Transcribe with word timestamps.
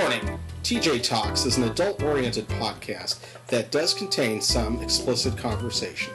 Warning 0.00 0.38
TJ 0.62 1.02
Talks 1.02 1.44
is 1.44 1.58
an 1.58 1.64
adult 1.64 2.02
oriented 2.02 2.48
podcast 2.48 3.18
that 3.48 3.70
does 3.70 3.92
contain 3.92 4.40
some 4.40 4.80
explicit 4.80 5.36
conversation. 5.36 6.14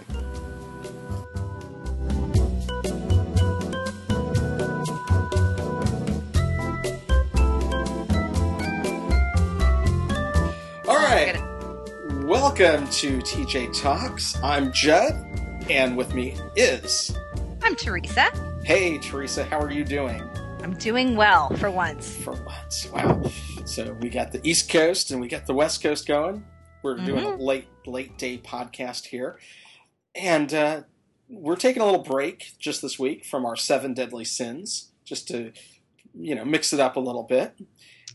All 10.88 10.96
right. 10.96 11.40
Welcome 12.24 12.90
to 12.90 13.20
TJ 13.20 13.80
Talks. 13.80 14.36
I'm 14.42 14.72
Judd, 14.72 15.14
and 15.70 15.96
with 15.96 16.16
me 16.16 16.36
is. 16.56 17.16
I'm 17.62 17.76
Teresa. 17.76 18.32
Hey, 18.64 18.98
Teresa, 18.98 19.44
how 19.44 19.60
are 19.60 19.72
you 19.72 19.84
doing? 19.84 20.28
I'm 20.66 20.74
doing 20.78 21.16
well 21.16 21.56
for 21.58 21.70
once. 21.70 22.18
For 22.24 22.34
once. 22.44 22.90
Wow. 22.92 23.22
So 23.66 23.94
we 24.02 24.10
got 24.10 24.32
the 24.32 24.42
East 24.44 24.68
Coast 24.68 25.12
and 25.12 25.22
we 25.22 25.28
got 25.28 25.46
the 25.46 25.54
West 25.54 25.84
Coast 25.84 26.08
going. 26.08 26.44
We're 26.82 26.96
doing 26.96 27.24
a 27.24 27.36
late, 27.36 27.68
late 27.86 28.18
day 28.18 28.40
podcast 28.40 29.06
here. 29.06 29.38
And 30.16 30.52
uh, 30.52 30.82
we're 31.30 31.56
taking 31.56 31.84
a 31.84 31.86
little 31.86 32.02
break 32.02 32.54
just 32.58 32.82
this 32.82 32.98
week 32.98 33.26
from 33.26 33.46
our 33.46 33.56
seven 33.56 33.94
deadly 33.94 34.26
sins, 34.26 34.90
just 35.04 35.28
to, 35.28 35.52
you 36.16 36.34
know, 36.34 36.44
mix 36.44 36.74
it 36.74 36.80
up 36.80 36.96
a 36.96 37.00
little 37.00 37.22
bit. 37.22 37.54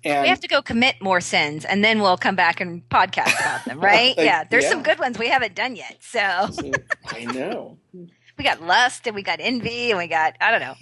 And 0.03 0.23
we 0.23 0.29
have 0.29 0.41
to 0.41 0.49
go 0.49 0.61
commit 0.61 0.97
more 1.01 1.21
sins 1.21 1.65
and 1.65 1.85
then 1.85 2.01
we'll 2.01 2.17
come 2.17 2.35
back 2.35 2.61
and 2.61 2.83
podcast 2.89 3.39
about 3.39 3.65
them, 3.65 3.79
right? 3.85 4.17
Like, 4.17 4.27
yeah, 4.27 4.43
there's 4.43 4.65
yeah. 4.65 4.71
some 4.71 4.83
good 4.83 4.99
ones 4.99 5.21
we 5.21 5.29
haven't 5.29 5.55
done 5.55 5.77
yet. 5.77 5.99
So 6.01 6.19
I 6.19 7.27
know. 7.27 7.79
we 8.37 8.43
got 8.43 8.61
lust 8.61 9.07
and 9.07 9.15
we 9.15 9.23
got 9.23 9.39
envy 9.41 9.91
and 9.91 9.99
we 9.99 10.09
got, 10.09 10.35
I 10.41 10.51
don't 10.51 10.61
know, 10.61 10.75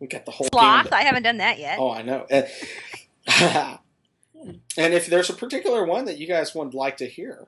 We 0.00 0.06
got 0.06 0.26
the 0.26 0.32
whole 0.32 0.48
sloth. 0.52 0.92
I 0.92 1.02
haven't 1.02 1.22
done 1.22 1.38
that 1.38 1.58
yet. 1.58 1.78
Oh, 1.78 1.90
I 1.90 2.02
know. 2.02 2.26
And, 2.30 2.46
and 4.76 4.94
if 4.94 5.06
there's 5.06 5.30
a 5.30 5.34
particular 5.34 5.84
one 5.84 6.04
that 6.04 6.18
you 6.18 6.26
guys 6.26 6.54
would 6.54 6.74
like 6.74 6.96
to 6.98 7.06
hear 7.06 7.46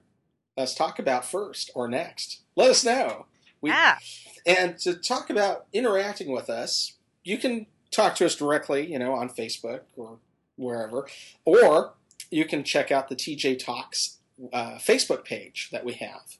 us 0.56 0.74
talk 0.74 0.98
about 0.98 1.24
first 1.24 1.70
or 1.74 1.88
next, 1.88 2.42
let 2.56 2.70
us 2.70 2.84
know. 2.84 3.26
We, 3.60 3.70
ah, 3.72 3.98
And 4.46 4.78
to 4.78 4.94
talk 4.94 5.30
about 5.30 5.66
interacting 5.72 6.32
with 6.32 6.48
us, 6.48 6.94
you 7.22 7.38
can 7.38 7.66
talk 7.90 8.14
to 8.16 8.26
us 8.26 8.36
directly, 8.36 8.90
you 8.90 8.98
know, 8.98 9.14
on 9.14 9.28
Facebook 9.28 9.80
or 9.96 10.18
wherever, 10.56 11.06
or 11.44 11.94
you 12.30 12.44
can 12.44 12.64
check 12.64 12.90
out 12.90 13.08
the 13.08 13.16
TJ 13.16 13.58
Talks 13.58 14.18
uh, 14.52 14.76
Facebook 14.78 15.24
page 15.24 15.68
that 15.72 15.84
we 15.84 15.94
have. 15.94 16.38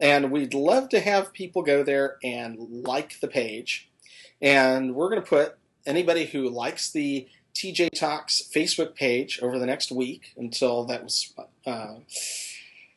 And 0.00 0.30
we'd 0.30 0.54
love 0.54 0.88
to 0.90 1.00
have 1.00 1.32
people 1.32 1.62
go 1.62 1.82
there 1.82 2.16
and 2.22 2.84
like 2.86 3.20
the 3.20 3.28
page. 3.28 3.87
And 4.40 4.94
we're 4.94 5.10
going 5.10 5.22
to 5.22 5.28
put 5.28 5.56
anybody 5.86 6.26
who 6.26 6.48
likes 6.48 6.90
the 6.90 7.26
TJ 7.54 7.90
Talks 7.98 8.42
Facebook 8.54 8.94
page 8.94 9.40
over 9.42 9.58
the 9.58 9.66
next 9.66 9.90
week 9.90 10.32
until 10.36 10.84
that 10.84 11.02
was 11.02 11.32
uh, 11.66 11.94
let's 11.96 12.56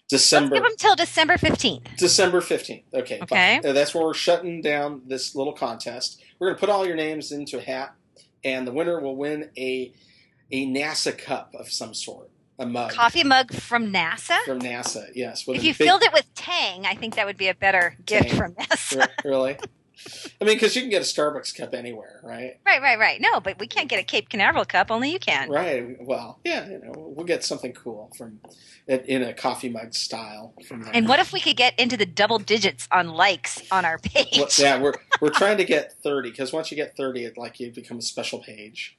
December. 0.09 0.55
give 0.55 0.63
them 0.63 0.75
till 0.77 0.95
December 0.95 1.35
15th. 1.37 1.95
December 1.97 2.41
15th. 2.41 2.83
Okay. 2.93 3.19
Okay. 3.21 3.57
Uh, 3.65 3.73
That's 3.73 3.95
where 3.95 4.03
we're 4.03 4.13
shutting 4.13 4.61
down 4.61 5.01
this 5.07 5.35
little 5.35 5.53
contest. 5.53 6.21
We're 6.37 6.47
going 6.47 6.57
to 6.57 6.59
put 6.59 6.69
all 6.69 6.85
your 6.85 6.95
names 6.95 7.31
into 7.31 7.57
a 7.57 7.61
hat, 7.61 7.95
and 8.43 8.67
the 8.67 8.71
winner 8.71 8.99
will 8.99 9.15
win 9.15 9.49
a 9.57 9.91
a 10.53 10.67
NASA 10.67 11.17
cup 11.17 11.55
of 11.57 11.71
some 11.71 11.93
sort, 11.93 12.29
a 12.59 12.65
mug 12.65 12.91
Coffee 12.91 13.23
mug 13.23 13.53
from 13.53 13.91
NASA. 13.93 14.37
from 14.43 14.59
NASA. 14.59 15.09
Yes. 15.15 15.45
If 15.47 15.63
you 15.63 15.71
big- 15.73 15.87
filled 15.87 16.03
it 16.03 16.11
with 16.13 16.31
Tang, 16.35 16.85
I 16.85 16.93
think 16.93 17.15
that 17.15 17.25
would 17.25 17.37
be 17.37 17.47
a 17.47 17.55
better 17.55 17.95
gift 18.05 18.29
Tang. 18.29 18.37
from 18.37 18.53
NASA. 18.55 18.97
Re- 18.99 19.07
really? 19.31 19.57
I 20.39 20.45
mean, 20.45 20.55
because 20.55 20.75
you 20.75 20.81
can 20.81 20.89
get 20.89 21.01
a 21.01 21.05
Starbucks 21.05 21.55
cup 21.55 21.73
anywhere, 21.73 22.19
right? 22.23 22.59
Right, 22.65 22.81
right, 22.81 22.97
right. 22.97 23.21
No, 23.21 23.39
but 23.39 23.59
we 23.59 23.67
can't 23.67 23.89
get 23.89 23.99
a 23.99 24.03
Cape 24.03 24.29
Canaveral 24.29 24.65
cup. 24.65 24.89
Only 24.89 25.11
you 25.11 25.19
can. 25.19 25.49
Right. 25.49 25.97
Well, 25.99 26.39
yeah. 26.43 26.67
You 26.67 26.79
know, 26.79 26.93
we'll 26.95 27.25
get 27.25 27.43
something 27.43 27.73
cool 27.73 28.11
from 28.17 28.39
in 28.87 29.23
a 29.23 29.33
coffee 29.33 29.69
mug 29.69 29.93
style 29.93 30.53
from 30.67 30.83
there. 30.83 30.91
And 30.93 31.07
what 31.07 31.19
if 31.19 31.31
we 31.31 31.39
could 31.39 31.55
get 31.55 31.79
into 31.79 31.97
the 31.97 32.05
double 32.05 32.39
digits 32.39 32.87
on 32.91 33.09
likes 33.09 33.61
on 33.71 33.85
our 33.85 33.97
page? 33.99 34.37
Well, 34.37 34.49
yeah, 34.57 34.79
we're 34.79 34.93
we're 35.19 35.29
trying 35.33 35.57
to 35.57 35.65
get 35.65 35.93
thirty 36.03 36.31
because 36.31 36.51
once 36.51 36.71
you 36.71 36.77
get 36.77 36.97
thirty, 36.97 37.25
it 37.25 37.37
like 37.37 37.59
you 37.59 37.71
become 37.71 37.97
a 37.97 38.01
special 38.01 38.39
page. 38.39 38.97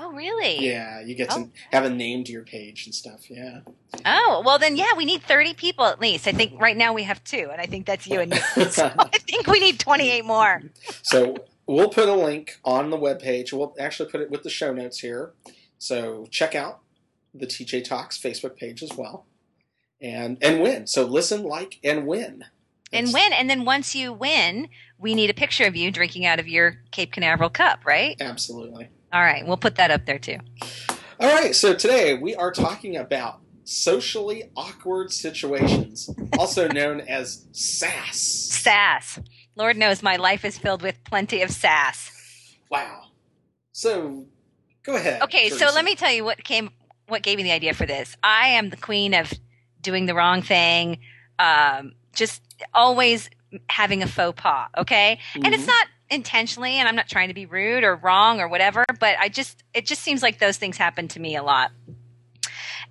Oh, 0.00 0.12
really? 0.12 0.64
Yeah, 0.64 1.00
you 1.00 1.14
get 1.14 1.28
Oh. 1.32 1.44
to 1.44 1.50
have 1.72 1.84
a 1.84 1.90
name 1.90 2.22
to 2.24 2.32
your 2.32 2.44
page 2.44 2.86
and 2.86 2.94
stuff. 2.94 3.28
Yeah. 3.28 3.60
Oh, 4.06 4.42
well 4.46 4.58
then, 4.58 4.76
yeah, 4.76 4.94
we 4.96 5.04
need 5.04 5.22
30 5.22 5.54
people 5.54 5.84
at 5.86 6.00
least. 6.00 6.26
I 6.28 6.32
think 6.32 6.60
right 6.60 6.76
now 6.76 6.92
we 6.92 7.02
have 7.02 7.22
two, 7.24 7.48
and 7.50 7.60
I 7.60 7.66
think 7.66 7.84
that's 7.86 8.06
you 8.06 8.20
and 8.20 8.30
me. 8.30 8.38
So 8.70 8.90
I 8.96 9.18
think 9.18 9.46
we 9.48 9.58
need 9.60 9.80
28 9.80 10.24
more. 10.24 10.62
so 11.02 11.36
we'll 11.66 11.88
put 11.90 12.08
a 12.08 12.14
link 12.14 12.58
on 12.64 12.90
the 12.90 12.96
webpage. 12.96 13.52
We'll 13.52 13.74
actually 13.80 14.08
put 14.10 14.20
it 14.20 14.30
with 14.30 14.42
the 14.44 14.50
show 14.50 14.72
notes 14.72 15.00
here. 15.00 15.32
So 15.78 16.26
check 16.30 16.54
out 16.54 16.80
the 17.34 17.46
TJ 17.46 17.84
Talks 17.84 18.18
Facebook 18.18 18.56
page 18.56 18.82
as 18.82 18.92
well, 18.96 19.26
and 20.00 20.38
and 20.42 20.60
win. 20.60 20.86
So 20.86 21.04
listen, 21.04 21.42
like, 21.42 21.78
and 21.84 22.06
win. 22.06 22.44
And 22.92 23.12
win. 23.12 23.32
And 23.34 23.50
then 23.50 23.64
once 23.66 23.94
you 23.94 24.12
win, 24.14 24.68
we 24.98 25.14
need 25.14 25.28
a 25.28 25.34
picture 25.34 25.64
of 25.66 25.76
you 25.76 25.90
drinking 25.90 26.24
out 26.24 26.38
of 26.40 26.48
your 26.48 26.78
Cape 26.90 27.12
Canaveral 27.12 27.50
cup, 27.50 27.84
right? 27.84 28.16
Absolutely. 28.20 28.88
All 29.12 29.22
right, 29.22 29.46
we'll 29.46 29.56
put 29.56 29.76
that 29.76 29.90
up 29.90 30.06
there 30.06 30.18
too. 30.18 30.38
All 31.20 31.32
right. 31.32 31.54
So 31.54 31.74
today 31.74 32.14
we 32.14 32.34
are 32.36 32.52
talking 32.52 32.96
about 32.96 33.40
socially 33.64 34.44
awkward 34.56 35.12
situations, 35.12 36.08
also 36.38 36.68
known 36.72 37.00
as 37.00 37.46
sass. 37.52 38.18
Sass. 38.18 39.18
Lord 39.56 39.76
knows 39.76 40.02
my 40.02 40.16
life 40.16 40.44
is 40.44 40.56
filled 40.58 40.82
with 40.82 41.02
plenty 41.04 41.42
of 41.42 41.50
sass. 41.50 42.10
Wow. 42.70 43.06
So 43.72 44.26
go 44.84 44.94
ahead. 44.96 45.22
Okay, 45.22 45.48
so 45.48 45.66
let 45.74 45.84
me 45.84 45.94
tell 45.94 46.12
you 46.12 46.24
what 46.24 46.44
came, 46.44 46.70
what 47.08 47.22
gave 47.22 47.38
me 47.38 47.42
the 47.42 47.52
idea 47.52 47.74
for 47.74 47.86
this. 47.86 48.16
I 48.22 48.48
am 48.48 48.70
the 48.70 48.76
queen 48.76 49.14
of 49.14 49.32
doing 49.80 50.06
the 50.06 50.14
wrong 50.14 50.42
thing, 50.42 50.98
um, 51.38 51.92
just 52.14 52.42
always 52.74 53.28
having 53.70 54.02
a 54.02 54.06
faux 54.06 54.40
pas. 54.40 54.68
Okay, 54.76 55.18
and 55.34 55.46
it's 55.46 55.64
Mhm. 55.64 55.66
not 55.68 55.86
intentionally 56.10 56.72
and 56.72 56.88
i'm 56.88 56.96
not 56.96 57.08
trying 57.08 57.28
to 57.28 57.34
be 57.34 57.46
rude 57.46 57.84
or 57.84 57.96
wrong 57.96 58.40
or 58.40 58.48
whatever 58.48 58.84
but 58.98 59.16
i 59.18 59.28
just 59.28 59.62
it 59.74 59.84
just 59.86 60.02
seems 60.02 60.22
like 60.22 60.38
those 60.38 60.56
things 60.56 60.76
happen 60.76 61.08
to 61.08 61.20
me 61.20 61.36
a 61.36 61.42
lot. 61.42 61.70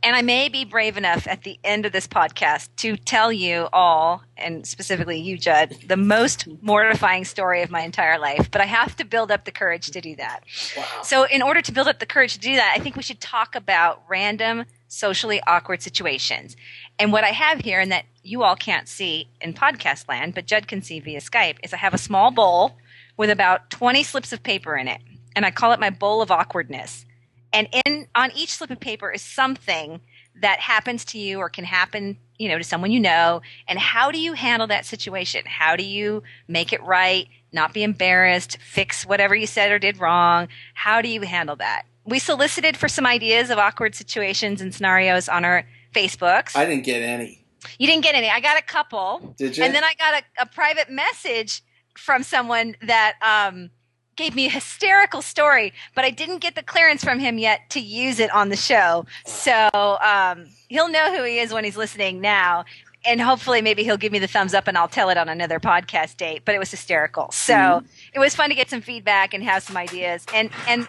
And 0.03 0.15
i 0.15 0.21
may 0.21 0.47
be 0.49 0.63
brave 0.63 0.95
enough 0.97 1.27
at 1.27 1.41
the 1.41 1.59
end 1.63 1.87
of 1.87 1.91
this 1.91 2.07
podcast 2.07 2.69
to 2.77 2.95
tell 2.95 3.31
you 3.31 3.67
all 3.73 4.21
and 4.37 4.67
specifically 4.67 5.19
you 5.19 5.37
judd 5.39 5.75
the 5.87 5.97
most 5.97 6.47
mortifying 6.61 7.25
story 7.25 7.63
of 7.63 7.71
my 7.71 7.81
entire 7.81 8.19
life 8.19 8.51
but 8.51 8.61
i 8.61 8.65
have 8.65 8.95
to 8.97 9.03
build 9.03 9.31
up 9.31 9.45
the 9.45 9.51
courage 9.51 9.89
to 9.91 9.99
do 9.99 10.15
that. 10.17 10.43
Wow. 10.77 10.83
so 11.01 11.23
in 11.25 11.41
order 11.41 11.61
to 11.61 11.71
build 11.71 11.87
up 11.87 11.97
the 11.97 12.05
courage 12.05 12.33
to 12.33 12.39
do 12.39 12.55
that 12.55 12.75
i 12.77 12.79
think 12.79 12.95
we 12.95 13.01
should 13.01 13.19
talk 13.19 13.55
about 13.55 14.03
random 14.07 14.65
socially 14.89 15.41
awkward 15.47 15.81
situations. 15.81 16.55
And 16.99 17.11
what 17.11 17.23
i 17.23 17.31
have 17.31 17.61
here 17.61 17.79
and 17.79 17.91
that 17.91 18.05
you 18.21 18.43
all 18.43 18.55
can't 18.55 18.87
see 18.87 19.27
in 19.41 19.55
podcast 19.55 20.07
land 20.07 20.35
but 20.35 20.45
judd 20.45 20.67
can 20.67 20.83
see 20.83 20.99
via 20.99 21.19
skype 21.19 21.57
is 21.63 21.73
i 21.73 21.77
have 21.77 21.95
a 21.95 21.97
small 21.97 22.29
bowl 22.29 22.77
with 23.17 23.29
about 23.29 23.69
20 23.71 24.03
slips 24.03 24.31
of 24.31 24.43
paper 24.43 24.77
in 24.77 24.87
it. 24.87 25.01
And 25.35 25.45
I 25.45 25.51
call 25.51 25.71
it 25.71 25.79
my 25.79 25.89
bowl 25.89 26.21
of 26.21 26.31
awkwardness. 26.31 27.05
And 27.53 27.67
in 27.85 28.07
on 28.15 28.31
each 28.35 28.53
slip 28.53 28.69
of 28.71 28.79
paper 28.79 29.11
is 29.11 29.21
something 29.21 30.01
that 30.41 30.59
happens 30.59 31.03
to 31.05 31.17
you 31.17 31.39
or 31.39 31.49
can 31.49 31.65
happen, 31.65 32.17
you 32.37 32.47
know, 32.47 32.57
to 32.57 32.63
someone 32.63 32.91
you 32.91 32.99
know. 32.99 33.41
And 33.67 33.79
how 33.79 34.11
do 34.11 34.19
you 34.19 34.33
handle 34.33 34.67
that 34.67 34.85
situation? 34.85 35.43
How 35.45 35.75
do 35.75 35.83
you 35.83 36.23
make 36.47 36.71
it 36.71 36.83
right, 36.83 37.27
not 37.51 37.73
be 37.73 37.83
embarrassed, 37.83 38.57
fix 38.57 39.05
whatever 39.05 39.35
you 39.35 39.47
said 39.47 39.71
or 39.71 39.79
did 39.79 39.99
wrong? 39.99 40.47
How 40.73 41.01
do 41.01 41.09
you 41.09 41.21
handle 41.21 41.55
that? 41.57 41.83
We 42.05 42.19
solicited 42.19 42.77
for 42.77 42.87
some 42.87 43.05
ideas 43.05 43.49
of 43.49 43.57
awkward 43.57 43.95
situations 43.95 44.61
and 44.61 44.73
scenarios 44.73 45.27
on 45.27 45.43
our 45.43 45.65
Facebooks. 45.95 46.55
I 46.55 46.65
didn't 46.65 46.85
get 46.85 47.01
any. 47.01 47.43
you 47.79 47.87
didn't 47.87 48.03
get 48.03 48.15
any. 48.15 48.29
I 48.29 48.39
got 48.39 48.57
a 48.57 48.61
couple. 48.61 49.35
Did 49.37 49.57
you? 49.57 49.63
And 49.63 49.73
then 49.73 49.83
I 49.83 49.93
got 49.95 50.21
a, 50.21 50.43
a 50.43 50.45
private 50.45 50.89
message 50.89 51.61
from 51.97 52.23
someone 52.23 52.75
that 52.81 53.15
um, 53.21 53.69
gave 54.15 54.35
me 54.35 54.45
a 54.47 54.49
hysterical 54.49 55.21
story, 55.21 55.73
but 55.95 56.05
I 56.05 56.09
didn't 56.09 56.39
get 56.39 56.55
the 56.55 56.63
clearance 56.63 57.03
from 57.03 57.19
him 57.19 57.37
yet 57.37 57.69
to 57.71 57.79
use 57.79 58.19
it 58.19 58.31
on 58.31 58.49
the 58.49 58.55
show. 58.55 59.05
So 59.25 59.69
um, 60.01 60.47
he'll 60.69 60.89
know 60.89 61.15
who 61.15 61.23
he 61.23 61.39
is 61.39 61.53
when 61.53 61.63
he's 61.63 61.77
listening 61.77 62.21
now. 62.21 62.65
And 63.05 63.21
hopefully, 63.21 63.61
maybe 63.61 63.83
he'll 63.83 63.95
give 63.97 64.11
me 64.11 64.19
the 64.19 64.27
thumbs 64.27 64.53
up 64.53 64.67
and 64.67 64.77
I'll 64.77 64.87
tell 64.89 65.09
it 65.09 65.17
on 65.17 65.29
another 65.29 65.59
podcast 65.59 66.17
date. 66.17 66.41
But 66.43 66.55
it 66.55 66.59
was 66.59 66.71
hysterical. 66.71 67.31
So 67.31 67.53
Mhm. 67.53 67.85
it 68.13 68.19
was 68.19 68.35
fun 68.35 68.49
to 68.49 68.55
get 68.55 68.69
some 68.69 68.81
feedback 68.81 69.33
and 69.33 69.43
have 69.43 69.63
some 69.63 69.77
ideas. 69.77 70.25
And, 70.33 70.49
and 70.67 70.87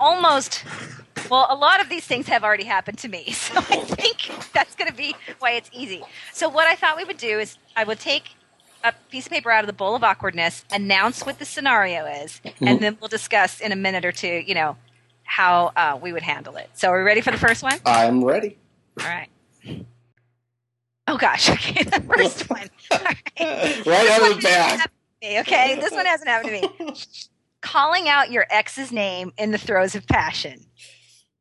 almost, 0.00 0.64
well, 1.30 1.46
a 1.50 1.54
lot 1.54 1.80
of 1.80 1.88
these 1.88 2.04
things 2.04 2.26
have 2.26 2.42
already 2.42 2.64
happened 2.64 2.98
to 2.98 3.08
me. 3.08 3.26
So 3.32 3.58
I 3.58 3.76
think 3.84 4.52
that's 4.52 4.74
going 4.74 4.90
to 4.90 4.96
be 4.96 5.14
why 5.38 5.52
it's 5.52 5.70
easy. 5.72 6.02
So 6.32 6.48
what 6.48 6.66
I 6.66 6.74
thought 6.74 6.96
we 6.96 7.04
would 7.04 7.18
do 7.18 7.38
is 7.38 7.58
I 7.76 7.84
would 7.84 8.00
take 8.00 8.30
a 8.84 8.92
piece 9.10 9.26
of 9.26 9.32
paper 9.32 9.50
out 9.50 9.62
of 9.62 9.66
the 9.66 9.72
bowl 9.72 9.94
of 9.94 10.02
awkwardness, 10.04 10.64
announce 10.72 11.24
what 11.24 11.38
the 11.38 11.44
scenario 11.44 12.04
is, 12.06 12.40
and 12.60 12.80
then 12.80 12.96
we'll 13.00 13.08
discuss 13.08 13.60
in 13.60 13.72
a 13.72 13.76
minute 13.76 14.04
or 14.04 14.12
two, 14.12 14.42
you 14.46 14.54
know, 14.54 14.76
how 15.24 15.72
uh, 15.76 15.98
we 16.00 16.12
would 16.12 16.22
handle 16.22 16.56
it. 16.56 16.70
So 16.74 16.88
are 16.88 16.98
we 16.98 17.04
ready 17.04 17.20
for 17.20 17.30
the 17.30 17.38
first 17.38 17.62
one? 17.62 17.78
I'm 17.86 18.24
ready. 18.24 18.58
All 19.00 19.06
right. 19.06 19.28
Oh 21.08 21.16
gosh, 21.16 21.48
okay, 21.50 21.82
the 21.82 22.00
first 22.00 22.42
one. 22.50 22.68
All 22.90 22.98
right. 22.98 23.16
right 23.86 24.10
out 24.10 24.30
of 24.30 24.36
the 24.36 24.40
This 24.40 24.42
one 24.42 24.42
hasn't 24.42 24.42
bag. 24.42 24.78
happened 24.80 24.92
to 25.22 25.28
me, 25.28 25.40
Okay, 25.40 25.74
this 25.80 25.90
one 25.92 26.06
hasn't 26.06 26.28
happened 26.28 26.62
to 26.78 26.84
me. 26.84 26.94
Calling 27.60 28.08
out 28.08 28.30
your 28.30 28.46
ex's 28.50 28.90
name 28.92 29.32
in 29.38 29.50
the 29.52 29.58
throes 29.58 29.94
of 29.94 30.06
passion. 30.06 30.66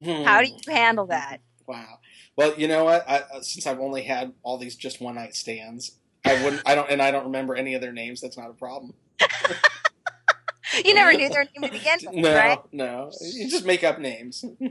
Hmm. 0.03 0.23
How 0.23 0.41
do 0.41 0.47
you 0.47 0.57
handle 0.67 1.07
that? 1.07 1.41
Wow. 1.67 1.99
Well, 2.35 2.53
you 2.57 2.67
know 2.67 2.83
what? 2.85 3.07
I, 3.09 3.19
uh, 3.33 3.41
since 3.41 3.67
I've 3.67 3.79
only 3.79 4.03
had 4.03 4.33
all 4.43 4.57
these 4.57 4.75
just 4.75 5.01
one 5.01 5.15
night 5.15 5.35
stands, 5.35 5.97
I 6.25 6.44
wouldn't. 6.44 6.62
I 6.65 6.75
don't, 6.75 6.89
and 6.89 7.01
I 7.01 7.12
don't 7.12 7.25
remember 7.25 7.56
any 7.56 7.73
of 7.73 7.81
their 7.81 7.91
names. 7.94 8.21
That's 8.21 8.38
not 8.38 8.50
a 8.50 8.53
problem. 8.53 8.94
you 10.85 10.94
never 10.94 11.13
knew 11.13 11.29
their 11.29 11.45
name 11.56 11.63
to 11.63 11.71
begin 11.71 11.97
with, 12.06 12.15
No, 12.15 12.35
right? 12.35 12.59
no. 12.71 13.12
You 13.21 13.50
just 13.50 13.65
make 13.65 13.83
up 13.83 14.00
names. 14.00 14.45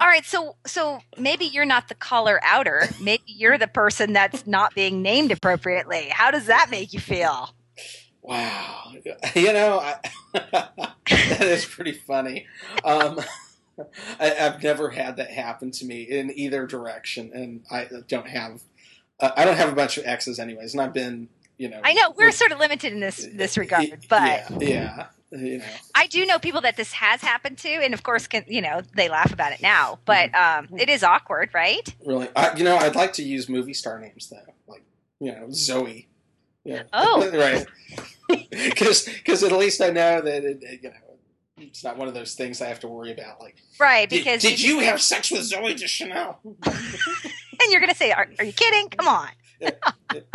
All 0.00 0.06
right, 0.06 0.24
so 0.24 0.56
so 0.66 1.00
maybe 1.18 1.46
you're 1.46 1.64
not 1.64 1.88
the 1.88 1.94
caller 1.94 2.40
outer. 2.44 2.88
Maybe 3.00 3.22
you're 3.26 3.58
the 3.58 3.66
person 3.66 4.12
that's 4.12 4.46
not 4.46 4.74
being 4.74 5.02
named 5.02 5.32
appropriately. 5.32 6.08
How 6.10 6.30
does 6.30 6.46
that 6.46 6.68
make 6.70 6.92
you 6.92 7.00
feel? 7.00 7.50
wow. 8.22 8.92
You 9.34 9.52
know, 9.52 9.80
I, 9.80 9.94
that 10.34 11.40
is 11.40 11.64
pretty 11.64 11.92
funny. 11.92 12.46
Um, 12.84 13.20
I, 14.18 14.34
I've 14.38 14.62
never 14.62 14.90
had 14.90 15.16
that 15.16 15.30
happen 15.30 15.70
to 15.72 15.84
me 15.86 16.02
in 16.02 16.30
either 16.36 16.66
direction, 16.66 17.30
and 17.32 17.62
I 17.70 17.88
don't 18.08 18.28
have. 18.28 18.60
Uh, 19.20 19.30
I 19.36 19.44
don't 19.44 19.56
have 19.56 19.70
a 19.70 19.74
bunch 19.74 19.98
of 19.98 20.06
exes, 20.06 20.38
anyways, 20.38 20.74
and 20.74 20.80
I've 20.80 20.92
been, 20.94 21.28
you 21.58 21.68
know. 21.68 21.80
I 21.84 21.92
know 21.92 22.12
we're 22.16 22.32
sort 22.32 22.52
of 22.52 22.58
limited 22.58 22.92
in 22.92 23.00
this 23.00 23.28
this 23.32 23.58
regard, 23.58 24.06
but 24.08 24.50
yeah, 24.60 25.06
yeah, 25.30 25.38
you 25.38 25.58
know. 25.58 25.64
I 25.94 26.06
do 26.06 26.24
know 26.26 26.38
people 26.38 26.62
that 26.62 26.76
this 26.76 26.92
has 26.92 27.20
happened 27.20 27.58
to, 27.58 27.68
and 27.68 27.94
of 27.94 28.02
course, 28.02 28.26
can 28.26 28.44
you 28.48 28.62
know 28.62 28.80
they 28.94 29.08
laugh 29.08 29.32
about 29.32 29.52
it 29.52 29.62
now, 29.62 29.98
but 30.04 30.34
um, 30.34 30.68
it 30.76 30.88
is 30.88 31.02
awkward, 31.02 31.50
right? 31.52 31.94
Really, 32.04 32.28
I, 32.34 32.56
you 32.56 32.64
know, 32.64 32.76
I'd 32.76 32.96
like 32.96 33.12
to 33.14 33.22
use 33.22 33.48
movie 33.48 33.74
star 33.74 34.00
names 34.00 34.28
though, 34.28 34.54
like 34.66 34.82
you 35.20 35.32
know 35.32 35.46
Zooey. 35.48 36.06
Yeah. 36.64 36.82
Oh. 36.92 37.30
right. 37.34 37.66
Because 38.48 39.06
because 39.06 39.42
at 39.42 39.50
least 39.50 39.80
I 39.80 39.90
know 39.90 40.20
that 40.20 40.44
it, 40.44 40.62
you 40.82 40.90
know 40.90 40.94
it's 41.60 41.84
not 41.84 41.96
one 41.96 42.08
of 42.08 42.14
those 42.14 42.34
things 42.34 42.60
I 42.60 42.66
have 42.68 42.80
to 42.80 42.88
worry 42.88 43.12
about. 43.12 43.40
Like, 43.40 43.56
Right, 43.78 44.08
did, 44.08 44.18
because 44.18 44.42
did 44.42 44.60
you 44.60 44.80
have 44.80 45.00
sex 45.00 45.30
with 45.30 45.50
Zooey 45.50 45.76
Deschanel? 45.76 46.38
and 47.60 47.70
you're 47.72 47.80
going 47.80 47.92
to 47.92 47.96
say, 47.96 48.12
are, 48.12 48.26
"Are 48.38 48.44
you 48.44 48.52
kidding? 48.52 48.88
Come 48.90 49.08
on!" 49.08 49.28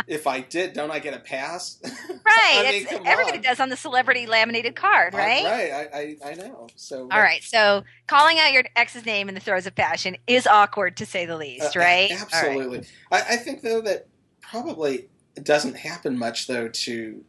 if 0.06 0.26
I 0.26 0.40
did, 0.40 0.72
don't 0.72 0.90
I 0.90 0.98
get 0.98 1.14
a 1.14 1.18
pass? 1.18 1.80
Right, 2.26 2.66
I 2.66 2.70
mean, 2.72 2.82
it's, 2.82 2.92
everybody 2.92 3.38
on. 3.38 3.42
does 3.42 3.60
on 3.60 3.68
the 3.70 3.76
celebrity 3.76 4.26
laminated 4.26 4.74
card, 4.74 5.14
I- 5.14 5.18
right? 5.18 5.44
right. 5.44 5.72
I, 5.72 6.26
I, 6.28 6.30
I 6.30 6.34
know. 6.34 6.66
So 6.74 7.02
All 7.10 7.20
right, 7.20 7.42
so 7.42 7.84
calling 8.08 8.38
out 8.38 8.52
your 8.52 8.64
ex's 8.74 9.06
name 9.06 9.28
in 9.28 9.34
the 9.34 9.40
throes 9.40 9.64
of 9.66 9.74
passion 9.76 10.16
is 10.26 10.46
awkward 10.46 10.96
to 10.98 11.06
say 11.06 11.24
the 11.24 11.36
least, 11.36 11.76
Uh, 11.76 11.80
right? 11.80 12.10
All 12.10 12.16
right. 12.18 12.22
Absolutely. 12.22 12.86
I, 13.12 13.20
I 13.20 13.36
think 13.36 13.62
though 13.62 13.80
that 13.82 14.08
probably 14.40 15.08
it 15.36 15.44
doesn't 15.44 15.76
happen 15.76 16.18
much 16.18 16.46
though 16.48 16.68
to 16.68 17.24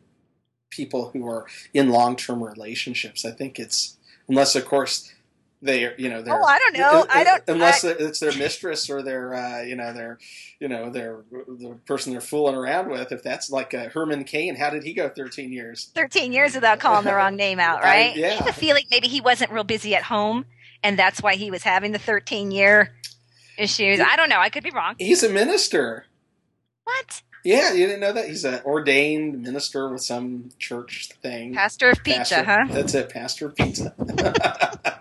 people 0.72 1.12
who 1.12 1.28
are 1.28 1.46
in 1.74 1.90
long 1.90 2.16
term 2.16 2.44
relationships. 2.44 3.24
I 3.24 3.32
think 3.32 3.60
it's 3.60 3.98
unless 4.28 4.56
of 4.56 4.66
course 4.66 5.14
they 5.62 5.86
are 5.86 5.94
you 5.98 6.10
know 6.10 6.22
they're 6.22 6.34
Oh, 6.40 6.44
I 6.44 6.60
don't 6.60 6.78
know. 6.78 7.06
I 7.10 7.24
don't- 7.24 7.44
unless 7.48 7.84
it's 7.84 8.20
their 8.20 8.36
mistress 8.38 8.90
or 8.90 9.02
their 9.02 9.34
uh, 9.34 9.62
you 9.64 9.76
know 9.76 9.92
their 9.94 10.20
you 10.60 10.68
know 10.68 10.90
their 10.90 11.22
the 11.32 11.78
person 11.86 12.12
they're 12.12 12.22
fooling 12.22 12.56
around 12.56 12.90
with. 12.90 13.12
If 13.12 13.24
that's 13.24 13.50
like 13.50 13.74
uh, 13.74 13.90
Herman 13.90 14.24
Cain, 14.24 14.56
how 14.56 14.70
did 14.70 14.84
he 14.84 14.94
go 14.94 15.10
thirteen 15.10 15.52
years? 15.52 15.92
13 15.96 16.32
years 16.32 16.54
without 16.56 16.80
calling 16.80 17.06
the 17.06 17.14
wrong 17.16 17.36
name 17.36 17.60
out, 17.60 17.80
I- 17.84 17.88
right? 18.10 18.16
yeah. 18.16 18.28
I 18.28 18.34
have 18.34 18.48
a 18.48 18.54
feeling 18.54 18.84
maybe 18.92 19.08
he 19.08 19.22
wasn't 19.22 19.52
real 19.52 19.64
busy 19.64 19.96
at 19.96 20.04
home, 20.04 20.46
and 20.84 20.98
that's 20.98 21.22
why 21.22 21.36
he 21.36 21.50
was 21.52 21.64
having 21.64 21.92
the 21.92 22.00
13 22.00 22.52
year 22.52 22.94
issues. 23.58 24.00
I 24.00 24.16
don't 24.16 24.30
know. 24.30 24.40
I 24.40 24.50
could 24.50 24.64
be 24.64 24.72
wrong. 24.72 24.96
He's 25.00 25.24
a 25.24 25.30
minister. 25.30 26.06
What? 26.84 27.24
Yeah, 27.44 27.72
you 27.74 27.86
didn't 27.86 28.02
know 28.02 28.12
that 28.14 28.28
he's 28.28 28.44
an 28.46 28.62
ordained 28.66 29.42
minister 29.42 29.90
with 29.90 30.02
some 30.04 30.50
church 30.60 31.10
thing. 31.22 31.54
Pastor 31.54 31.90
of 31.92 32.04
Pizza, 32.04 32.20
Pastor- 32.20 32.44
huh? 32.44 32.66
That's 32.70 32.94
it, 32.94 33.10
Pastor 33.10 33.48
of 33.48 33.56
Pizza. 33.56 33.94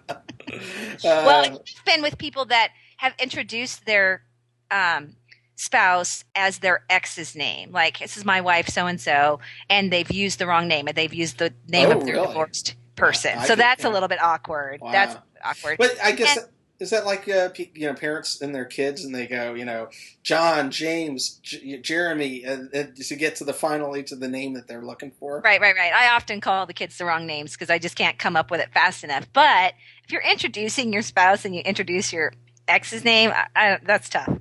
well, 1.05 1.45
Uh, 1.53 1.59
it's 1.61 1.81
been 1.85 2.03
with 2.03 2.19
people 2.19 2.45
that 2.47 2.71
have 2.99 3.15
introduced 3.19 3.85
their 3.87 4.23
um, 4.71 5.17
spouse 5.55 6.25
as 6.35 6.59
their 6.59 6.85
ex's 6.91 7.35
name. 7.35 7.73
Like, 7.73 7.99
this 7.99 8.17
is 8.17 8.25
my 8.25 8.41
wife, 8.41 8.69
so 8.69 8.87
and 8.87 9.01
so, 9.01 9.41
and 9.71 9.93
they've 9.93 10.11
used 10.11 10.39
the 10.39 10.47
wrong 10.47 10.69
name, 10.69 10.89
and 10.89 10.97
they've 10.97 11.13
used 11.15 11.39
the 11.39 11.53
name 11.69 11.89
Oh, 11.89 11.99
of 11.99 12.05
their 12.05 12.15
really? 12.17 12.27
divorced 12.29 12.75
person. 12.97 13.39
I 13.39 13.45
so 13.47 13.55
that's 13.55 13.85
yeah. 13.85 13.91
a 13.91 13.93
little 13.93 14.09
bit 14.09 14.23
awkward. 14.23 14.81
Wow. 14.81 14.93
That's 14.93 15.17
awkward. 15.45 15.79
but 15.79 15.97
I 16.03 16.13
guess 16.13 16.39
is 16.79 16.91
that 16.91 17.07
like 17.07 17.29
uh, 17.29 17.49
you 17.75 17.87
know 17.87 17.95
parents 17.95 18.41
and 18.41 18.55
their 18.55 18.65
kids, 18.65 19.05
and 19.05 19.15
they 19.15 19.27
go, 19.27 19.55
you 19.55 19.65
know, 19.65 19.89
John, 20.23 20.71
James, 20.71 21.41
J- 21.43 21.79
Jeremy, 21.79 22.45
and, 22.45 22.69
and 22.73 22.97
to 22.97 23.17
get 23.17 23.37
to 23.37 23.45
the 23.45 23.55
final 23.55 23.97
each 23.97 24.13
of 24.13 24.21
the 24.21 24.29
name 24.29 24.55
that 24.55 24.69
they're 24.69 24.85
looking 24.85 25.11
for. 25.11 25.41
Right, 25.41 25.61
right, 25.61 25.75
right. 25.75 25.93
I 25.93 26.15
often 26.15 26.41
call 26.41 26.67
the 26.67 26.75
kids 26.75 26.99
the 26.99 27.05
wrong 27.05 27.27
names 27.27 27.53
because 27.53 27.71
I 27.71 27.79
just 27.79 27.97
can't 27.97 28.19
come 28.19 28.37
up 28.37 28.51
with 28.51 28.61
it 28.61 28.73
fast 28.73 29.05
enough. 29.05 29.27
But 29.33 29.75
if 30.05 30.13
you're 30.13 30.23
introducing 30.23 30.93
your 30.93 31.03
spouse 31.03 31.45
and 31.45 31.55
you 31.55 31.63
introduce 31.63 32.13
your 32.13 32.33
ex's 32.69 33.05
name, 33.05 33.31
I, 33.31 33.47
I, 33.57 33.79
that's 33.83 34.09
tough. 34.09 34.39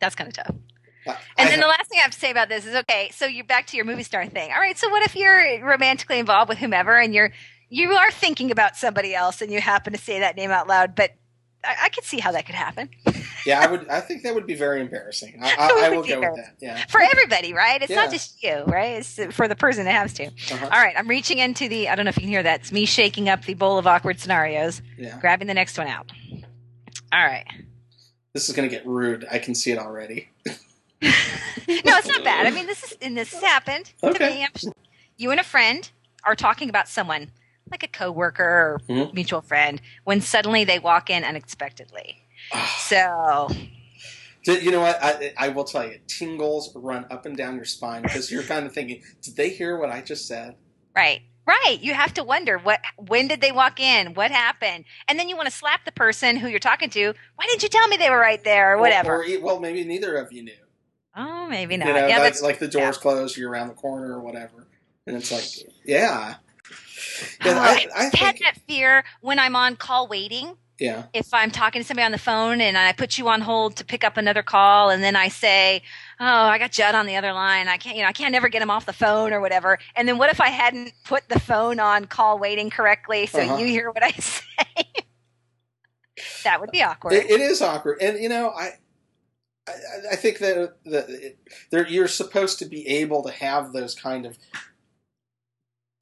That's 0.00 0.14
kind 0.14 0.28
of 0.28 0.34
tough. 0.34 0.54
And 1.06 1.48
I 1.48 1.50
then 1.50 1.60
the 1.60 1.66
last 1.66 1.88
thing 1.88 1.98
I 1.98 2.02
have 2.02 2.12
to 2.12 2.18
say 2.18 2.30
about 2.30 2.48
this 2.48 2.64
is 2.64 2.76
okay. 2.76 3.10
So 3.12 3.26
you're 3.26 3.44
back 3.44 3.66
to 3.68 3.76
your 3.76 3.84
movie 3.84 4.04
star 4.04 4.26
thing. 4.26 4.52
All 4.52 4.60
right. 4.60 4.78
So 4.78 4.88
what 4.88 5.02
if 5.02 5.16
you're 5.16 5.64
romantically 5.64 6.20
involved 6.20 6.48
with 6.48 6.58
whomever 6.58 6.98
and 6.98 7.12
you're 7.12 7.32
you 7.68 7.90
are 7.92 8.10
thinking 8.10 8.50
about 8.50 8.76
somebody 8.76 9.14
else 9.14 9.40
and 9.40 9.50
you 9.50 9.60
happen 9.60 9.94
to 9.94 9.98
say 9.98 10.20
that 10.20 10.36
name 10.36 10.50
out 10.50 10.68
loud, 10.68 10.94
but 10.94 11.12
I, 11.64 11.76
I 11.84 11.88
could 11.90 12.04
see 12.04 12.18
how 12.18 12.32
that 12.32 12.46
could 12.46 12.54
happen 12.54 12.90
yeah, 13.46 13.60
I 13.60 13.70
would. 13.70 13.88
I 13.88 14.00
think 14.00 14.22
that 14.22 14.34
would 14.34 14.46
be 14.46 14.54
very 14.54 14.80
embarrassing. 14.80 15.38
I, 15.42 15.54
I, 15.58 15.86
I 15.86 15.88
will 15.90 16.02
go 16.04 16.20
with 16.20 16.36
that. 16.36 16.54
Yeah. 16.60 16.84
for 16.88 17.00
everybody, 17.00 17.52
right? 17.52 17.80
It's 17.82 17.90
Yeah. 17.90 17.96
not 17.96 18.10
just 18.12 18.42
you, 18.42 18.62
right? 18.66 18.98
It's 18.98 19.18
for 19.34 19.48
the 19.48 19.56
person 19.56 19.84
that 19.84 19.92
has 19.92 20.12
to. 20.14 20.26
Uh-huh. 20.26 20.64
All 20.64 20.80
right, 20.80 20.94
I'm 20.96 21.08
reaching 21.08 21.38
into 21.38 21.68
the. 21.68 21.88
I 21.88 21.94
don't 21.96 22.04
know 22.04 22.10
if 22.10 22.16
you 22.16 22.22
can 22.22 22.28
hear 22.30 22.42
that. 22.42 22.60
It's 22.60 22.72
me 22.72 22.84
shaking 22.84 23.28
up 23.28 23.44
the 23.44 23.54
bowl 23.54 23.78
of 23.78 23.86
awkward 23.86 24.20
scenarios, 24.20 24.80
Yeah. 24.96 25.18
grabbing 25.20 25.48
the 25.48 25.54
next 25.54 25.76
one 25.78 25.88
out. 25.88 26.10
All 27.12 27.24
right. 27.24 27.46
This 28.32 28.48
is 28.48 28.54
going 28.54 28.68
to 28.68 28.74
get 28.74 28.86
rude. 28.86 29.26
I 29.30 29.38
can 29.38 29.54
see 29.54 29.72
it 29.72 29.78
already. 29.78 30.28
No, 31.02 31.96
it's 31.96 32.08
not 32.08 32.22
bad. 32.24 32.46
I 32.46 32.50
mean, 32.50 32.66
this 32.66 32.82
is 32.84 32.96
and 33.02 33.16
this 33.16 33.32
has 33.32 33.42
happened 33.42 33.92
to 34.02 34.08
Okay. 34.10 34.46
You 35.16 35.30
and 35.30 35.40
a 35.40 35.44
friend 35.44 35.90
are 36.24 36.34
talking 36.36 36.68
about 36.68 36.88
someone, 36.88 37.30
like 37.72 37.82
a 37.82 37.88
coworker 37.88 38.44
or 38.44 38.80
Mhm. 38.88 39.12
mutual 39.14 39.40
friend, 39.40 39.80
when 40.04 40.20
suddenly 40.20 40.62
they 40.64 40.78
walk 40.78 41.10
in 41.10 41.24
unexpectedly. 41.24 42.18
So, 42.78 43.48
You 44.44 44.72
know 44.72 44.80
what? 44.80 44.98
I, 45.02 45.32
I 45.38 45.48
will 45.50 45.64
tell 45.64 45.86
you, 45.86 45.98
tingles 46.08 46.72
run 46.74 47.06
up 47.10 47.26
and 47.26 47.36
down 47.36 47.54
your 47.56 47.64
spine 47.64 48.02
because 48.02 48.30
you're 48.30 48.42
kind 48.42 48.66
of 48.66 48.72
thinking, 48.72 49.02
did 49.22 49.36
they 49.36 49.50
hear 49.50 49.78
what 49.78 49.90
I 49.90 50.00
just 50.02 50.26
said? 50.26 50.56
right, 50.96 51.22
right. 51.46 51.78
You 51.80 51.94
have 51.94 52.12
to 52.14 52.24
wonder 52.24 52.58
what. 52.58 52.80
When 52.98 53.28
did 53.28 53.40
they 53.40 53.52
walk 53.52 53.78
in? 53.80 54.14
What 54.14 54.30
happened? 54.32 54.84
And 55.08 55.18
then 55.18 55.28
you 55.28 55.36
want 55.36 55.48
to 55.48 55.54
slap 55.54 55.84
the 55.84 55.92
person 55.92 56.36
who 56.36 56.48
you're 56.48 56.58
talking 56.58 56.90
to. 56.90 57.14
Why 57.36 57.46
didn't 57.46 57.62
you 57.62 57.68
tell 57.68 57.86
me 57.88 57.96
they 57.96 58.10
were 58.10 58.18
right 58.18 58.42
there? 58.44 58.74
Or 58.74 58.78
whatever. 58.80 59.14
Or, 59.16 59.24
or, 59.24 59.40
well, 59.40 59.60
maybe 59.60 59.84
neither 59.84 60.16
of 60.16 60.32
you 60.32 60.42
knew. 60.42 60.52
oh, 61.16 61.46
maybe 61.48 61.76
not. 61.76 61.86
You 61.88 61.94
know, 61.94 62.06
yeah, 62.08 62.18
that's 62.18 62.42
like 62.42 62.58
the 62.58 62.68
door's 62.68 62.98
closed, 62.98 63.36
you're 63.36 63.50
around 63.50 63.68
the 63.68 63.74
corner 63.74 64.12
or 64.12 64.20
whatever. 64.20 64.66
And 65.06 65.16
it's 65.16 65.30
like, 65.32 65.44
yeah. 65.84 66.34
Yeah, 67.44 67.52
Oh, 67.56 67.60
I, 67.60 67.86
I 67.94 68.06
I've 68.06 68.12
had 68.12 68.38
that 68.40 68.56
fear 68.68 69.04
when 69.20 69.38
I'm 69.38 69.56
on 69.56 69.76
call 69.76 70.06
waiting. 70.08 70.56
yeah. 70.78 71.04
If 71.12 71.32
I'm 71.34 71.50
talking 71.50 71.82
to 71.82 71.86
somebody 71.86 72.04
on 72.04 72.12
the 72.12 72.18
phone 72.18 72.60
and 72.60 72.76
I 72.78 72.92
put 72.92 73.18
you 73.18 73.28
on 73.28 73.40
hold 73.40 73.76
to 73.76 73.84
pick 73.84 74.04
up 74.04 74.16
another 74.16 74.42
call, 74.42 74.90
and 74.90 75.02
then 75.02 75.16
I 75.16 75.28
say, 75.28 75.82
"Oh, 76.20 76.24
I 76.24 76.58
got 76.58 76.72
Judd 76.72 76.94
on 76.94 77.06
the 77.06 77.16
other 77.16 77.32
line. 77.32 77.68
I 77.68 77.76
can't, 77.76 77.96
you 77.96 78.02
know, 78.02 78.08
I 78.08 78.12
can't 78.12 78.32
never 78.32 78.48
get 78.48 78.62
him 78.62 78.70
off 78.70 78.86
the 78.86 78.92
phone 78.92 79.32
or 79.32 79.40
whatever." 79.40 79.78
And 79.96 80.08
then 80.08 80.18
what 80.18 80.30
if 80.30 80.40
I 80.40 80.48
hadn't 80.48 80.92
put 81.04 81.28
the 81.28 81.40
phone 81.40 81.80
on 81.80 82.06
call 82.06 82.38
waiting 82.38 82.70
correctly, 82.70 83.26
so 83.26 83.40
Uh-huh. 83.40 83.56
you 83.58 83.66
hear 83.66 83.90
what 83.90 84.02
I 84.04 84.10
say? 84.18 84.44
that 86.44 86.60
would 86.60 86.70
be 86.70 86.82
awkward. 86.82 87.12
It, 87.14 87.30
it 87.30 87.40
is 87.40 87.60
awkward. 87.62 87.98
And, 88.00 88.18
you 88.22 88.28
know, 88.28 88.50
I. 88.50 88.72
I, 89.68 89.72
I 90.12 90.16
think 90.16 90.38
that, 90.38 90.76
that 90.86 91.08
it, 91.08 91.38
there, 91.70 91.86
you're 91.86 92.08
supposed 92.08 92.58
to 92.58 92.64
be 92.64 92.84
able 92.88 93.22
to 93.22 93.30
have 93.30 93.72
those 93.72 93.94
kind 93.94 94.26
of 94.26 94.36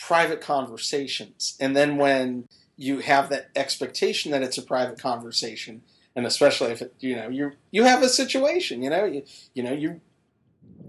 private 0.00 0.40
conversations. 0.40 1.56
And 1.60 1.76
then 1.76 1.96
when 1.96 2.48
you 2.76 3.00
have 3.00 3.28
that 3.28 3.50
expectation 3.54 4.32
that 4.32 4.42
it's 4.42 4.58
a 4.58 4.62
private 4.62 4.98
conversation, 4.98 5.82
and 6.16 6.26
especially 6.26 6.72
if 6.72 6.82
it, 6.82 6.94
you 6.98 7.14
know 7.14 7.28
you 7.28 7.52
you 7.70 7.84
have 7.84 8.02
a 8.02 8.08
situation, 8.08 8.82
you 8.82 8.90
know 8.90 9.04
you 9.04 9.22
you 9.54 9.62
know 9.62 9.72
you 9.72 10.00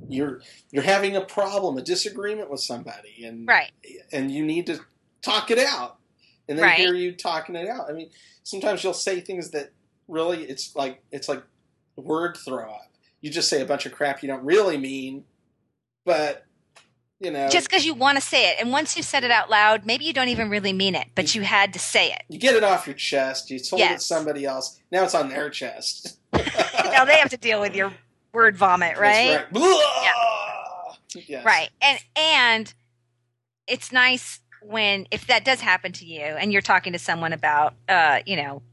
you're 0.08 0.42
you're 0.72 0.84
having 0.84 1.16
a 1.16 1.22
problem, 1.22 1.78
a 1.78 1.82
disagreement 1.82 2.50
with 2.50 2.62
somebody, 2.62 3.26
and 3.26 3.48
right. 3.48 3.72
and 4.12 4.32
you 4.32 4.44
need 4.44 4.66
to 4.68 4.80
talk 5.22 5.52
it 5.52 5.60
out, 5.60 5.98
and 6.48 6.58
then 6.58 6.66
Right. 6.66 6.80
hear 6.80 6.96
you 6.96 7.12
talking 7.12 7.56
it 7.56 7.68
out. 7.68 7.90
I 7.90 7.94
mean, 7.94 8.10
sometimes 8.44 8.84
you'll 8.84 8.94
say 8.94 9.20
things 9.20 9.52
that 9.52 9.72
really 10.08 10.44
it's 10.44 10.76
like 10.76 11.04
it's 11.12 11.30
like 11.30 11.44
word 11.98 12.38
throw 12.38 12.72
up. 12.72 12.92
You 13.20 13.30
just 13.30 13.50
say 13.50 13.62
a 13.62 13.66
bunch 13.66 13.86
of 13.86 13.92
crap 13.92 14.24
you 14.24 14.28
don't 14.28 14.44
really 14.44 14.78
mean, 14.78 15.26
but 16.06 16.46
you 17.22 17.30
know, 17.30 17.48
Just 17.50 17.70
because 17.70 17.86
you 17.86 17.94
want 17.94 18.18
to 18.18 18.22
say 18.22 18.50
it, 18.50 18.58
and 18.60 18.72
once 18.72 18.98
you've 18.98 19.06
said 19.06 19.24
it 19.24 19.30
out 19.30 19.48
loud, 19.48 19.86
maybe 19.86 20.06
you 20.06 20.12
don't 20.12 20.30
even 20.30 20.50
really 20.50 20.74
mean 20.74 20.96
it, 20.96 21.08
but 21.14 21.36
you 21.36 21.44
had 21.44 21.72
to 21.74 21.80
say 21.80 22.12
it. 22.12 22.24
you 22.28 22.40
get 22.40 22.56
it 22.56 22.64
off 22.64 22.88
your 22.88 22.96
chest. 22.96 23.52
You 23.52 23.60
told 23.60 23.82
it 23.84 23.90
to 23.90 24.00
somebody 24.00 24.44
else. 24.46 24.80
Now 24.92 25.04
it's 25.04 25.14
on 25.14 25.30
their 25.30 25.50
chest. 25.52 26.18
now 26.34 27.06
they 27.06 27.16
have 27.16 27.30
to 27.30 27.38
deal 27.38 27.62
with 27.62 27.76
your 27.76 27.94
word 28.34 28.58
vomit, 28.58 28.98
right? 28.98 29.36
Right. 29.36 29.54
Blah! 29.54 30.96
Yes. 31.28 31.46
Right. 31.46 31.70
And 31.82 32.00
and 32.16 32.74
it's 33.68 33.92
nice 33.92 34.40
when 34.64 35.06
if 35.12 35.28
that 35.28 35.46
does 35.46 35.62
happen 35.62 35.92
to 35.92 36.06
you 36.06 36.22
and 36.22 36.52
you're 36.52 36.62
talking 36.62 36.94
to 36.94 37.00
someone 37.00 37.34
about 37.34 37.76
uh, 37.88 38.22
you 38.26 38.36
know, 38.36 38.64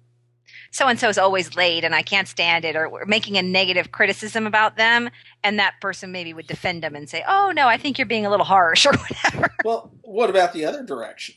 so 0.70 0.86
and 0.86 0.98
so 0.98 1.08
is 1.08 1.18
always 1.18 1.54
late 1.54 1.84
and 1.84 1.94
I 1.94 2.02
can't 2.02 2.28
stand 2.28 2.64
it, 2.64 2.76
or 2.76 2.88
we're 2.88 3.04
making 3.04 3.36
a 3.36 3.42
negative 3.42 3.92
criticism 3.92 4.46
about 4.46 4.76
them, 4.76 5.10
and 5.44 5.58
that 5.58 5.74
person 5.80 6.12
maybe 6.12 6.32
would 6.32 6.46
defend 6.46 6.82
them 6.82 6.94
and 6.96 7.08
say, 7.08 7.24
"Oh 7.26 7.52
no, 7.54 7.68
I 7.68 7.76
think 7.76 7.98
you're 7.98 8.06
being 8.06 8.26
a 8.26 8.30
little 8.30 8.46
harsh," 8.46 8.86
or 8.86 8.92
whatever. 8.92 9.54
Well, 9.64 9.90
what 10.02 10.30
about 10.30 10.52
the 10.52 10.64
other 10.64 10.82
direction? 10.82 11.36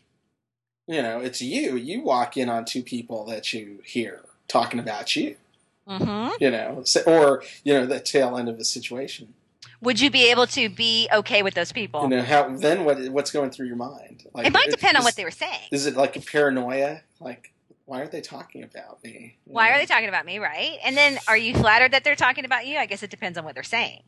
You 0.87 1.01
know, 1.01 1.19
it's 1.19 1.41
you. 1.41 1.75
You 1.75 2.01
walk 2.01 2.37
in 2.37 2.49
on 2.49 2.65
two 2.65 2.83
people 2.83 3.25
that 3.25 3.53
you 3.53 3.79
hear 3.85 4.21
talking 4.47 4.79
about 4.79 5.15
you. 5.15 5.35
hmm 5.87 6.29
You 6.39 6.51
know, 6.51 6.83
or 7.05 7.43
you 7.63 7.73
know, 7.73 7.85
the 7.85 7.99
tail 7.99 8.37
end 8.37 8.49
of 8.49 8.57
the 8.57 8.65
situation. 8.65 9.33
Would 9.81 9.99
you 9.99 10.11
be 10.11 10.29
able 10.29 10.45
to 10.47 10.69
be 10.69 11.07
okay 11.11 11.41
with 11.41 11.53
those 11.55 11.71
people? 11.71 12.03
You 12.03 12.09
know, 12.09 12.21
how 12.21 12.49
then 12.49 12.83
what? 12.85 12.99
What's 13.09 13.31
going 13.31 13.49
through 13.51 13.67
your 13.67 13.75
mind? 13.75 14.27
Like, 14.33 14.45
it 14.47 14.53
might 14.53 14.69
depend 14.69 14.97
on 14.97 15.03
what 15.03 15.15
they 15.15 15.23
were 15.23 15.31
saying. 15.31 15.69
Is 15.71 15.85
it 15.85 15.95
like 15.95 16.15
a 16.15 16.21
paranoia? 16.21 17.01
Like, 17.19 17.51
why 17.85 18.01
are 18.01 18.07
they 18.07 18.21
talking 18.21 18.63
about 18.63 19.03
me? 19.03 19.37
Why 19.45 19.71
are 19.71 19.77
they 19.77 19.85
talking 19.85 20.09
about 20.09 20.25
me, 20.25 20.39
right? 20.39 20.77
And 20.83 20.95
then, 20.95 21.17
are 21.27 21.37
you 21.37 21.53
flattered 21.55 21.91
that 21.91 22.03
they're 22.03 22.15
talking 22.15 22.45
about 22.45 22.65
you? 22.67 22.77
I 22.77 22.85
guess 22.85 23.03
it 23.03 23.09
depends 23.09 23.37
on 23.37 23.43
what 23.45 23.53
they're 23.55 23.63
saying, 23.63 24.03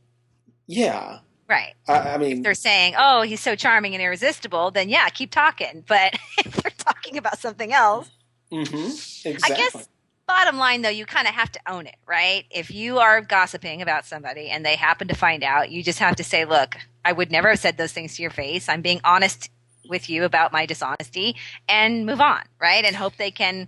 Yeah, 0.67 1.19
right? 1.49 1.73
I, 1.87 1.93
I 1.99 2.17
mean, 2.17 2.37
If 2.37 2.43
they're 2.43 2.53
saying, 2.53 2.95
"Oh, 2.97 3.21
he's 3.23 3.41
so 3.41 3.55
charming 3.55 3.93
and 3.93 4.01
irresistible," 4.01 4.71
then 4.71 4.89
yeah, 4.89 5.09
keep 5.09 5.31
talking. 5.31 5.83
But 5.87 6.13
if 6.39 6.53
they're 6.53 6.71
talking 6.77 7.17
about 7.17 7.39
something 7.39 7.73
else, 7.73 8.09
mhm, 8.51 9.25
exactly. 9.25 9.53
I 9.53 9.57
guess 9.57 9.87
bottom 10.27 10.57
line 10.57 10.81
though, 10.81 10.89
you 10.89 11.05
kind 11.05 11.27
of 11.27 11.33
have 11.33 11.51
to 11.51 11.59
own 11.67 11.85
it, 11.87 11.95
right? 12.07 12.45
If 12.49 12.71
you 12.71 12.99
are 12.99 13.21
gossiping 13.21 13.81
about 13.81 14.05
somebody 14.05 14.49
and 14.49 14.65
they 14.65 14.75
happen 14.75 15.07
to 15.09 15.15
find 15.15 15.43
out, 15.43 15.69
you 15.69 15.83
just 15.83 15.99
have 15.99 16.15
to 16.17 16.23
say, 16.23 16.45
"Look, 16.45 16.77
I 17.03 17.11
would 17.11 17.31
never 17.31 17.49
have 17.49 17.59
said 17.59 17.77
those 17.77 17.91
things 17.91 18.15
to 18.15 18.21
your 18.21 18.31
face. 18.31 18.69
I'm 18.69 18.81
being 18.81 19.01
honest 19.03 19.49
with 19.87 20.09
you 20.09 20.23
about 20.23 20.51
my 20.51 20.65
dishonesty," 20.65 21.35
and 21.67 22.05
move 22.05 22.21
on, 22.21 22.43
right? 22.59 22.83
And 22.85 22.95
hope 22.95 23.17
they 23.17 23.31
can 23.31 23.67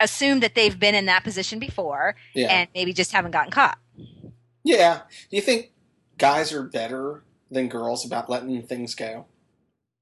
assume 0.00 0.40
that 0.40 0.54
they've 0.54 0.78
been 0.78 0.94
in 0.94 1.06
that 1.06 1.22
position 1.24 1.58
before 1.58 2.16
yeah, 2.34 2.48
and 2.48 2.68
maybe 2.74 2.92
just 2.92 3.12
haven't 3.12 3.30
gotten 3.30 3.52
caught. 3.52 3.78
yeah. 4.64 5.02
Do 5.30 5.36
you 5.36 5.42
think 5.42 5.70
guys 6.18 6.52
are 6.52 6.62
better 6.62 7.22
than 7.50 7.68
girls 7.68 8.04
about 8.04 8.28
letting 8.30 8.62
things 8.62 8.94
go? 8.94 9.26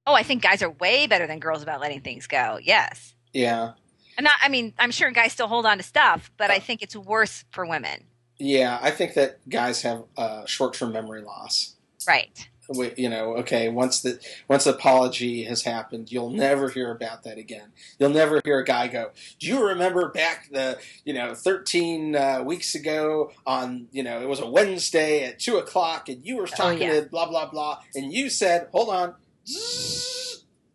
Oh, 0.07 0.15
I 0.15 0.23
think 0.23 0.43
guys 0.43 0.63
are 0.63 0.71
way 0.71 1.07
better 1.07 1.27
than 1.27 1.39
girls 1.39 1.63
about 1.63 1.81
letting 1.81 2.01
things 2.01 2.27
go. 2.27 2.59
Yes. 2.63 3.15
Yeah, 3.33 3.73
And 4.17 4.25
not, 4.25 4.35
I 4.43 4.49
mean, 4.49 4.73
I'm 4.79 4.91
sure 4.91 5.11
guys 5.11 5.33
still 5.33 5.47
hold 5.47 5.67
on 5.67 5.77
to 5.77 5.83
stuff, 5.85 6.31
but 6.37 6.51
I 6.51 6.59
think 6.59 6.83
it's 6.83 6.97
worse 6.97 7.45
for 7.51 7.65
women. 7.67 8.05
yeah. 8.39 8.79
I 8.83 8.91
think 8.91 9.15
that 9.15 9.39
guys 9.49 9.83
have 9.83 10.05
uh, 10.17 10.47
short-term 10.47 10.93
memory 10.93 11.21
loss. 11.23 11.75
Right. 12.09 12.49
We- 12.75 12.95
you 12.97 13.09
know, 13.09 13.37
okay, 13.39 13.69
once 13.69 14.01
the 14.01 14.21
once 14.49 14.65
the 14.65 14.71
apology 14.71 15.45
has 15.45 15.63
happened, 15.63 16.11
you'll 16.13 16.31
never 16.31 16.69
hear 16.69 16.91
about 16.91 17.25
that 17.25 17.39
again. 17.39 17.73
You'll 17.99 18.11
never 18.11 18.41
hear 18.45 18.61
a 18.61 18.65
guy 18.65 18.89
go, 18.89 19.11
"Do 19.39 19.47
you 19.47 19.65
remember 19.67 20.09
back 20.11 20.49
the 20.51 20.79
you 21.05 21.13
know 21.13 21.35
13 21.35 22.17
uh, 22.17 22.43
weeks 22.45 22.75
ago 22.75 23.33
on 23.47 23.89
you 23.91 24.03
know 24.03 24.21
it 24.21 24.29
was 24.29 24.41
a 24.41 24.47
Wednesday 24.49 25.25
at 25.25 25.39
two 25.39 25.57
o'clock 25.57 26.09
and 26.09 26.25
you 26.25 26.37
were 26.37 26.47
talking 26.47 26.83
yeah. 26.83 27.01
to 27.01 27.09
blah 27.09 27.29
blah 27.29 27.51
blah 27.51 27.81
and 27.95 28.13
you 28.13 28.31
said, 28.31 28.69
hold 28.73 28.91
on." 28.91 29.15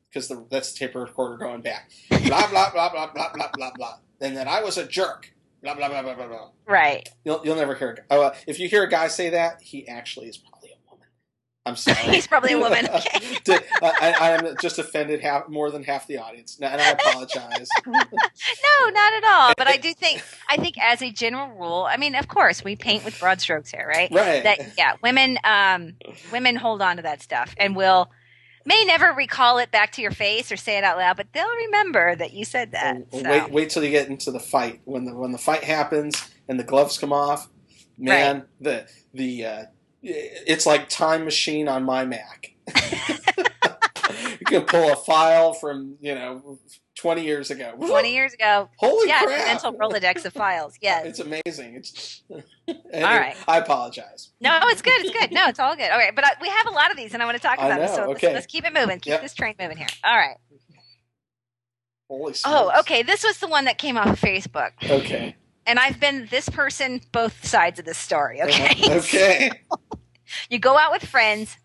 Because 0.09 0.31
that's 0.49 0.71
the 0.71 0.79
tape 0.79 0.95
recorder 0.95 1.37
going 1.37 1.61
back. 1.61 1.91
Blah 2.09 2.49
blah 2.49 2.71
blah 2.71 2.89
blah 2.91 3.11
blah 3.13 3.31
blah 3.33 3.49
blah 3.53 3.71
blah. 3.75 3.97
And 4.21 4.35
then 4.35 4.47
I 4.47 4.63
was 4.63 4.77
a 4.77 4.85
jerk. 4.85 5.31
Blah 5.61 5.75
blah 5.75 5.89
blah 5.89 6.03
blah 6.03 6.15
blah 6.15 6.27
blah. 6.27 6.49
Right. 6.67 7.09
You'll 7.23 7.41
you'll 7.43 7.55
never 7.55 7.75
hear. 7.75 7.91
A, 7.91 7.95
guy- 7.95 8.03
oh, 8.11 8.21
uh, 8.21 8.35
if 8.47 8.59
you 8.59 8.69
hear 8.69 8.83
a 8.83 8.89
guy 8.89 9.07
say 9.07 9.29
that, 9.31 9.61
he 9.61 9.87
actually 9.87 10.27
is 10.27 10.37
probably. 10.37 10.54
I'm 11.65 11.75
sorry. 11.75 11.97
He's 12.13 12.27
probably 12.27 12.53
a 12.53 12.59
woman. 12.59 12.87
Okay. 13.47 13.59
I, 13.81 14.15
I 14.19 14.31
am 14.31 14.55
just 14.59 14.79
offended 14.79 15.21
half 15.21 15.47
more 15.49 15.69
than 15.69 15.83
half 15.83 16.07
the 16.07 16.17
audience, 16.17 16.57
and 16.59 16.81
I 16.81 16.89
apologize. 16.91 17.67
No, 17.85 18.89
not 18.89 19.13
at 19.13 19.23
all. 19.23 19.53
But 19.57 19.67
I 19.67 19.77
do 19.77 19.93
think, 19.93 20.23
I 20.49 20.57
think 20.57 20.77
as 20.79 21.01
a 21.01 21.11
general 21.11 21.49
rule, 21.49 21.87
I 21.89 21.97
mean, 21.97 22.15
of 22.15 22.27
course, 22.27 22.63
we 22.63 22.75
paint 22.75 23.05
with 23.05 23.19
broad 23.19 23.39
strokes 23.39 23.71
here, 23.71 23.87
right? 23.87 24.11
right? 24.11 24.43
That 24.43 24.73
yeah, 24.77 24.95
women, 25.03 25.37
um, 25.43 25.93
women 26.31 26.55
hold 26.55 26.81
on 26.81 26.97
to 26.97 27.03
that 27.03 27.21
stuff 27.21 27.53
and 27.57 27.75
will 27.75 28.09
may 28.65 28.83
never 28.85 29.11
recall 29.13 29.59
it 29.59 29.71
back 29.71 29.91
to 29.93 30.01
your 30.01 30.11
face 30.11 30.51
or 30.51 30.57
say 30.57 30.77
it 30.77 30.83
out 30.83 30.97
loud, 30.97 31.17
but 31.17 31.27
they'll 31.33 31.55
remember 31.67 32.15
that 32.15 32.33
you 32.33 32.43
said 32.45 32.71
that. 32.71 32.95
And 32.95 33.05
So. 33.11 33.29
Wait, 33.29 33.51
wait 33.51 33.69
till 33.69 33.83
you 33.83 33.91
get 33.91 34.09
into 34.09 34.31
the 34.31 34.39
fight. 34.39 34.81
When 34.85 35.05
the 35.05 35.15
when 35.15 35.31
the 35.31 35.37
fight 35.37 35.63
happens 35.63 36.29
and 36.47 36.59
the 36.59 36.63
gloves 36.63 36.97
come 36.97 37.13
off, 37.13 37.47
man, 37.97 38.45
the 38.59 38.87
the 39.13 39.45
uh, 39.45 39.63
it's 40.05 40.65
like 40.65 40.89
time 40.89 41.25
machine 41.25 41.67
on 41.67 41.83
my 41.83 42.05
Mac. 42.05 42.51
you 44.39 44.45
can 44.45 44.61
pull 44.63 44.91
a 44.91 44.95
file 44.95 45.53
from 45.53 45.95
you 45.99 46.13
know 46.13 46.59
twenty 46.97 47.23
years 47.23 47.51
ago. 47.51 47.73
20 47.79 48.13
years 48.13 48.33
ago. 48.33 48.69
Holy 48.77 49.07
yeah, 49.07 49.23
crap! 49.23 49.47
mental 49.47 49.73
Rolodex 49.73 50.25
of 50.25 50.33
files. 50.33 50.75
Yes. 50.81 51.05
It's 51.05 51.19
amazing. 51.19 51.75
It's 51.75 52.23
All 52.29 52.75
right. 53.01 53.35
I 53.47 53.57
apologize. 53.57 54.31
No, 54.41 54.59
it's 54.63 54.81
good. 54.81 54.93
It's 55.05 55.17
good. 55.17 55.31
No, 55.31 55.47
it's 55.47 55.59
all 55.59 55.75
good. 55.75 55.89
All 55.91 55.97
right, 55.97 56.15
but 56.15 56.25
I, 56.25 56.31
we 56.41 56.47
have 56.49 56.67
a 56.67 56.71
lot 56.71 56.91
of 56.91 56.97
these, 56.97 57.13
and 57.13 57.21
I 57.21 57.25
want 57.25 57.37
to 57.37 57.41
talk 57.43 57.57
about 57.57 57.79
them. 57.79 57.87
So 57.87 58.03
okay. 58.11 58.27
let's, 58.27 58.35
let's 58.35 58.45
keep 58.45 58.65
it 58.65 58.73
moving. 58.73 58.99
Keep 58.99 59.11
Yep. 59.11 59.21
this 59.21 59.33
train 59.33 59.55
moving 59.59 59.77
here. 59.77 59.87
All 60.03 60.15
right. 60.15 60.37
Holy. 62.09 62.33
Oh, 62.45 62.71
okay. 62.79 63.03
This 63.03 63.23
was 63.23 63.37
the 63.39 63.47
one 63.47 63.65
that 63.65 63.77
came 63.77 63.97
off 63.97 64.07
of 64.07 64.21
Facebook, 64.21 64.71
Okay. 64.83 65.35
And 65.65 65.79
I've 65.79 65.99
been 65.99 66.27
this 66.29 66.49
person 66.49 67.01
both 67.11 67.45
sides 67.45 67.79
of 67.79 67.85
this 67.85 67.97
story. 67.97 68.41
Okay. 68.41 68.75
okay. 68.97 69.51
you 70.49 70.59
go 70.59 70.77
out 70.77 70.91
with 70.91 71.05
friends, 71.05 71.57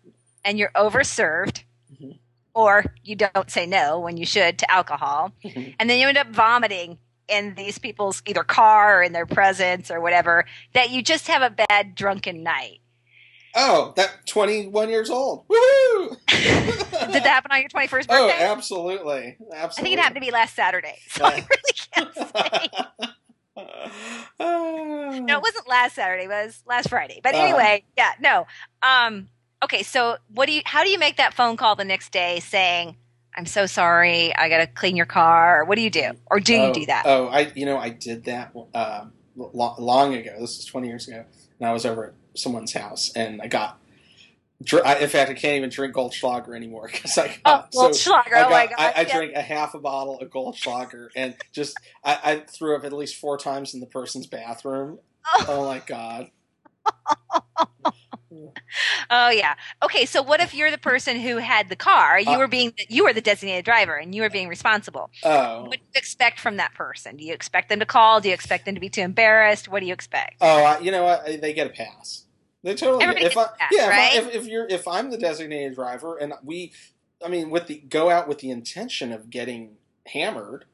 and 0.43 0.57
you're 0.57 0.71
overserved, 0.75 1.63
Mhm. 1.93 2.17
or 2.55 2.85
you 3.03 3.15
don't 3.15 3.49
say 3.51 3.65
no 3.65 3.99
when 3.99 4.17
you 4.17 4.25
should 4.25 4.57
to 4.59 4.71
alcohol, 4.71 5.31
Mhm. 5.43 5.75
and 5.79 5.89
then 5.89 5.99
you 5.99 6.07
end 6.07 6.17
up 6.17 6.27
vomiting 6.27 6.97
in 7.27 7.55
these 7.55 7.77
people's 7.77 8.21
either 8.25 8.43
car 8.43 8.99
or 8.99 9.03
in 9.03 9.13
their 9.13 9.25
presence 9.25 9.89
or 9.91 10.01
whatever. 10.01 10.45
That 10.73 10.89
you 10.89 11.01
just 11.01 11.27
have 11.27 11.41
a 11.41 11.49
bad 11.49 11.95
drunken 11.95 12.43
night. 12.43 12.79
Oh, 13.53 13.93
that 13.97 14.25
21 14.27 14.89
years 14.89 15.09
old. 15.09 15.45
Woohoo! 15.47 16.17
Did 16.27 17.23
that 17.23 17.23
happen 17.25 17.51
on 17.51 17.59
your 17.59 17.69
21st 17.69 18.07
birthday? 18.07 18.13
Oh, 18.15 18.29
absolutely. 18.29 19.37
Absolutely. 19.53 19.53
I 19.53 19.67
think 19.67 19.93
it 19.93 19.99
happened 19.99 20.15
to 20.15 20.21
be 20.21 20.31
last 20.31 20.55
Saturday. 20.55 20.97
So 21.09 21.25
I 21.25 21.45
really 21.49 21.73
can't 21.93 22.13
say. 22.15 23.07
No, 24.39 25.37
it 25.37 25.41
wasn't 25.41 25.67
last 25.67 25.95
Saturday. 25.95 26.23
It 26.23 26.29
was 26.29 26.63
last 26.65 26.89
Friday. 26.89 27.19
But 27.21 27.35
Uh-huh. 27.35 27.43
anyway, 27.43 27.83
yeah, 27.97 28.11
no. 28.19 28.47
Um, 28.81 29.27
okay, 29.63 29.83
so 29.83 30.17
what 30.33 30.47
do 30.47 30.53
you? 30.53 30.61
How 30.65 30.83
do 30.83 30.89
you 30.89 30.97
make 30.97 31.17
that 31.17 31.33
phone 31.33 31.57
call 31.57 31.75
the 31.75 31.85
next 31.85 32.11
day 32.11 32.39
saying, 32.39 32.95
"I'm 33.35 33.45
so 33.45 33.65
sorry, 33.65 34.35
I 34.35 34.49
got 34.49 34.59
to 34.59 34.67
clean 34.67 34.95
your 34.95 35.05
car"? 35.05 35.61
Or 35.61 35.65
what 35.65 35.75
do 35.75 35.81
you 35.81 35.89
do? 35.89 36.11
Or 36.29 36.39
do 36.39 36.53
you 36.53 36.59
oh, 36.61 36.73
do 36.73 36.85
that? 36.85 37.03
Oh, 37.05 37.27
I 37.27 37.51
you 37.55 37.65
know 37.65 37.77
I 37.77 37.89
did 37.89 38.23
that 38.25 38.53
um, 38.73 39.13
lo- 39.35 39.75
long 39.77 40.13
ago. 40.15 40.31
This 40.39 40.57
is 40.57 40.65
20 40.65 40.87
years 40.87 41.07
ago, 41.07 41.25
and 41.59 41.69
I 41.69 41.73
was 41.73 41.85
over 41.85 42.05
at 42.05 42.13
someone's 42.35 42.73
house, 42.73 43.11
and 43.15 43.41
I 43.41 43.47
got. 43.47 43.77
Dr- 44.63 44.85
I, 44.85 44.95
in 44.97 45.09
fact, 45.09 45.29
I 45.31 45.33
can't 45.33 45.57
even 45.57 45.69
drink 45.69 45.95
Goldschlager 45.95 46.55
anymore 46.55 46.89
because 46.91 47.17
I 47.17 47.37
oh, 47.45 47.51
got 47.51 47.69
well, 47.73 47.93
so 47.93 47.93
Schlager. 47.93 48.35
I, 48.35 48.43
oh 48.43 48.49
my 48.49 48.67
god! 48.67 48.75
I, 48.77 48.93
I 48.97 49.01
yeah. 49.01 49.13
drank 49.15 49.33
a 49.35 49.41
half 49.41 49.73
a 49.73 49.79
bottle 49.79 50.19
of 50.19 50.29
Goldschlager 50.29 51.09
and 51.15 51.35
just 51.51 51.79
I, 52.03 52.19
I 52.23 52.39
threw 52.39 52.75
up 52.75 52.83
at 52.83 52.93
least 52.93 53.15
four 53.17 53.37
times 53.37 53.73
in 53.73 53.79
the 53.79 53.87
person's 53.87 54.27
bathroom. 54.27 54.99
Oh. 55.33 55.45
Oh 55.47 55.65
my 55.65 55.79
god! 55.79 56.29
Oh 59.09 59.29
yeah. 59.29 59.55
Okay, 59.83 60.05
so 60.05 60.21
what 60.21 60.39
if 60.39 60.53
you're 60.53 60.71
the 60.71 60.77
person 60.77 61.19
who 61.19 61.37
had 61.37 61.69
the 61.69 61.75
car? 61.75 62.19
You 62.19 62.37
Uh, 62.37 62.37
were 62.37 62.47
being 62.47 62.73
you 62.89 63.03
were 63.03 63.13
the 63.13 63.21
designated 63.21 63.65
driver, 63.65 63.95
and 63.97 64.15
you 64.15 64.21
were 64.21 64.29
being 64.29 64.47
responsible. 64.47 65.11
Oh, 65.23 65.63
What 65.65 65.79
do 65.79 65.83
you 65.93 65.99
expect 65.99 66.39
from 66.39 66.57
that 66.57 66.73
person? 66.73 67.17
Do 67.17 67.25
you 67.25 67.33
expect 67.33 67.69
them 67.69 67.79
to 67.79 67.85
call? 67.85 68.21
Do 68.21 68.29
you 68.29 68.33
expect 68.33 68.65
them 68.65 68.75
to 68.75 68.81
be 68.81 68.89
too 68.89 69.01
embarrassed? 69.01 69.67
What 69.67 69.81
do 69.81 69.85
you 69.85 69.93
expect? 69.93 70.37
oh, 70.41 70.63
I, 70.63 70.79
you 70.79 70.91
know 70.91 71.03
what? 71.03 71.25
They 71.41 71.53
get 71.53 71.67
a 71.67 71.69
pass. 71.71 72.25
They 72.63 72.75
totally. 72.75 73.03
Everybody 73.03 73.25
if 73.25 73.37
I, 73.37 73.45
pass, 73.57 73.71
yeah, 73.71 73.89
right? 73.89 74.15
if, 74.15 74.25
I, 74.25 74.29
if, 74.29 74.35
if 74.35 74.47
you're 74.47 74.67
if 74.67 74.87
I'm 74.87 75.09
the 75.09 75.17
designated 75.17 75.75
driver 75.75 76.17
and 76.17 76.33
we, 76.43 76.73
I 77.23 77.27
mean, 77.27 77.49
with 77.49 77.67
the 77.67 77.77
go 77.77 78.09
out 78.09 78.27
with 78.27 78.39
the 78.39 78.51
intention 78.51 79.11
of 79.11 79.29
getting 79.29 79.77
hammered, 80.07 80.65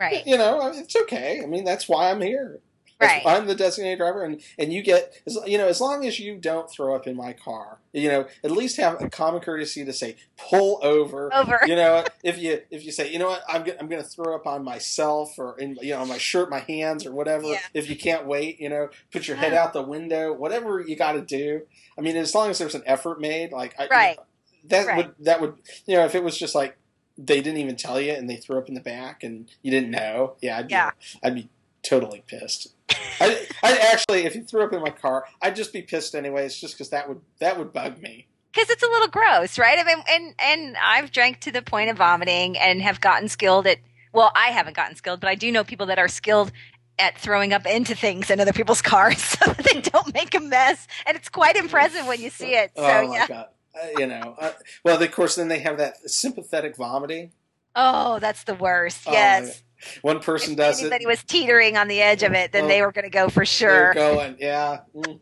Right. 0.00 0.26
you 0.26 0.36
know, 0.36 0.72
it's 0.74 0.96
okay. 0.96 1.40
I 1.42 1.46
mean, 1.46 1.64
that's 1.64 1.88
why 1.88 2.10
I'm 2.10 2.20
here. 2.20 2.60
Right. 3.00 3.22
I'm 3.26 3.46
the 3.46 3.54
designated 3.54 3.98
driver, 3.98 4.22
and 4.22 4.40
and 4.58 4.72
you 4.72 4.82
get 4.82 5.20
as 5.26 5.36
you 5.46 5.58
know, 5.58 5.66
as 5.66 5.80
long 5.80 6.06
as 6.06 6.18
you 6.20 6.36
don't 6.36 6.70
throw 6.70 6.94
up 6.94 7.06
in 7.06 7.16
my 7.16 7.32
car, 7.32 7.78
you 7.92 8.08
know, 8.08 8.26
at 8.42 8.50
least 8.50 8.76
have 8.76 9.02
a 9.02 9.08
common 9.08 9.40
courtesy 9.40 9.84
to 9.84 9.92
say 9.92 10.16
pull 10.36 10.78
over. 10.82 11.32
Over. 11.34 11.60
You 11.66 11.76
know, 11.76 12.04
if 12.22 12.38
you 12.38 12.60
if 12.70 12.84
you 12.84 12.92
say, 12.92 13.12
you 13.12 13.18
know 13.18 13.26
what, 13.26 13.42
I'm 13.48 13.64
I'm 13.80 13.88
going 13.88 14.02
to 14.02 14.08
throw 14.08 14.34
up 14.34 14.46
on 14.46 14.64
myself 14.64 15.34
or 15.38 15.58
in 15.58 15.76
you 15.82 15.90
know 15.92 16.00
on 16.02 16.08
my 16.08 16.18
shirt, 16.18 16.50
my 16.50 16.60
hands 16.60 17.04
or 17.04 17.12
whatever. 17.12 17.46
Yeah. 17.46 17.58
If 17.74 17.90
you 17.90 17.96
can't 17.96 18.26
wait, 18.26 18.60
you 18.60 18.68
know, 18.68 18.88
put 19.12 19.26
your 19.26 19.36
head 19.36 19.52
uh-huh. 19.52 19.64
out 19.64 19.72
the 19.72 19.82
window, 19.82 20.32
whatever 20.32 20.80
you 20.80 20.96
got 20.96 21.12
to 21.12 21.20
do. 21.20 21.62
I 21.98 22.00
mean, 22.00 22.16
as 22.16 22.34
long 22.34 22.50
as 22.50 22.58
there's 22.58 22.74
an 22.74 22.84
effort 22.86 23.20
made, 23.20 23.52
like 23.52 23.74
I, 23.78 23.88
Right. 23.90 24.18
that 24.64 24.86
Right. 24.86 24.96
would 24.96 25.14
that 25.20 25.40
would 25.40 25.56
you 25.86 25.96
know 25.96 26.04
if 26.04 26.14
it 26.14 26.22
was 26.22 26.38
just 26.38 26.54
like 26.54 26.76
they 27.18 27.40
didn't 27.40 27.58
even 27.58 27.76
tell 27.76 28.00
you 28.00 28.12
and 28.12 28.28
they 28.28 28.36
threw 28.36 28.58
up 28.58 28.68
in 28.68 28.74
the 28.74 28.80
back 28.80 29.22
and 29.22 29.48
you 29.62 29.70
didn't 29.70 29.90
know, 29.90 30.34
yeah, 30.40 30.58
I'd 30.58 30.68
be, 30.68 30.72
Yeah. 30.72 30.90
I'd 31.22 31.34
be 31.34 31.48
totally 31.82 32.24
pissed. 32.26 32.73
I, 33.20 33.46
I 33.62 33.78
actually, 33.92 34.24
if 34.24 34.34
you 34.34 34.42
threw 34.42 34.64
up 34.64 34.72
in 34.72 34.80
my 34.80 34.90
car, 34.90 35.24
I'd 35.40 35.56
just 35.56 35.72
be 35.72 35.82
pissed 35.82 36.14
anyways, 36.14 36.56
just 36.56 36.74
because 36.74 36.90
that 36.90 37.08
would 37.08 37.20
that 37.38 37.58
would 37.58 37.72
bug 37.72 38.00
me. 38.02 38.26
because 38.52 38.70
it's 38.70 38.82
a 38.82 38.86
little 38.86 39.08
gross, 39.08 39.58
right? 39.58 39.78
I 39.78 39.84
mean, 39.84 40.04
and 40.08 40.34
and 40.38 40.76
I've 40.76 41.10
drank 41.10 41.40
to 41.40 41.52
the 41.52 41.62
point 41.62 41.90
of 41.90 41.96
vomiting 41.96 42.58
and 42.58 42.82
have 42.82 43.00
gotten 43.00 43.28
skilled 43.28 43.66
at. 43.66 43.78
Well, 44.12 44.30
I 44.36 44.50
haven't 44.50 44.76
gotten 44.76 44.94
skilled, 44.96 45.20
but 45.20 45.28
I 45.28 45.34
do 45.34 45.50
know 45.50 45.64
people 45.64 45.86
that 45.86 45.98
are 45.98 46.08
skilled 46.08 46.52
at 46.98 47.18
throwing 47.18 47.52
up 47.52 47.66
into 47.66 47.96
things 47.96 48.30
in 48.30 48.38
other 48.38 48.52
people's 48.52 48.80
cars 48.80 49.18
so 49.22 49.52
that 49.52 49.64
they 49.64 49.80
don't 49.80 50.14
make 50.14 50.34
a 50.34 50.40
mess, 50.40 50.86
and 51.06 51.16
it's 51.16 51.28
quite 51.28 51.56
impressive 51.56 52.06
when 52.06 52.20
you 52.20 52.30
see 52.30 52.54
it. 52.54 52.72
So 52.76 52.84
oh 52.84 53.08
my 53.08 53.14
yeah. 53.14 53.26
god! 53.26 53.46
Uh, 53.74 53.86
you 53.98 54.06
know, 54.06 54.36
uh, 54.38 54.52
well, 54.84 55.02
of 55.02 55.10
course, 55.12 55.36
then 55.36 55.48
they 55.48 55.60
have 55.60 55.78
that 55.78 55.96
sympathetic 56.08 56.76
vomiting. 56.76 57.32
Oh, 57.76 58.20
that's 58.20 58.44
the 58.44 58.54
worst. 58.54 59.02
Oh, 59.06 59.12
Yes. 59.12 59.62
One 60.02 60.20
person 60.20 60.52
if 60.52 60.58
does 60.58 60.78
it. 60.80 60.86
anybody 60.86 61.06
was 61.06 61.22
teetering 61.24 61.76
on 61.76 61.88
the 61.88 62.00
edge 62.00 62.22
of 62.22 62.32
it, 62.32 62.52
then 62.52 62.64
Oh. 62.64 62.68
they 62.68 62.80
were 62.82 62.92
going 62.92 63.04
to 63.04 63.10
go 63.10 63.28
for 63.28 63.44
sure. 63.44 63.94
Going, 63.94 64.36
yeah. 64.38 64.80
Mm. 64.94 65.20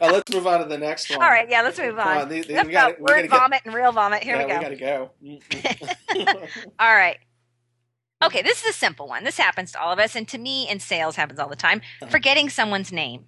Uh, 0.00 0.06
let's 0.12 0.32
move 0.32 0.46
on 0.46 0.60
to 0.60 0.66
the 0.66 0.78
next 0.78 1.10
one. 1.10 1.22
All 1.22 1.28
right, 1.28 1.48
yeah, 1.48 1.62
let's 1.62 1.78
move 1.78 1.98
on. 1.98 2.16
on, 2.18 2.28
these- 2.28 2.46
we 2.48 2.54
gotta- 2.54 2.68
about 2.70 3.00
we 3.00 3.06
gotta 3.06 3.12
word 3.14 3.22
get- 3.22 3.30
vomit 3.30 3.60
and 3.64 3.74
real 3.74 3.92
vomit. 3.92 4.22
Here 4.22 4.36
yeah, 4.36 4.68
we 4.68 4.76
go. 4.76 5.10
We 5.20 5.40
gotta 5.52 5.76
go. 6.34 6.46
All 6.78 6.94
right. 6.94 7.18
Okay, 8.22 8.42
this 8.42 8.62
is 8.64 8.70
a 8.70 8.72
simple 8.78 9.06
one. 9.08 9.24
This 9.24 9.36
happens 9.36 9.72
to 9.72 9.80
all 9.80 9.92
of 9.92 9.98
us, 9.98 10.14
and 10.16 10.26
to 10.28 10.38
me 10.38 10.68
in 10.70 10.80
sales 10.80 11.16
happens 11.16 11.38
all 11.38 11.48
the 11.48 11.56
time. 11.56 11.82
Uh-huh. 12.00 12.10
Forgetting 12.10 12.48
someone's 12.48 12.90
name. 12.90 13.24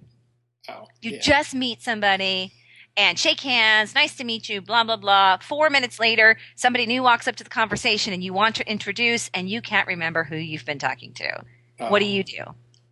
oh, 0.70 0.86
You 1.02 1.12
yeah. 1.12 1.20
just 1.20 1.54
meet 1.54 1.82
somebody 1.82 2.52
and 2.96 3.18
shake 3.18 3.40
hands, 3.40 3.94
nice 3.94 4.16
to 4.16 4.24
meet 4.24 4.48
you, 4.48 4.60
blah, 4.60 4.84
blah, 4.84 4.96
blah. 4.96 5.38
Four 5.38 5.70
minutes 5.70 5.98
later, 6.00 6.36
somebody 6.54 6.86
new 6.86 7.02
walks 7.02 7.28
up 7.28 7.36
to 7.36 7.44
the 7.44 7.50
conversation 7.50 8.12
and 8.12 8.22
you 8.24 8.32
want 8.32 8.56
to 8.56 8.70
introduce, 8.70 9.30
and 9.34 9.48
you 9.50 9.60
can't 9.60 9.86
remember 9.86 10.24
who 10.24 10.36
you've 10.36 10.64
been 10.64 10.78
talking 10.78 11.12
to. 11.14 11.42
What 11.78 11.98
do 12.00 12.06
you 12.06 12.24
do? 12.24 12.42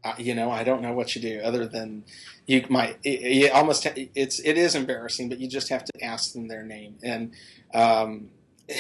uh, 0.05 0.13
you 0.19 0.35
know, 0.35 0.51
I 0.51 0.65
don't 0.65 0.83
know 0.83 0.93
what 0.93 1.17
you 1.17 1.23
do 1.23 1.41
other 1.43 1.67
than 1.67 2.05
you 2.47 2.63
might. 2.69 2.99
It, 3.03 3.45
it 3.47 3.53
almost 3.53 3.87
it's 3.97 4.39
it 4.41 4.59
is 4.59 4.75
embarrassing, 4.75 5.31
but 5.31 5.39
you 5.39 5.49
just 5.49 5.71
have 5.71 5.83
to 5.87 6.05
ask 6.05 6.35
them 6.35 6.49
their 6.49 6.63
name 6.63 6.99
and 7.03 7.33
um, 7.73 8.29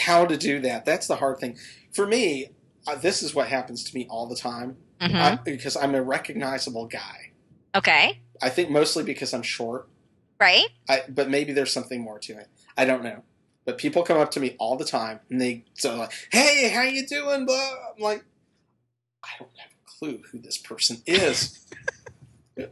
how 0.04 0.26
to 0.26 0.36
do 0.36 0.60
that. 0.60 0.84
That's 0.84 1.06
the 1.06 1.16
hard 1.16 1.38
thing 1.38 1.56
for 1.94 2.06
me. 2.06 2.48
Uh, 2.86 2.96
this 2.96 3.22
is 3.22 3.34
what 3.34 3.48
happens 3.48 3.82
to 3.84 3.96
me 3.96 4.06
all 4.10 4.26
the 4.26 4.36
time 4.36 4.76
Mhm. 5.00 5.14
I, 5.18 5.36
because 5.36 5.76
I'm 5.78 5.94
a 5.94 6.02
recognizable 6.02 6.86
guy. 6.86 7.30
okay, 7.74 8.20
I 8.42 8.50
think 8.50 8.68
mostly 8.68 9.02
because 9.02 9.32
I'm 9.32 9.42
short, 9.42 9.88
right? 10.40 10.68
I, 10.88 11.02
but 11.08 11.28
maybe 11.30 11.52
there's 11.52 11.72
something 11.72 12.00
more 12.00 12.18
to 12.20 12.38
it. 12.38 12.48
I 12.76 12.84
don't 12.84 13.02
know. 13.02 13.22
But 13.64 13.78
people 13.78 14.02
come 14.02 14.18
up 14.18 14.30
to 14.32 14.40
me 14.40 14.56
all 14.58 14.76
the 14.76 14.84
time 14.84 15.20
and 15.30 15.40
they 15.40 15.64
so 15.74 15.96
like, 15.96 16.12
"Hey, 16.30 16.68
how 16.68 16.82
you 16.82 17.06
doing?" 17.06 17.46
Blah. 17.46 17.70
I'm 17.96 18.02
like, 18.02 18.24
I 19.22 19.28
don't 19.38 19.50
have 19.56 19.70
a 19.70 19.90
clue 19.98 20.20
who 20.30 20.38
this 20.38 20.58
person 20.58 21.02
is. 21.06 21.64
you 22.56 22.68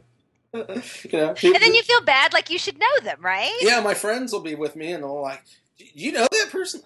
know, 1.11 1.29
And 1.43 1.55
then 1.55 1.73
you 1.73 1.81
feel 1.81 2.01
bad, 2.01 2.31
like 2.31 2.51
you 2.51 2.59
should 2.59 2.77
know 2.77 2.99
them, 3.01 3.19
right? 3.21 3.57
yeah, 3.61 3.79
my 3.79 3.95
friends 3.95 4.31
will 4.31 4.39
be 4.41 4.53
with 4.53 4.75
me 4.75 4.91
and 4.91 5.03
they'll 5.03 5.19
like, 5.19 5.41
"Do 5.79 5.85
you 5.95 6.11
know 6.11 6.27
that 6.31 6.49
person?" 6.51 6.81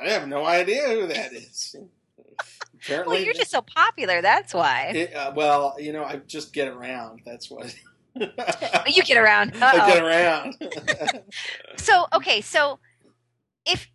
I 0.00 0.10
have 0.10 0.26
no 0.26 0.44
idea 0.44 0.88
who 0.88 1.06
that 1.06 1.32
is. 1.32 1.76
Apparently, 2.74 3.14
Well, 3.16 3.24
you're 3.24 3.34
just 3.34 3.50
so 3.52 3.62
popular. 3.62 4.20
That's 4.20 4.52
why. 4.52 4.92
it, 4.94 5.14
uh, 5.14 5.32
well, 5.34 5.76
you 5.78 5.92
know, 5.92 6.04
I 6.04 6.16
just 6.16 6.52
get 6.52 6.68
around. 6.68 7.22
That's 7.24 7.48
what. 7.50 7.72
You 8.16 9.02
get 9.02 9.16
around. 9.16 9.52
I 9.62 9.92
get 9.92 10.02
around. 10.02 11.22
So, 11.76 12.06
okay, 12.14 12.40
so 12.40 12.78
if 13.66 13.88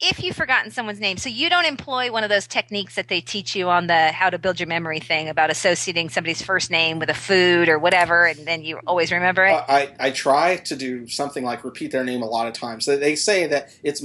if 0.00 0.22
you've 0.22 0.34
forgotten 0.36 0.70
someone's 0.72 0.98
name, 1.00 1.16
so 1.16 1.28
you 1.28 1.48
don't 1.48 1.64
employ 1.64 2.10
one 2.12 2.22
of 2.24 2.28
those 2.30 2.46
techniques 2.46 2.96
that 2.96 3.06
they 3.08 3.20
teach 3.20 3.54
you 3.56 3.68
on 3.68 3.86
the 3.86 4.12
how 4.12 4.30
to 4.30 4.38
build 4.38 4.58
your 4.60 4.66
memory 4.68 4.98
thing 5.00 5.28
about 5.28 5.50
associating 5.50 6.08
somebody's 6.08 6.42
first 6.42 6.70
name 6.70 6.98
with 6.98 7.08
a 7.08 7.14
food 7.14 7.68
or 7.68 7.78
whatever, 7.78 8.26
and 8.26 8.46
then 8.46 8.62
you 8.64 8.78
always 8.86 9.10
remember 9.12 9.44
it. 9.46 9.52
Uh, 9.52 9.64
I, 9.68 9.90
I 9.98 10.10
try 10.10 10.56
to 10.56 10.76
do 10.76 11.06
something 11.08 11.44
like 11.44 11.64
repeat 11.64 11.90
their 11.92 12.04
name 12.04 12.22
a 12.22 12.26
lot 12.26 12.46
of 12.48 12.52
times. 12.52 12.86
They- 12.86 12.96
They 12.96 13.14
say 13.16 13.46
that 13.46 13.70
it's 13.82 14.02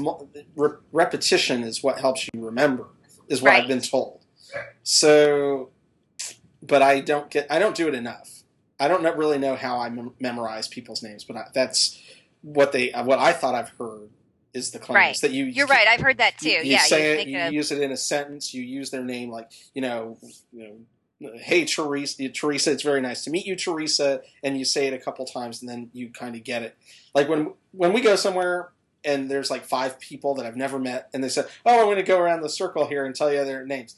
re- 0.56 0.70
repetition 0.92 1.64
is 1.64 1.82
what 1.84 2.00
helps 2.00 2.28
you 2.34 2.46
remember, 2.46 2.86
is 3.28 3.42
what 3.42 3.50
Right. 3.50 3.64
I've 3.64 3.68
been 3.68 3.82
told. 3.82 4.24
So, 4.84 5.70
but 6.62 6.82
I 6.82 7.02
don't 7.02 7.30
get 7.30 7.48
I 7.50 7.60
don't 7.60 7.76
do 7.76 7.88
it 7.88 7.94
enough. 7.96 8.37
I 8.80 8.88
don't 8.88 9.04
really 9.18 9.38
know 9.40 9.56
how 9.56 9.80
I 9.80 9.90
mem- 9.90 10.14
memorize 10.20 10.68
people's 10.68 11.02
names, 11.02 11.24
but 11.24 11.36
I, 11.36 11.44
that's 11.54 12.02
what 12.42 12.72
they 12.72 12.92
uh, 12.92 13.04
what 13.04 13.20
I 13.20 13.34
thought 13.34 13.56
I've 13.56 13.70
heard 13.70 14.10
is 14.54 14.72
the 14.72 14.80
claims 14.80 14.96
Right. 14.96 15.18
that 15.22 15.32
you 15.32 15.46
You're 15.46 15.68
right. 15.68 15.88
I've 15.88 16.02
heard 16.02 16.18
that 16.20 16.38
too. 16.38 16.50
you, 16.50 16.58
you 16.60 16.72
yeah, 16.72 16.80
say 16.80 17.14
you 17.16 17.20
it, 17.20 17.28
you 17.28 17.38
a, 17.40 17.50
use 17.52 17.72
it 17.72 17.82
in 17.82 17.92
a 17.92 17.98
sentence. 17.98 18.54
You 18.54 18.64
use 18.64 18.90
their 18.92 19.04
name, 19.04 19.30
like 19.32 19.52
you 19.74 19.82
know, 19.82 20.18
you 20.54 20.86
know, 21.20 21.32
hey 21.40 21.66
Teresa, 21.66 22.30
Teresa. 22.30 22.72
It's 22.72 22.84
very 22.84 23.02
nice 23.02 23.24
to 23.24 23.32
meet 23.32 23.46
you, 23.46 23.56
Teresa, 23.56 24.22
and 24.44 24.58
you 24.58 24.66
say 24.66 24.88
it 24.88 24.94
a 24.94 25.00
couple 25.00 25.26
times, 25.26 25.62
and 25.62 25.70
then 25.70 25.90
you 25.94 26.10
kind 26.10 26.36
of 26.36 26.44
get 26.44 26.62
it. 26.62 26.78
Like 27.16 27.28
when 27.28 27.54
when 27.72 27.94
we 27.94 28.02
go 28.02 28.16
somewhere 28.16 28.70
and 29.04 29.30
there's 29.30 29.50
like 29.50 29.66
five 29.66 30.00
people 30.00 30.36
that 30.36 30.46
I've 30.46 30.56
never 30.56 30.78
met, 30.80 31.10
and 31.14 31.24
they 31.24 31.30
said, 31.30 31.48
"Oh, 31.66 31.80
I'm 31.80 31.86
going 31.86 31.98
to 31.98 32.04
go 32.04 32.20
around 32.20 32.42
the 32.42 32.50
circle 32.50 32.88
here 32.88 33.06
and 33.06 33.16
tell 33.16 33.32
you 33.34 33.44
their 33.44 33.66
names." 33.66 33.96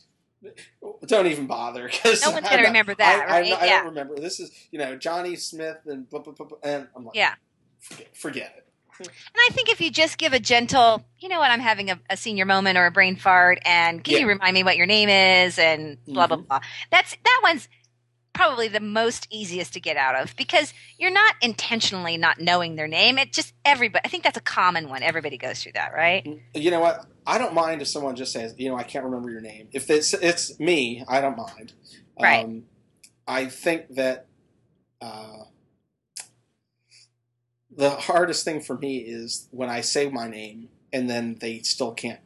Don't 1.06 1.28
even 1.28 1.47
bother 1.47 1.88
because 1.88 2.21
No 2.25 2.32
one's 2.32 2.47
gonna 2.49 2.63
remember 2.63 2.95
that, 2.95 3.25
I, 3.28 3.32
right? 3.41 3.54
I, 3.54 3.62
I 3.62 3.65
Yeah. 3.65 3.78
don't 3.80 3.88
remember. 3.89 4.15
This 4.15 4.39
is 4.39 4.52
you 4.71 4.80
know 4.80 4.95
Johnny 4.95 5.36
Smith 5.36 5.80
and 5.86 6.10
blah, 6.10 6.19
blah, 6.19 6.34
blah, 6.34 6.45
blah, 6.45 6.58
and 6.63 6.88
I'm 6.95 7.06
like, 7.06 7.15
Yeah. 7.15 7.34
forget, 7.80 8.15
forget 8.15 8.54
it. 8.58 8.65
and 8.99 9.10
I 9.36 9.49
think 9.54 9.69
if 9.69 9.80
you 9.82 9.91
just 9.91 10.17
give 10.17 10.34
a 10.34 10.39
gentle, 10.39 11.06
you 11.19 11.30
know 11.30 11.39
what, 11.39 11.52
I'm 11.52 11.60
having 11.62 11.89
a, 11.89 11.99
a 12.10 12.17
senior 12.17 12.45
moment 12.45 12.78
or 12.78 12.86
a 12.86 12.91
brain 12.91 13.15
fart, 13.15 13.60
and 13.65 14.04
can 14.04 14.13
Yeah. 14.13 14.19
you 14.21 14.28
remind 14.28 14.54
me 14.54 14.63
what 14.63 14.78
your 14.78 14.86
name 14.88 15.10
is, 15.10 15.58
and 15.60 15.97
blah 16.06 16.28
blah 16.28 16.38
Mhm. 16.38 16.47
blah. 16.47 16.60
That's 16.91 17.12
that 17.23 17.39
one's 17.43 17.67
probably 18.39 18.69
the 18.69 18.80
most 18.80 19.28
easiest 19.30 19.73
to 19.73 19.82
get 19.82 19.97
out 19.97 20.15
of 20.15 20.34
because 20.38 20.73
you're 20.97 21.12
not 21.12 21.36
intentionally 21.41 22.15
not 22.15 22.39
knowing 22.39 22.78
their 22.78 22.88
name. 22.88 23.17
It 23.17 23.34
just 23.34 23.54
everybody. 23.65 24.02
I 24.06 24.08
think 24.08 24.23
that's 24.23 24.38
a 24.38 24.41
common 24.41 24.88
one. 24.88 25.04
Everybody 25.04 25.38
goes 25.38 25.62
through 25.62 25.73
that, 25.73 25.91
right? 25.93 26.25
you 26.54 26.71
know 26.71 26.80
what? 26.80 27.06
I 27.28 27.38
don't 27.38 27.54
mind 27.54 27.82
if 27.82 27.89
someone 27.89 28.15
just 28.15 28.32
says, 28.32 28.56
you 28.58 28.69
know, 28.69 28.78
I 28.78 28.84
can't 28.84 29.04
remember 29.04 29.30
your 29.30 29.41
name. 29.41 29.67
If 29.73 29.89
it's 29.89 30.13
it's 30.13 30.58
me, 30.58 31.04
I 31.10 31.19
don't 31.19 31.36
mind. 31.36 31.73
Right. 32.17 32.45
Um, 32.45 32.63
I 33.28 33.47
think 33.47 33.95
that 33.95 34.28
uh, 35.02 35.43
the 37.75 37.89
hardest 37.89 38.45
thing 38.45 38.62
for 38.62 38.78
me 38.78 38.99
is 38.99 39.49
when 39.52 39.69
I 39.69 39.82
say 39.82 40.10
my 40.10 40.30
name 40.30 40.69
and 40.93 41.10
then 41.10 41.36
they 41.41 41.60
still 41.60 41.91
can't 41.91 42.21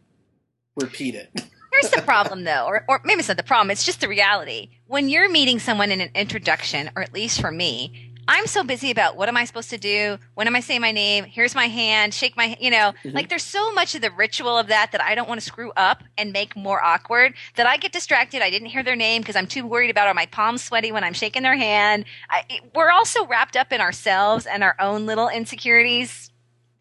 repeat 0.75 1.15
it. 1.15 1.43
Here's 1.81 1.91
the 1.91 2.01
problem, 2.01 2.43
though, 2.43 2.65
or, 2.65 2.85
or 2.87 3.01
maybe 3.03 3.19
it's 3.19 3.27
not 3.27 3.37
the 3.37 3.43
problem. 3.43 3.71
It's 3.71 3.85
just 3.85 4.01
the 4.01 4.07
reality. 4.07 4.69
When 4.87 5.09
you're 5.09 5.29
meeting 5.29 5.59
someone 5.59 5.91
in 5.91 6.01
an 6.01 6.09
introduction, 6.15 6.89
or 6.95 7.01
at 7.01 7.13
least 7.13 7.41
for 7.41 7.51
me, 7.51 8.11
I'm 8.25 8.47
so 8.47 8.63
busy 8.63 8.89
about 8.89 9.17
what 9.17 9.27
am 9.27 9.35
I 9.35 9.43
supposed 9.43 9.69
to 9.71 9.77
do? 9.77 10.17
When 10.35 10.47
am 10.47 10.55
I 10.55 10.61
saying 10.61 10.79
my 10.79 10.93
name? 10.93 11.25
Here's 11.25 11.55
my 11.55 11.65
hand. 11.67 12.13
Shake 12.13 12.37
my, 12.37 12.55
you 12.57 12.71
know, 12.71 12.93
Mhm. 13.03 13.13
like 13.13 13.27
there's 13.27 13.43
so 13.43 13.73
much 13.73 13.95
of 13.95 14.01
the 14.01 14.11
ritual 14.11 14.57
of 14.57 14.67
that 14.67 14.93
that 14.93 15.01
I 15.01 15.13
don't 15.13 15.27
want 15.27 15.41
to 15.41 15.45
screw 15.45 15.73
up 15.75 16.03
and 16.17 16.31
make 16.31 16.55
more 16.55 16.81
awkward 16.81 17.33
that 17.55 17.67
I 17.67 17.75
get 17.75 17.91
distracted. 17.91 18.41
I 18.41 18.49
didn't 18.49 18.69
hear 18.69 18.81
their 18.81 18.95
name 18.95 19.21
because 19.23 19.35
I'm 19.35 19.47
too 19.47 19.67
worried 19.67 19.89
about 19.89 20.07
are 20.07 20.13
my 20.13 20.25
palms 20.27 20.63
sweaty 20.63 20.89
when 20.93 21.03
I'm 21.03 21.11
shaking 21.13 21.43
their 21.43 21.57
hand. 21.57 22.05
I, 22.29 22.43
it- 22.49 22.61
we're 22.73 22.91
also 22.91 23.25
wrapped 23.25 23.57
up 23.57 23.73
in 23.73 23.81
ourselves 23.81 24.45
and 24.45 24.63
our 24.63 24.75
own 24.79 25.05
little 25.05 25.27
insecurities 25.27 26.29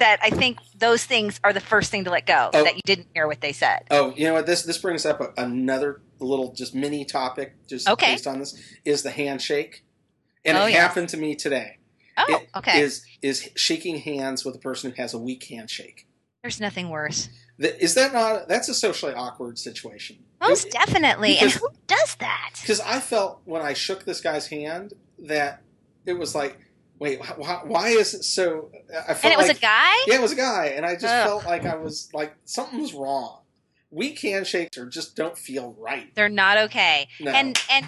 that 0.03 0.19
I 0.23 0.31
think 0.31 0.59
those 0.77 1.05
things 1.05 1.41
are 1.45 1.53
the 1.53 1.61
first 1.61 1.91
thing 1.93 2.05
to 2.05 2.11
let 2.11 2.27
go. 2.27 2.51
Oh. 2.53 2.65
That 2.65 2.75
you 2.75 2.83
didn't 2.85 3.07
hear 3.15 3.27
what 3.29 3.41
they 3.41 3.53
said. 3.53 3.85
oh, 3.91 4.13
you 4.17 4.25
know 4.27 4.35
what? 4.35 4.47
This 4.47 4.63
this 4.63 4.79
brings 4.79 5.07
up 5.07 5.21
a, 5.21 5.33
another 5.41 6.03
little 6.19 6.53
just 6.53 6.75
mini 6.75 7.05
topic, 7.05 7.55
just 7.69 7.89
Okay. 7.89 8.13
based 8.15 8.27
on 8.27 8.39
this, 8.41 8.61
is 8.85 9.03
the 9.03 9.11
handshake, 9.11 9.85
and 10.45 10.59
Oh, 10.59 10.67
it 10.67 10.73
yeah. 10.73 10.81
happened 10.83 11.09
to 11.11 11.17
me 11.17 11.35
today. 11.37 11.79
Oh, 12.17 12.25
It 12.29 12.49
okay. 12.57 12.81
Is 12.81 13.05
is 13.23 13.49
shaking 13.55 13.99
hands 13.99 14.45
with 14.45 14.55
a 14.57 14.59
person 14.59 14.91
who 14.91 15.01
has 15.01 15.15
a 15.15 15.19
weak 15.19 15.45
handshake. 15.45 16.07
There's 16.43 16.61
nothing 16.61 16.91
worse. 16.91 17.29
Is 17.59 17.95
that 17.95 18.13
not? 18.13 18.49
That's 18.49 18.69
a 18.69 18.75
socially 18.75 19.15
awkward 19.15 19.57
situation. 19.59 20.17
Most 20.41 20.71
definitely. 20.71 21.39
And 21.39 21.51
who 21.53 21.69
does 21.87 22.17
that? 22.17 22.55
Because 22.61 22.81
I 22.81 22.99
felt 22.99 23.41
when 23.45 23.63
I 23.63 23.73
shook 23.75 24.05
this 24.05 24.21
guy's 24.21 24.49
hand 24.49 24.95
that 25.21 25.63
it 26.05 26.15
was 26.15 26.35
like, 26.35 26.59
wait, 27.03 27.21
why, 27.37 27.61
why 27.65 27.89
is 27.89 28.15
it 28.15 28.23
so? 28.25 28.71
I 28.91 29.15
felt 29.15 29.25
And 29.25 29.33
it 29.35 29.37
was 29.39 29.49
like, 29.49 29.59
a 29.59 29.61
guy? 29.61 29.93
Yeah, 30.07 30.15
it 30.15 30.23
was 30.23 30.33
a 30.33 30.37
guy, 30.37 30.67
and 30.77 30.87
I 30.87 30.95
just 30.95 31.07
Ugh. 31.07 31.27
felt 31.27 31.45
like 31.45 31.67
I 31.67 31.77
was 31.77 32.09
like 32.15 32.35
something's 32.45 32.93
was 32.93 32.95
wrong. 32.95 33.41
Weak 33.91 34.21
handshakes 34.21 34.79
or 34.79 34.87
just 34.87 35.17
don't 35.17 35.37
feel 35.37 35.75
right. 35.79 36.15
They're 36.15 36.29
not 36.31 36.57
okay. 36.59 37.09
No, 37.21 37.31
And 37.31 37.61
and 37.71 37.87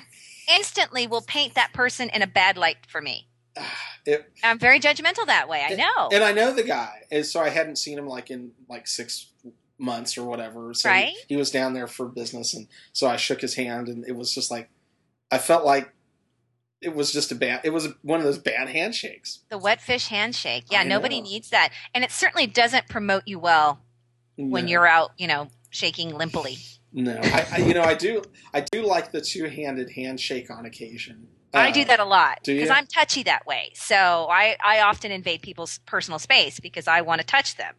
instantly 0.54 1.06
will 1.06 1.22
paint 1.22 1.54
that 1.54 1.72
person 1.72 2.10
in 2.10 2.20
a 2.20 2.26
bad 2.26 2.58
light 2.58 2.76
for 2.88 3.00
me. 3.00 3.28
It- 4.06 4.30
I'm 4.42 4.58
very 4.58 4.80
judgmental 4.80 5.24
that 5.28 5.48
way. 5.48 5.64
I 5.66 5.74
know. 5.76 6.10
and 6.12 6.22
I 6.22 6.32
know 6.32 6.52
the 6.52 6.62
guy, 6.62 7.04
and 7.10 7.24
so 7.24 7.40
I 7.40 7.48
hadn't 7.48 7.76
seen 7.76 7.96
him 7.98 8.06
like 8.06 8.30
in 8.30 8.50
like 8.68 8.86
six 8.86 9.30
months 9.78 10.18
or 10.18 10.24
whatever. 10.26 10.74
So 10.74 10.90
he- 10.90 10.94
Right. 10.94 11.14
he 11.26 11.36
was 11.36 11.50
down 11.50 11.72
there 11.72 11.86
for 11.86 12.04
business, 12.06 12.52
and 12.52 12.68
so 12.92 13.06
I 13.06 13.16
shook 13.16 13.40
his 13.40 13.54
hand, 13.54 13.88
and 13.88 14.04
it 14.06 14.14
was 14.14 14.34
just 14.34 14.50
like 14.50 14.68
I 15.30 15.38
felt 15.38 15.64
like 15.64 15.93
it 16.84 16.94
was 16.94 17.12
just 17.12 17.32
a 17.32 17.34
bad. 17.34 17.60
It 17.64 17.70
was 17.70 17.88
one 18.02 18.20
of 18.20 18.24
those 18.24 18.38
bad 18.38 18.68
handshakes. 18.68 19.40
the 19.48 19.58
wet 19.58 19.80
fish 19.80 20.08
handshake. 20.08 20.64
Yeah, 20.70 20.80
I 20.80 20.84
nobody 20.84 21.20
know. 21.20 21.28
needs 21.28 21.50
that. 21.50 21.70
And 21.94 22.04
it 22.04 22.10
certainly 22.10 22.46
doesn't 22.46 22.88
promote 22.88 23.22
you 23.26 23.38
well 23.38 23.80
when 24.36 24.68
you're 24.68 24.86
out, 24.86 25.12
you 25.16 25.26
know, 25.26 25.48
shaking 25.70 26.14
limply. 26.16 26.58
No, 26.92 27.18
I, 27.22 27.46
I 27.52 27.56
you 27.58 27.74
know 27.74 27.82
I 27.82 27.94
do 27.94 28.22
I 28.52 28.60
do 28.60 28.86
like 28.86 29.10
the 29.10 29.20
two 29.20 29.44
handed 29.48 29.90
handshake 29.90 30.50
on 30.50 30.64
occasion. 30.64 31.26
I 31.52 31.70
Uh, 31.70 31.72
do 31.72 31.84
that 31.86 32.00
a 32.00 32.04
lot 32.04 32.38
do 32.44 32.52
you? 32.52 32.60
because 32.60 32.70
I'm 32.76 32.86
touchy 32.86 33.22
that 33.24 33.46
way. 33.46 33.70
So 33.74 34.26
I, 34.30 34.56
I 34.64 34.80
often 34.80 35.10
invade 35.12 35.42
people's 35.42 35.78
personal 35.86 36.18
space 36.18 36.58
because 36.60 36.86
I 36.88 37.00
want 37.00 37.20
to 37.20 37.26
touch 37.26 37.56
them, 37.56 37.74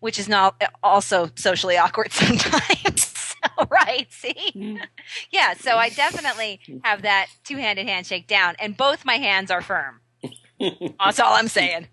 which 0.00 0.18
is 0.18 0.28
not 0.28 0.60
also 0.82 1.30
socially 1.36 1.76
awkward 1.76 2.12
sometimes. 2.22 2.99
right. 3.70 4.06
See? 4.10 4.78
Yeah. 5.30 5.54
So 5.54 5.76
I 5.76 5.88
definitely 5.90 6.60
have 6.84 7.02
that 7.02 7.28
two 7.44 7.56
handed 7.56 7.86
handshake 7.86 8.26
down, 8.26 8.56
and 8.58 8.76
both 8.76 9.04
my 9.04 9.16
hands 9.16 9.50
are 9.50 9.62
firm. 9.62 10.00
That's 10.60 11.20
all 11.20 11.32
I'm 11.34 11.48
saying. 11.48 11.88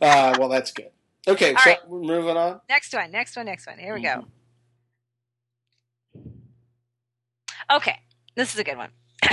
uh, 0.00 0.36
well, 0.38 0.48
that's 0.48 0.70
good. 0.70 0.90
Okay, 1.26 1.54
All 1.54 1.60
so 1.60 1.70
right. 1.70 1.78
we're 1.88 2.02
moving 2.02 2.36
on. 2.36 2.60
Next 2.68 2.94
one. 2.94 3.10
Next 3.10 3.34
one. 3.36 3.46
Next 3.46 3.66
one. 3.66 3.78
Here 3.78 3.94
we 3.94 4.00
go. 4.02 4.24
Mm-hmm. 6.16 7.76
Okay. 7.76 7.98
This 8.36 8.54
is 8.54 8.60
a 8.60 8.64
good 8.64 8.76
one. 8.76 8.90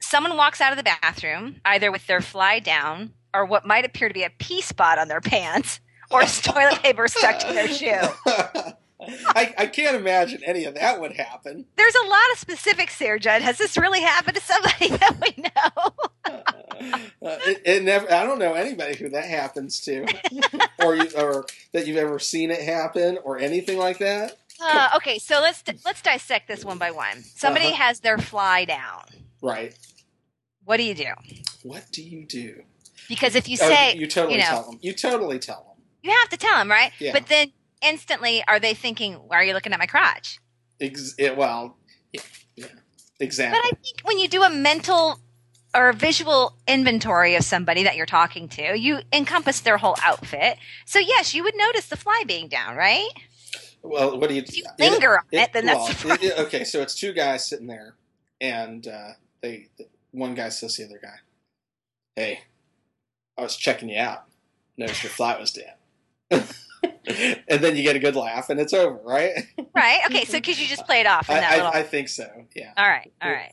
Someone 0.00 0.36
walks 0.38 0.60
out 0.62 0.72
of 0.72 0.78
the 0.78 0.84
bathroom, 0.84 1.60
either 1.66 1.92
with 1.92 2.06
their 2.06 2.22
fly 2.22 2.60
down 2.60 3.12
or 3.34 3.44
what 3.44 3.66
might 3.66 3.84
appear 3.84 4.08
to 4.08 4.14
be 4.14 4.22
a 4.22 4.30
pee 4.38 4.62
spot 4.62 4.98
on 4.98 5.08
their 5.08 5.20
pants 5.20 5.80
or 6.10 6.22
toilet 6.22 6.82
paper 6.82 7.08
stuck 7.08 7.38
to 7.40 7.52
their 7.52 7.68
shoe. 7.68 8.00
I, 9.00 9.54
I 9.56 9.66
can't 9.66 9.96
imagine 9.96 10.42
any 10.44 10.64
of 10.64 10.74
that 10.74 11.00
would 11.00 11.12
happen. 11.12 11.66
There's 11.76 11.94
a 11.94 12.06
lot 12.06 12.32
of 12.32 12.38
specifics 12.38 12.98
here, 12.98 13.18
Judd. 13.18 13.42
Has 13.42 13.56
this 13.58 13.76
really 13.78 14.00
happened 14.00 14.36
to 14.36 14.42
somebody 14.42 14.88
that 14.96 15.16
we 15.20 15.42
know? 15.42 15.92
Uh, 16.24 17.38
it, 17.46 17.62
it 17.64 17.82
never. 17.84 18.10
I 18.12 18.24
don't 18.24 18.38
know 18.38 18.54
anybody 18.54 18.96
who 18.96 19.08
that 19.10 19.24
happens 19.24 19.80
to, 19.82 20.04
or 20.84 20.96
you, 20.96 21.08
or 21.16 21.46
that 21.72 21.86
you've 21.86 21.96
ever 21.96 22.18
seen 22.18 22.50
it 22.50 22.60
happen, 22.62 23.18
or 23.24 23.38
anything 23.38 23.78
like 23.78 23.98
that. 23.98 24.36
Uh, 24.60 24.88
okay, 24.96 25.18
so 25.18 25.40
let's 25.40 25.62
let's 25.84 26.02
dissect 26.02 26.48
this 26.48 26.64
one 26.64 26.78
by 26.78 26.90
one. 26.90 27.22
Somebody 27.22 27.66
Uh-huh. 27.68 27.76
has 27.76 28.00
their 28.00 28.18
fly 28.18 28.64
down. 28.64 29.04
Right. 29.40 29.76
What 30.64 30.76
do 30.78 30.82
you 30.82 30.94
do? 30.94 31.12
What 31.62 31.84
do 31.92 32.02
you 32.02 32.26
do? 32.26 32.62
Because 33.08 33.34
if 33.36 33.48
you 33.48 33.56
Oh, 33.60 33.68
say 33.68 33.94
you 33.94 34.06
totally 34.06 34.34
you 34.34 34.40
know- 34.40 34.46
tell 34.46 34.62
them. 34.64 34.78
You 34.82 34.92
totally 34.92 35.38
tell 35.38 35.64
them. 35.76 35.84
you 36.02 36.10
have 36.10 36.28
to 36.30 36.36
tell 36.36 36.56
them, 36.58 36.70
right? 36.70 36.92
Yeah. 36.98 37.12
But 37.12 37.26
then 37.28 37.52
instantly, 37.82 38.42
are 38.48 38.58
they 38.60 38.74
thinking, 38.74 39.14
"Why 39.14 39.36
are 39.36 39.44
you 39.44 39.54
looking 39.54 39.72
at 39.72 39.78
my 39.78 39.86
crotch?" 39.86 40.38
Ex- 40.80 41.14
it, 41.18 41.36
well, 41.36 41.76
yeah, 42.12 42.20
yeah, 42.56 42.66
exactly. 43.20 43.58
But 43.60 43.66
I 43.66 43.70
think 43.82 44.00
when 44.04 44.18
you 44.18 44.28
do 44.28 44.42
a 44.42 44.50
mental 44.50 45.20
or 45.74 45.90
a 45.90 45.94
visual 45.94 46.54
inventory 46.66 47.34
of 47.34 47.44
somebody 47.44 47.82
that 47.82 47.94
you're 47.96 48.06
talking 48.06 48.48
to, 48.48 48.78
you 48.78 49.00
encompass 49.12 49.60
their 49.60 49.76
whole 49.78 49.96
outfit. 50.02 50.56
So 50.86 50.98
yes, 50.98 51.34
you 51.34 51.42
would 51.42 51.54
notice 51.56 51.86
the 51.86 51.96
fly 51.96 52.22
being 52.26 52.48
down, 52.48 52.76
right? 52.76 53.08
well, 53.82 54.18
what 54.18 54.28
do 54.28 54.34
you? 54.34 54.42
If 54.42 54.56
you 54.56 54.64
linger 54.78 55.18
on 55.18 55.24
it, 55.32 55.52
then 55.52 55.66
that's 55.66 56.04
well, 56.04 56.14
it- 56.14 56.22
it- 56.22 56.38
okay. 56.38 56.64
So 56.64 56.80
it's 56.80 56.94
two 56.94 57.12
guys 57.12 57.46
sitting 57.46 57.66
there, 57.66 57.94
and 58.40 58.86
uh, 58.86 59.10
they 59.40 59.68
one 60.10 60.34
guy 60.34 60.48
says 60.48 60.74
to 60.76 60.82
the 60.82 60.90
other 60.90 61.00
guy, 61.02 61.16
"Hey, 62.16 62.40
I 63.36 63.42
was 63.42 63.56
checking 63.56 63.88
you 63.88 63.98
out. 63.98 64.24
Noticed 64.76 65.02
your 65.02 65.10
flight 65.10 65.38
was 65.40 65.52
down." 65.52 66.42
and 67.48 67.62
then 67.62 67.76
you 67.76 67.82
get 67.82 67.96
a 67.96 67.98
good 67.98 68.16
laugh, 68.16 68.50
and 68.50 68.60
it's 68.60 68.72
over, 68.72 68.98
right? 69.04 69.46
right. 69.74 70.00
Okay, 70.06 70.24
so 70.24 70.40
could 70.40 70.58
you 70.58 70.66
just 70.66 70.84
play 70.86 71.00
it 71.00 71.06
off 71.06 71.28
in 71.28 71.36
I, 71.36 71.40
that 71.40 71.52
I, 71.52 71.56
little? 71.56 71.72
I 71.72 71.82
think 71.82 72.08
so. 72.08 72.28
Yeah. 72.54 72.72
all 72.76 72.88
right, 72.88 73.12
all 73.22 73.30
right. 73.30 73.52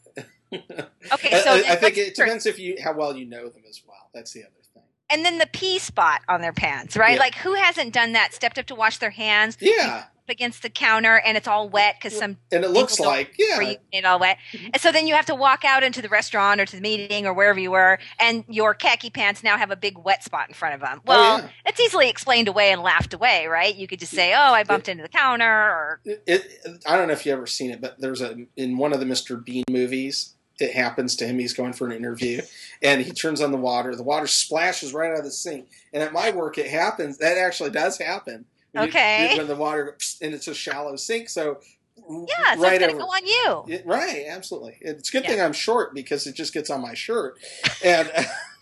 Okay, 1.12 1.42
so 1.42 1.50
I, 1.50 1.64
I 1.72 1.76
think 1.76 1.98
it 1.98 2.16
depends 2.16 2.46
if 2.46 2.58
you 2.60 2.78
how 2.82 2.94
well 2.94 3.18
you 3.18 3.26
know 3.26 3.50
them 3.50 3.64
as 3.68 3.82
well. 3.86 4.10
That's 4.14 4.32
the 4.32 4.44
other 4.44 4.52
thing. 4.74 4.84
And 5.10 5.26
then 5.26 5.38
the 5.38 5.48
pee 5.48 5.80
spot 5.80 6.22
on 6.30 6.40
their 6.40 6.54
pants, 6.54 6.96
right? 6.96 7.16
Yeah. 7.16 7.20
Like 7.20 7.36
who 7.36 7.56
hasn't 7.56 7.94
done 7.94 8.14
that? 8.14 8.34
Stepped 8.34 8.58
up 8.58 8.66
to 8.68 8.76
wash 8.76 8.98
their 9.00 9.10
hands 9.10 9.58
Yeah, 9.60 10.06
against 10.30 10.62
the 10.62 10.70
counter, 10.70 11.18
and 11.26 11.38
it's 11.38 11.48
all 11.48 11.70
wet 11.70 11.96
because 11.98 12.18
some 12.18 12.38
and 12.52 12.64
it 12.64 12.72
looks 12.72 13.00
like 13.00 13.36
yeah, 13.38 13.60
you 13.60 13.78
it 13.92 14.06
all 14.06 14.20
wet. 14.20 14.38
Mm-hmm. 14.52 14.68
And 14.74 14.82
so 14.82 14.92
then 14.92 15.08
you 15.08 15.16
have 15.16 15.26
to 15.28 15.36
walk 15.36 15.64
out 15.66 15.84
into 15.84 16.02
the 16.02 16.10
restaurant 16.10 16.60
or 16.60 16.66
to 16.66 16.76
the 16.76 16.82
meeting 16.82 17.26
or 17.26 17.34
wherever 17.34 17.60
you 17.60 17.72
were, 17.72 18.00
and 18.20 18.44
your 18.48 18.74
khaki 18.74 19.10
pants 19.10 19.44
now 19.44 19.58
have 19.58 19.72
a 19.72 19.76
big 19.76 19.98
wet 19.98 20.24
spot 20.24 20.48
in 20.48 20.54
front 20.54 20.76
of 20.76 20.82
them. 20.82 21.00
Oh, 21.00 21.04
well, 21.08 21.36
oh, 21.36 21.44
yeah. 21.44 21.50
it's 21.66 21.80
easily 21.80 22.10
explained 22.10 22.48
away 22.48 22.72
and 22.72 22.82
laughed 22.82 23.14
away, 23.14 23.48
right? 23.48 23.76
You 23.76 23.88
could 23.88 24.00
just 24.00 24.14
say, 24.14 24.34
"Oh, 24.34 24.54
I 24.54 24.64
bumped 24.64 24.90
into 24.90 25.04
the 25.04 25.10
counter," 25.10 25.46
or 25.46 26.00
It, 26.06 26.24
it, 26.26 26.84
I 26.86 26.98
don't 26.98 27.08
know 27.08 27.14
if 27.14 27.26
you've 27.26 27.34
ever 27.34 27.48
seen 27.48 27.72
it, 27.72 27.82
but 27.82 28.00
there's 28.00 28.22
a 28.22 28.46
in 28.56 28.78
one 28.78 28.94
of 28.94 29.00
the 29.00 29.06
Mr. 29.06 29.44
Bean 29.44 29.64
movies. 29.70 30.32
It 30.58 30.74
happens 30.74 31.18
to 31.18 31.28
him. 31.28 31.38
He's 31.38 31.54
going 31.54 31.74
for 31.74 31.86
an 31.86 31.92
interview, 31.92 32.42
and 32.82 33.02
he 33.02 33.12
turns 33.12 33.42
on 33.42 33.52
the 33.52 33.58
water. 33.58 33.94
The 33.94 34.04
water 34.04 34.26
splashes 34.28 34.94
right 34.94 35.12
out 35.12 35.20
of 35.20 35.26
the 35.26 35.32
sink. 35.32 35.68
And 35.92 36.02
at 36.02 36.14
my 36.14 36.32
work, 36.32 36.58
it 36.58 36.70
happens. 36.70 37.18
That 37.18 37.38
actually 37.38 37.72
does 37.72 37.98
happen. 37.98 38.46
When 38.76 38.90
Okay. 38.90 39.32
you- 39.32 39.38
when 39.38 39.48
the 39.48 39.56
water 39.56 39.98
and 40.22 40.34
it's 40.34 40.48
a 40.48 40.54
shallow 40.54 40.96
sink, 40.98 41.30
so 41.30 41.60
yeah, 41.98 42.56
so 42.56 42.62
right 42.62 42.74
it's 42.74 42.80
gonna 42.82 42.94
over. 42.94 43.00
go 43.00 43.06
on 43.08 43.26
you. 43.26 43.76
It- 43.76 43.86
right, 43.86 44.26
absolutely. 44.28 44.78
It's 44.82 45.10
a 45.10 45.12
good 45.14 45.24
Yeah. 45.24 45.30
thing 45.30 45.42
I'm 45.42 45.54
short 45.54 45.94
because 45.96 46.28
it 46.28 46.36
just 46.36 46.54
gets 46.54 46.70
on 46.70 46.82
my 46.82 46.94
shirt, 46.94 47.38
and 47.84 48.12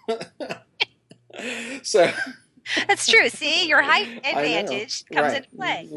so 1.84 2.12
That's 2.88 3.08
true. 3.08 3.28
See, 3.28 3.67
your 3.67 3.82
height 3.82 4.08
advantage 4.23 5.04
comes 5.12 5.34
Right. 5.34 5.38
into 5.38 5.49
play. 5.58 5.89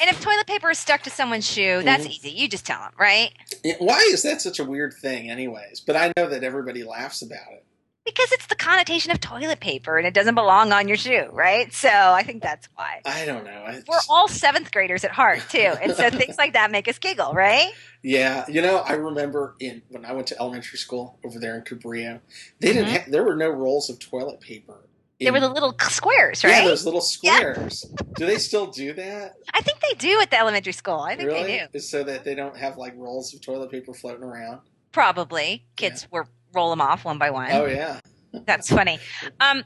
And 0.00 0.10
if 0.10 0.20
toilet 0.20 0.46
paper 0.48 0.70
is 0.70 0.78
stuck 0.80 1.02
to 1.02 1.10
someone's 1.10 1.48
shoe, 1.48 1.82
that's 1.84 2.04
Mhm. 2.06 2.10
easy. 2.10 2.30
You 2.30 2.48
just 2.48 2.64
tell 2.66 2.80
them, 2.80 2.92
right? 2.98 3.30
Yeah, 3.62 3.74
Why 3.78 4.00
is 4.10 4.22
that 4.22 4.40
such 4.40 4.58
a 4.58 4.64
weird 4.64 4.94
thing, 5.00 5.30
anyways? 5.30 5.80
But 5.80 5.94
I 5.94 6.12
know 6.16 6.28
that 6.28 6.42
everybody 6.42 6.82
laughs 6.82 7.22
about 7.22 7.52
it. 7.52 7.64
Because 8.06 8.30
it's 8.32 8.46
the 8.46 8.54
connotation 8.54 9.10
of 9.10 9.20
toilet 9.20 9.60
paper 9.60 9.98
and 9.98 10.06
it 10.06 10.14
doesn't 10.14 10.36
belong 10.36 10.72
on 10.72 10.86
your 10.88 10.96
shoe, 10.96 11.28
right? 11.32 11.70
So 11.74 11.88
I 11.90 12.22
think 12.22 12.42
that's 12.42 12.68
why. 12.76 13.00
I 13.04 13.24
don't 13.26 13.44
know. 13.44 13.50
I 13.66 13.72
We're 13.86 13.96
just- 13.96 14.08
all 14.08 14.28
seventh 14.28 14.70
graders 14.72 15.04
at 15.04 15.10
heart, 15.10 15.40
too. 15.50 15.58
And 15.82 15.92
so 15.94 16.08
things 16.10 16.38
like 16.38 16.52
that 16.54 16.70
make 16.70 16.86
us 16.88 16.98
giggle, 16.98 17.32
right? 17.34 17.72
Yeah, 18.02 18.44
you 18.48 18.62
know, 18.62 18.76
I 18.78 18.92
remember 18.92 19.56
in 19.58 19.82
when 19.88 20.04
I 20.04 20.12
went 20.12 20.28
to 20.28 20.38
elementary 20.40 20.78
school 20.78 21.18
over 21.24 21.38
there 21.40 21.56
in 21.56 21.62
Cabrillo, 21.62 22.20
they 22.60 22.72
didn't. 22.72 22.86
Mhm. 22.88 22.92
Ha- 22.92 23.04
there 23.10 23.24
were 23.24 23.34
no 23.34 23.48
rolls 23.50 23.90
of 23.90 23.98
toilet 23.98 24.40
paper. 24.40 24.88
They 25.18 25.30
were 25.30 25.40
the 25.40 25.48
little 25.48 25.74
squares, 25.80 26.44
right? 26.44 26.62
yeah, 26.62 26.64
those 26.66 26.84
little 26.84 27.00
squares. 27.00 27.86
Do 28.16 28.26
they 28.26 28.36
still 28.38 28.66
do 28.66 28.92
that? 28.92 29.34
I 29.54 29.62
think 29.62 29.80
they 29.80 29.94
do 29.94 30.20
at 30.20 30.30
the 30.30 30.38
elementary 30.38 30.74
school. 30.74 31.00
I 31.00 31.16
think 31.16 31.26
really? 31.28 31.42
they 31.44 31.66
do. 31.72 31.78
So 31.80 32.04
that 32.04 32.22
they 32.22 32.34
don't 32.34 32.56
have 32.56 32.76
like 32.76 32.92
rolls 32.96 33.32
of 33.34 33.40
toilet 33.40 33.70
paper 33.70 33.94
floating 33.94 34.22
around. 34.22 34.60
Probably. 34.92 35.64
Kids 35.76 36.06
were 36.10 36.28
roll 36.56 36.70
them 36.70 36.80
off 36.80 37.04
one 37.04 37.18
by 37.18 37.30
one. 37.30 37.50
Oh 37.52 37.66
yeah. 37.66 38.00
That's 38.32 38.68
funny. 38.68 38.98
Um, 39.38 39.62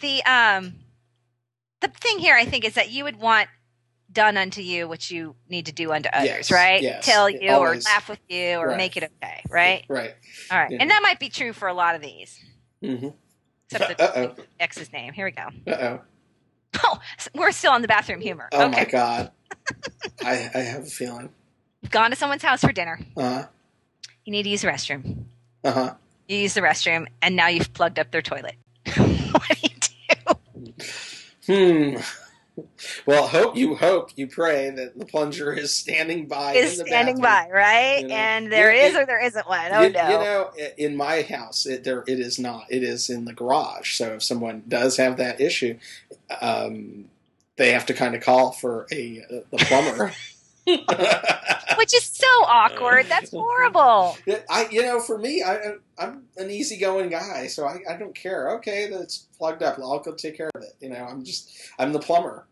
the 0.00 0.22
um, 0.24 0.74
the 1.80 1.88
thing 1.88 2.18
here, 2.18 2.34
I 2.36 2.44
think, 2.44 2.64
is 2.64 2.74
that 2.74 2.90
you 2.90 3.04
would 3.04 3.16
want 3.16 3.48
done 4.12 4.36
unto 4.36 4.60
you 4.60 4.88
what 4.88 5.10
you 5.10 5.36
need 5.48 5.66
to 5.66 5.72
do 5.72 5.92
unto 5.92 6.08
others, 6.12 6.26
Yes, 6.26 6.50
right? 6.52 6.82
yes, 6.82 7.04
Tell 7.06 7.30
you 7.30 7.50
always. 7.52 7.86
or 7.86 7.90
laugh 7.90 8.08
with 8.08 8.18
you 8.28 8.56
or 8.56 8.68
Right. 8.68 8.76
make 8.76 8.96
it 8.96 9.04
okay, 9.04 9.40
right? 9.48 9.84
Right. 9.88 10.14
All 10.50 10.58
right, 10.58 10.70
Yeah. 10.70 10.78
and 10.80 10.90
that 10.90 11.00
might 11.02 11.20
be 11.20 11.28
true 11.28 11.52
for 11.52 11.68
a 11.68 11.74
lot 11.74 11.94
of 11.94 12.02
these. 12.02 12.36
Mm-hmm. 12.82 13.08
Except 13.72 13.98
the. 13.98 14.44
X's 14.58 14.92
name. 14.92 15.12
Here 15.12 15.26
we 15.26 15.30
go. 15.30 15.46
Uh 15.72 15.76
oh. 15.98 16.00
Oh, 16.82 16.98
we're 17.34 17.52
still 17.52 17.72
on 17.72 17.82
the 17.82 17.88
bathroom 17.88 18.20
humor. 18.20 18.48
Oh 18.52 18.66
okay, 18.66 18.78
my 18.78 18.84
god. 18.84 19.30
I 20.24 20.50
I 20.54 20.58
have 20.60 20.82
a 20.82 20.86
feeling. 20.86 21.30
gone 21.90 22.10
to 22.10 22.16
someone's 22.16 22.42
house 22.42 22.60
for 22.62 22.72
dinner. 22.72 22.98
Uh 23.16 23.22
huh. 23.22 23.46
You 24.30 24.36
need 24.36 24.42
to 24.44 24.50
use 24.50 24.62
the 24.62 24.68
restroom. 24.68 25.24
Uh 25.64 25.72
huh. 25.72 25.94
You 26.28 26.36
use 26.36 26.54
the 26.54 26.60
restroom, 26.60 27.08
and 27.20 27.34
now 27.34 27.48
you've 27.48 27.72
plugged 27.72 27.98
up 27.98 28.12
their 28.12 28.22
toilet. 28.22 28.54
what 28.94 29.42
do 29.48 29.56
you 29.60 30.74
do? 31.46 31.96
Hmm. 31.96 32.64
Well, 33.06 33.26
hope 33.26 33.56
you 33.56 33.74
hope 33.74 34.12
you 34.14 34.28
pray 34.28 34.70
that 34.70 34.96
the 34.96 35.04
plunger 35.04 35.52
is 35.52 35.74
standing 35.74 36.28
by. 36.28 36.52
Is 36.52 36.74
in 36.74 36.78
the 36.78 36.86
standing 36.86 37.20
bathroom. 37.20 37.50
by, 37.50 37.56
right? 37.56 38.02
You 38.02 38.06
know, 38.06 38.14
and 38.14 38.52
there 38.52 38.72
you- 38.72 38.82
is 38.82 38.94
or 38.96 39.04
there 39.04 39.20
isn't 39.20 39.48
one. 39.48 39.72
Oh 39.72 39.88
no. 39.88 40.08
you 40.10 40.18
know, 40.18 40.50
in 40.78 40.96
my 40.96 41.22
house, 41.22 41.66
it, 41.66 41.82
there 41.82 42.04
it 42.06 42.20
is 42.20 42.38
not. 42.38 42.66
It 42.70 42.84
is 42.84 43.10
in 43.10 43.24
the 43.24 43.32
garage. 43.32 43.96
So 43.96 44.12
if 44.14 44.22
someone 44.22 44.62
does 44.68 44.96
have 44.98 45.16
that 45.16 45.40
issue, 45.40 45.76
um, 46.40 47.06
they 47.56 47.72
have 47.72 47.86
to 47.86 47.94
kind 47.94 48.14
of 48.14 48.22
call 48.22 48.52
for 48.52 48.86
a 48.92 49.24
uh, 49.28 49.40
the 49.50 49.56
plumber. 49.56 50.12
Which 51.78 51.94
is 51.94 52.04
so 52.04 52.26
awkward. 52.46 53.06
That's 53.08 53.30
horrible. 53.30 54.16
I, 54.50 54.68
you 54.70 54.82
know, 54.82 55.00
for 55.00 55.18
me, 55.18 55.42
I, 55.42 55.74
I'm 55.98 56.24
an 56.36 56.50
easygoing 56.50 57.10
guy, 57.10 57.46
so 57.46 57.66
I, 57.66 57.78
I 57.88 57.96
don't 57.96 58.14
care. 58.14 58.50
Okay, 58.56 58.88
that's 58.90 59.28
plugged 59.38 59.62
up. 59.62 59.78
I'll 59.78 60.00
go 60.00 60.14
take 60.14 60.36
care 60.36 60.50
of 60.54 60.62
it. 60.62 60.74
You 60.80 60.90
know, 60.90 61.04
I'm 61.04 61.24
just 61.24 61.50
I'm 61.78 61.92
the 61.92 61.98
plumber. 61.98 62.46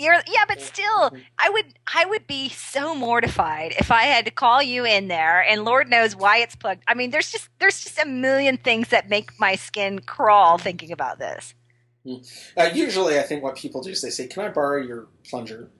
You're 0.00 0.14
yeah, 0.14 0.44
but 0.48 0.62
still, 0.62 1.12
I 1.38 1.50
would 1.50 1.74
I 1.94 2.06
would 2.06 2.26
be 2.26 2.48
so 2.48 2.94
mortified 2.94 3.74
if 3.78 3.90
I 3.90 4.04
had 4.04 4.24
to 4.24 4.30
call 4.30 4.62
you 4.62 4.86
in 4.86 5.08
there, 5.08 5.42
and 5.42 5.62
Lord 5.62 5.90
knows 5.90 6.16
why 6.16 6.38
it's 6.38 6.56
plugged. 6.56 6.82
I 6.88 6.94
mean, 6.94 7.10
there's 7.10 7.30
just 7.30 7.50
there's 7.58 7.82
just 7.82 7.98
a 7.98 8.06
million 8.06 8.56
things 8.56 8.88
that 8.88 9.10
make 9.10 9.38
my 9.38 9.56
skin 9.56 9.98
crawl 9.98 10.56
thinking 10.56 10.90
about 10.90 11.18
this. 11.18 11.54
Uh, 12.56 12.70
usually, 12.72 13.18
I 13.18 13.22
think 13.22 13.42
what 13.42 13.56
people 13.56 13.82
do 13.82 13.90
is 13.90 14.00
they 14.00 14.08
say, 14.08 14.26
"Can 14.26 14.42
I 14.42 14.48
borrow 14.48 14.82
your 14.82 15.08
plunger?" 15.28 15.70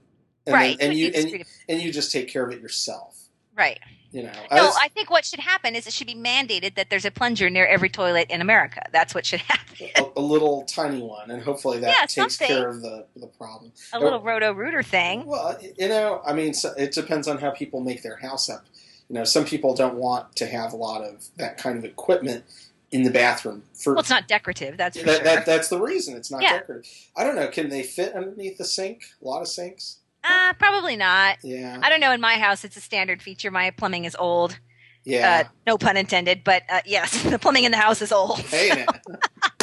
And 0.51 0.61
right? 0.61 0.79
then, 0.79 0.91
and 0.91 0.99
you 0.99 1.13
and, 1.15 1.45
and 1.69 1.81
you 1.83 1.93
just 1.93 2.13
take 2.13 2.29
care 2.29 2.45
of 2.45 2.53
it 2.53 2.61
yourself. 2.61 3.17
right. 3.57 3.79
You 4.13 4.25
know, 4.25 4.33
No, 4.51 4.65
was- 4.65 4.77
I 4.81 4.89
think 4.89 5.09
what 5.09 5.25
should 5.25 5.39
happen 5.39 5.77
is 5.77 5.87
it 5.87 5.93
should 5.93 6.09
be 6.09 6.17
mandated 6.17 6.75
that 6.75 6.91
there's 6.91 7.05
a 7.05 7.13
plunger 7.13 7.49
near 7.49 7.65
every 7.65 7.89
toilet 7.89 8.27
in 8.29 8.41
America. 8.41 8.83
That's 8.93 9.15
what 9.15 9.25
should 9.25 9.39
happen. 9.53 9.87
a, 9.97 10.05
a 10.17 10.21
little 10.21 10.63
tiny 10.65 11.01
one, 11.01 11.31
and 11.31 11.41
hopefully 11.41 11.79
that 11.79 11.87
Yeah, 11.87 12.07
takes 12.07 12.37
something. 12.37 12.49
care 12.49 12.69
of 12.69 12.83
the 12.83 13.07
the 13.15 13.29
problem. 13.29 13.71
A 13.93 14.01
little 14.01 14.21
roto 14.21 14.53
rooter 14.53 14.83
thing. 14.83 15.27
Well, 15.27 15.47
uh, 15.47 15.55
you 15.79 15.87
know, 15.89 16.23
I 16.27 16.33
mean, 16.33 16.55
so 16.55 16.73
it 16.77 16.91
depends 16.91 17.29
on 17.29 17.39
how 17.39 17.51
people 17.53 17.79
make 17.83 18.03
their 18.03 18.17
house 18.17 18.51
up. 18.51 18.65
You 19.09 19.15
know, 19.15 19.23
some 19.23 19.45
people 19.45 19.77
don't 19.77 19.95
want 19.95 20.35
to 20.37 20.47
have 20.47 20.73
a 20.73 20.77
lot 20.77 21.03
of 21.05 21.27
that 21.37 21.57
kind 21.59 21.79
of 21.79 21.85
equipment 21.85 22.45
in 22.91 23.05
the 23.05 23.11
bathroom. 23.11 23.63
For 23.75 23.93
Well, 23.93 24.01
it's 24.01 24.11
not 24.11 24.27
decorative. 24.27 24.77
That's 24.77 24.97
that, 24.97 25.05
sure. 25.07 25.19
that, 25.25 25.47
that's 25.47 25.69
the 25.69 25.79
reason 25.81 26.17
it's 26.17 26.33
not 26.33 26.43
Yeah. 26.43 26.55
decorative. 26.59 26.91
I 27.17 27.23
don't 27.23 27.37
know. 27.37 27.47
Can 27.47 27.69
they 27.69 27.85
fit 27.85 28.15
underneath 28.15 28.59
the 28.59 28.65
sink? 28.65 29.05
A 29.23 29.25
lot 29.25 29.41
of 29.41 29.47
sinks. 29.47 29.99
Uh, 30.23 30.53
probably 30.55 30.97
not. 30.97 31.39
Yeah. 31.43 31.79
I 31.83 31.89
don't 31.89 32.01
know. 32.01 32.13
In 32.13 32.21
my 32.21 32.35
house, 32.35 32.65
it's 32.65 32.77
a 32.77 32.81
standard 32.81 33.23
feature. 33.23 33.51
My 33.51 33.71
plumbing 33.71 34.05
is 34.05 34.17
old. 34.19 34.59
Yeah. 35.05 35.45
Uh, 35.47 35.49
no 35.67 35.79
pun 35.79 35.97
intended, 35.97 36.45
but 36.45 36.63
uh, 36.69 36.81
yes, 36.85 37.23
the 37.31 37.39
plumbing 37.39 37.65
in 37.65 37.73
the 37.73 37.79
house 37.79 38.03
is 38.03 38.13
old. 38.13 38.39
hey 38.41 38.69
now. 38.69 39.17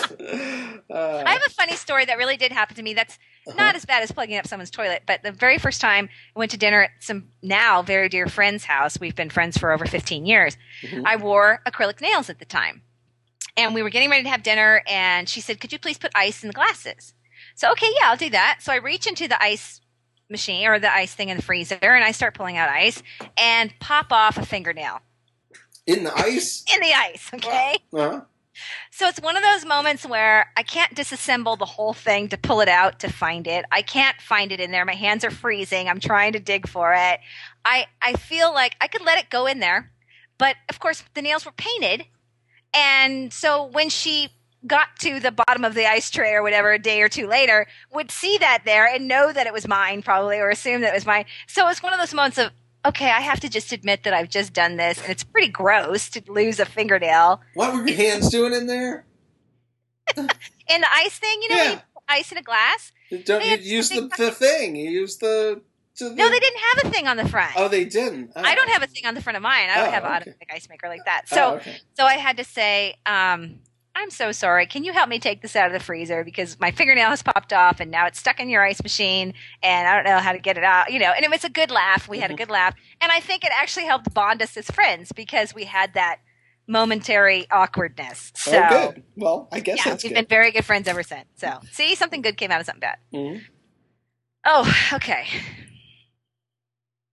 uh, 0.20 1.24
I 1.26 1.34
have 1.34 1.44
a 1.46 1.50
funny 1.52 1.76
story 1.76 2.06
that 2.06 2.18
really 2.18 2.38
did 2.38 2.52
happen 2.52 2.76
to 2.76 2.82
me. 2.82 2.94
That's 2.94 3.20
not 3.56 3.76
as 3.76 3.86
bad 3.86 4.04
as 4.04 4.12
plugging 4.12 4.38
up 4.38 4.48
someone's 4.48 4.72
toilet, 4.72 5.04
but 5.06 5.22
the 5.22 5.32
very 5.32 5.58
first 5.58 5.80
time 5.80 6.10
I 6.36 6.40
went 6.40 6.52
to 6.52 6.58
dinner 6.58 6.84
at 6.84 6.92
some 7.02 7.28
now 7.44 7.82
very 7.82 8.10
dear 8.10 8.28
friend's 8.28 8.66
house, 8.66 9.00
we've 9.00 9.16
been 9.16 9.30
friends 9.30 9.58
for 9.58 9.72
over 9.72 9.86
15 9.86 10.26
years. 10.26 10.58
Mhm. 10.82 11.04
I 11.06 11.18
wore 11.18 11.62
acrylic 11.68 12.02
nails 12.02 12.30
at 12.30 12.40
the 12.40 12.46
time. 12.46 12.82
And 13.56 13.74
we 13.74 13.82
were 13.84 13.90
getting 13.90 14.10
ready 14.10 14.24
to 14.24 14.30
have 14.30 14.44
dinner, 14.44 14.84
and 14.88 15.28
she 15.28 15.42
said, 15.42 15.60
Could 15.60 15.72
you 15.72 15.80
please 15.80 15.98
put 15.98 16.12
ice 16.16 16.44
in 16.44 16.48
the 16.48 16.54
glasses? 16.54 17.14
So, 17.56 17.72
okay, 17.72 17.90
yeah, 18.00 18.10
I'll 18.10 18.18
do 18.18 18.30
that. 18.30 18.60
So 18.62 18.72
I 18.72 18.76
reach 18.78 19.08
into 19.08 19.28
the 19.28 19.42
ice 19.42 19.82
machine 20.30 20.68
or 20.68 20.80
the 20.80 20.92
ice 20.92 21.14
thing 21.14 21.30
in 21.30 21.38
the 21.38 21.44
freezer, 21.44 21.78
and 21.82 22.04
I 22.04 22.12
start 22.12 22.34
pulling 22.34 22.58
out 22.58 22.70
ice 22.70 23.02
and 23.38 23.74
pop 23.80 24.12
off 24.12 24.38
a 24.38 24.46
fingernail 24.46 25.02
in 25.86 26.04
the 26.04 26.14
ice. 26.18 26.64
in 26.74 26.82
the 26.82 26.94
ice, 26.94 27.32
okay? 27.34 27.78
Uh-huh. 27.94 28.22
So 28.92 29.08
it's 29.08 29.22
one 29.22 29.38
of 29.38 29.44
those 29.44 29.66
moments 29.66 30.06
where 30.06 30.52
I 30.58 30.64
can't 30.64 30.96
disassemble 30.96 31.58
the 31.58 31.66
whole 31.66 31.94
thing 31.94 32.30
to 32.30 32.38
pull 32.38 32.62
it 32.62 32.68
out 32.68 33.00
to 33.02 33.12
find 33.12 33.48
it. 33.48 33.66
I 33.72 33.82
can't 33.84 34.20
find 34.20 34.52
it 34.52 34.60
in 34.60 34.72
there. 34.72 34.84
My 34.86 34.96
hands 34.96 35.24
are 35.24 35.32
freezing. 35.32 35.88
I'm 35.88 36.00
trying 36.00 36.34
to 36.34 36.40
dig 36.40 36.68
for 36.68 36.94
it. 36.94 37.20
I 37.64 37.86
I 38.02 38.14
feel 38.14 38.54
like 38.54 38.76
I 38.82 38.88
could 38.88 39.04
let 39.04 39.20
it 39.20 39.30
go 39.30 39.46
in 39.46 39.60
there, 39.60 39.92
but 40.38 40.56
of 40.70 40.80
course 40.80 41.04
the 41.14 41.22
nails 41.22 41.46
were 41.46 41.52
painted. 41.52 42.06
And 42.74 43.32
so 43.32 43.64
when 43.64 43.90
she 43.90 44.30
got 44.68 44.90
to 45.00 45.20
the 45.20 45.32
bottom 45.32 45.64
of 45.66 45.74
the 45.74 45.86
ice 45.86 46.10
tray 46.12 46.34
or 46.34 46.44
whatever 46.44 46.74
a 46.74 46.80
day 46.80 47.02
or 47.02 47.10
two 47.10 47.28
later, 47.28 47.66
would 47.94 48.12
see 48.12 48.38
that 48.40 48.64
there 48.66 48.86
and 48.88 49.08
know 49.08 49.32
that 49.34 49.48
it 49.48 49.54
was 49.54 49.68
mine 49.68 50.02
probably 50.02 50.38
or 50.38 50.50
assume 50.50 50.82
that 50.82 50.92
it 50.94 50.96
was 50.96 51.06
mine. 51.06 51.26
So 51.48 51.68
it's 51.70 51.82
one 51.82 51.94
of 51.94 52.00
those 52.00 52.14
moments 52.14 52.38
of 52.38 52.52
okay, 52.86 53.10
I 53.12 53.20
have 53.20 53.40
to 53.42 53.50
just 53.50 53.74
admit 53.74 54.04
that 54.04 54.14
I've 54.14 54.30
just 54.30 54.54
done 54.54 54.78
this 54.78 55.02
and 55.02 55.10
it's 55.10 55.24
pretty 55.24 55.50
gross 55.50 56.10
to 56.12 56.22
lose 56.28 56.60
a 56.60 56.66
fingernail. 56.66 57.42
What 57.54 57.74
were 57.74 57.86
your 57.86 57.98
hands 57.98 58.30
doing 58.30 58.54
in 58.54 58.68
there? 58.68 59.06
in 60.18 60.26
the 60.82 60.88
ice 60.94 61.20
thing, 61.20 61.40
you 61.42 61.50
know, 61.50 61.56
Yeah. 61.56 61.72
you 61.72 61.78
put 61.94 62.04
ice 62.08 62.32
in 62.32 62.38
a 62.38 62.42
glass. 62.44 62.92
Don't 63.26 63.44
you 63.44 63.58
use 63.58 63.90
the, 63.90 64.10
the 64.18 64.32
thing? 64.32 64.76
You 64.76 64.90
use 64.90 65.18
the. 65.18 65.62
The 65.98 66.12
No, 66.14 66.30
they 66.30 66.40
didn't 66.40 66.60
have 66.60 66.86
a 66.86 66.90
thing 66.94 67.08
on 67.08 67.18
the 67.18 67.28
front. 67.28 67.54
Oh, 67.56 67.68
they 67.68 67.84
didn't. 67.84 68.32
Oh. 68.36 68.42
I 68.42 68.54
don't 68.54 68.70
have 68.70 68.84
a 68.84 68.88
thing 68.88 69.06
on 69.08 69.16
the 69.16 69.22
front 69.22 69.36
of 69.36 69.42
mine. 69.42 69.70
I 69.70 69.78
don't 69.78 69.88
Oh, 69.88 69.92
have 69.92 70.04
an 70.04 70.10
okay. 70.10 70.16
automatic 70.18 70.50
ice 70.54 70.70
maker 70.70 70.88
like 70.88 71.04
that. 71.06 71.24
Oh, 71.32 71.36
So, 71.36 71.56
okay. 71.56 71.78
so 71.96 72.04
I 72.06 72.14
had 72.14 72.38
to 72.38 72.44
say, 72.44 72.96
um, 73.08 73.60
I'm 74.00 74.12
so 74.12 74.32
sorry. 74.32 74.68
Can 74.68 74.84
you 74.84 74.94
help 74.94 75.10
me 75.10 75.18
take 75.18 75.42
this 75.42 75.56
out 75.56 75.66
of 75.66 75.74
the 75.74 75.80
freezer 75.80 76.24
because 76.24 76.60
my 76.60 76.70
fingernail 76.70 77.10
has 77.10 77.24
popped 77.24 77.52
off 77.52 77.80
and 77.80 77.90
now 77.90 78.06
it's 78.06 78.20
stuck 78.20 78.40
in 78.40 78.48
your 78.48 78.64
ice 78.64 78.82
machine 78.84 79.34
and 79.64 79.88
I 79.88 79.96
don't 79.96 80.04
know 80.06 80.20
how 80.20 80.34
to 80.34 80.38
get 80.40 80.56
it 80.56 80.64
out. 80.64 80.92
You 80.94 81.00
know, 81.00 81.12
and 81.16 81.26
it 81.26 81.32
was 81.32 81.44
a 81.44 81.50
good 81.50 81.72
laugh. 81.72 82.08
We 82.08 82.20
had 82.20 82.30
a 82.30 82.36
Mhm. 82.36 82.38
good 82.38 82.50
laugh, 82.52 82.76
and 83.02 83.12
I 83.12 83.20
think 83.20 83.44
it 83.44 83.52
actually 83.52 83.86
helped 83.88 84.14
bond 84.14 84.44
us 84.44 84.56
as 84.56 84.70
friends 84.70 85.12
because 85.14 85.56
we 85.56 85.64
had 85.64 85.96
that 85.96 86.20
momentary 86.68 87.48
awkwardness. 87.50 88.34
So. 88.36 88.62
oh, 88.64 88.92
good. 88.92 89.04
Well, 89.16 89.48
I 89.52 89.62
guess 89.62 89.84
Yeah, 89.84 89.94
we've 89.94 90.02
good. 90.04 90.14
been 90.14 90.26
very 90.28 90.52
good 90.52 90.66
friends 90.66 90.88
ever 90.88 91.02
since. 91.02 91.26
So, 91.38 91.60
see, 91.72 91.96
something 91.96 92.22
good 92.22 92.38
came 92.38 92.52
out 92.52 92.60
of 92.60 92.68
something 92.68 92.82
bad. 92.82 92.98
Mhm. 93.12 93.42
Oh, 94.46 94.72
okay. 94.94 95.26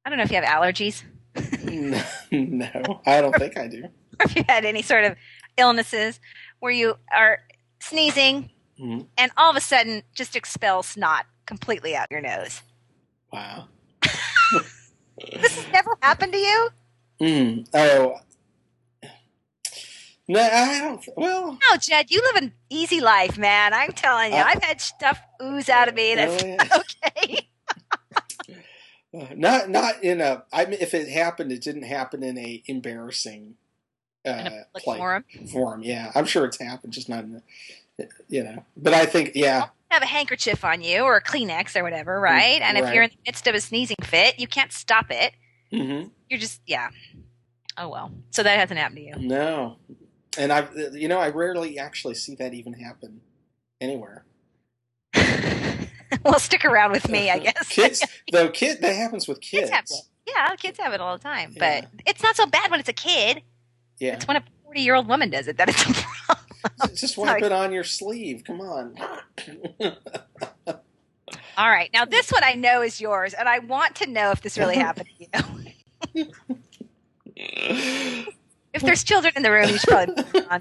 I 0.05 0.11
don't 0.11 0.19
know 0.19 0.25
if 0.25 0.31
you 0.31 0.37
have 0.37 0.45
allergies 0.45 1.03
no, 2.31 3.01
I 3.07 3.21
don't 3.23 3.35
think 3.37 3.57
I 3.57 3.69
do. 3.69 3.85
if 4.21 4.37
you 4.37 4.45
had 4.49 4.65
any 4.67 4.83
sort 4.83 5.05
of 5.05 5.17
illnesses 5.57 6.21
where 6.65 6.73
you 6.73 6.97
are 7.15 7.41
sneezing 7.79 8.49
Mhm. 8.81 9.07
and 9.19 9.31
all 9.37 9.51
of 9.51 9.57
a 9.57 9.61
sudden 9.61 10.03
just 10.15 10.35
expel 10.35 10.83
snot 10.83 11.27
completely 11.45 11.95
out 11.95 12.11
your 12.11 12.23
nose. 12.23 12.63
Wow. 13.31 13.69
This 15.31 15.57
has 15.57 15.73
never 15.73 15.97
happened 16.03 16.33
to 16.33 16.39
you? 16.39 16.69
Mm. 17.21 17.69
Oh. 17.73 18.17
No, 20.27 20.41
I 20.41 20.79
don't. 20.81 21.09
Well, 21.17 21.53
No, 21.53 21.77
Judd, 21.77 22.11
you 22.11 22.21
live 22.23 22.43
an 22.43 22.53
easy 22.71 23.01
life, 23.01 23.39
man. 23.39 23.73
I'm 23.75 23.93
telling 23.93 24.33
you. 24.33 24.39
Uh, 24.39 24.45
I've 24.45 24.63
had 24.63 24.81
stuff 24.81 25.21
ooze 25.43 25.69
out 25.69 25.89
of 25.89 25.95
me 25.95 26.15
that's 26.17 26.43
oh, 26.43 26.47
yeah. 26.47 26.79
okay. 27.05 27.49
Uh, 29.17 29.29
not 29.37 29.71
not 29.71 30.03
in 30.03 30.21
a. 30.21 30.43
I 30.53 30.65
mean, 30.65 30.79
if 30.81 30.93
it 30.93 31.09
happened, 31.09 31.53
it 31.53 31.63
didn't 31.63 31.85
happen 31.85 32.25
in 32.25 32.37
a 32.37 32.65
embarrassing 32.67 33.55
uh, 34.27 34.31
In 34.31 34.47
a 34.47 34.51
public 34.51 34.85
plight- 34.85 34.99
forum. 34.99 35.25
form. 35.53 35.83
Yeah, 35.83 36.11
I'm 36.15 36.25
sure 36.25 36.45
it's 36.45 36.59
happened, 36.61 36.93
just 36.93 37.09
not 37.09 37.25
in 37.25 37.43
the, 37.99 38.09
you 38.29 38.43
know. 38.45 38.65
But 38.77 38.95
I 38.95 39.07
think, 39.07 39.33
yeah, 39.35 39.67
have 39.91 40.03
a 40.03 40.07
handkerchief 40.07 40.65
on 40.65 40.83
you 40.83 41.03
or 41.03 41.17
a 41.17 41.23
Kleenex 41.23 41.77
or 41.77 41.83
whatever, 41.85 42.19
right? 42.21 42.61
And 42.63 42.77
if 42.79 42.93
you're 42.93 43.05
in 43.05 43.11
the 43.11 43.19
midst 43.31 43.47
of 43.47 43.55
a 43.55 43.61
sneezing 43.61 43.97
fit, 44.03 44.39
you 44.41 44.47
can't 44.49 44.73
stop 44.73 45.07
it. 45.11 45.33
hmm 45.71 46.09
You're 46.29 46.41
just, 46.41 46.61
yeah. 46.67 46.89
Oh, 47.79 47.89
well. 47.89 48.11
So 48.31 48.43
that 48.43 48.59
hasn't 48.59 48.79
happened 48.79 48.97
to 48.99 49.03
you. 49.05 49.15
no, 49.17 49.77
and 50.39 50.53
I, 50.53 50.67
you 50.93 51.07
know, 51.09 51.19
I 51.21 51.29
rarely 51.29 51.79
actually 51.79 52.15
see 52.15 52.35
that 52.37 52.55
even 52.55 52.73
happen 52.73 53.21
anywhere. 53.81 54.25
well, 56.25 56.39
stick 56.39 56.65
around 56.65 56.93
with 56.93 57.09
me, 57.09 57.31
I 57.31 57.39
guess. 57.41 57.69
Kids, 57.69 58.05
though, 58.33 58.49
kid, 58.49 58.81
that 58.81 58.95
happens 58.97 59.29
with 59.29 59.41
Kids 59.41 59.71
kids. 59.71 59.71
have. 59.71 59.87
Yeah, 60.27 60.57
kids 60.57 60.79
have 60.79 60.93
it 60.93 61.01
all 61.01 61.17
the 61.17 61.23
time. 61.23 61.53
Yeah. 61.55 61.83
But 61.83 61.91
it's 62.07 62.23
not 62.23 62.35
so 62.37 62.47
bad 62.47 62.71
when 62.71 62.81
it's 62.81 62.89
a 62.89 62.93
kid. 62.95 63.43
Yeah, 63.99 64.15
It's 64.15 64.27
when 64.27 64.37
a 64.37 64.43
40 64.65 64.81
year 64.81 64.95
old 64.95 65.09
woman 65.09 65.31
does 65.31 65.49
it 65.49 65.57
that 65.59 65.69
it's 65.69 65.83
a 65.83 65.93
problem. 65.93 66.97
just 66.97 67.17
wipe 67.17 67.43
it 67.43 67.53
on 67.53 67.73
your 67.73 67.85
sleeve. 67.85 68.43
Come 68.45 68.61
on. 68.61 68.97
All 71.57 71.71
right. 71.71 71.89
Now, 71.93 72.05
this 72.05 72.33
one 72.33 72.43
I 72.43 72.55
know 72.55 72.83
is 72.83 73.01
yours, 73.01 73.33
and 73.35 73.49
I 73.49 73.61
want 73.61 73.95
to 73.97 74.07
know 74.11 74.33
if 74.33 74.41
this 74.41 74.59
really 74.59 74.77
happened 74.77 75.09
to 75.19 75.25
you. 76.15 76.27
if 78.75 78.83
there's 78.83 79.05
children 79.05 79.33
in 79.37 79.43
the 79.43 79.53
room, 79.53 79.69
you 79.69 79.79
should 79.79 79.89
probably 79.89 80.23
put 80.25 80.35
it 80.35 80.49
on. 80.51 80.61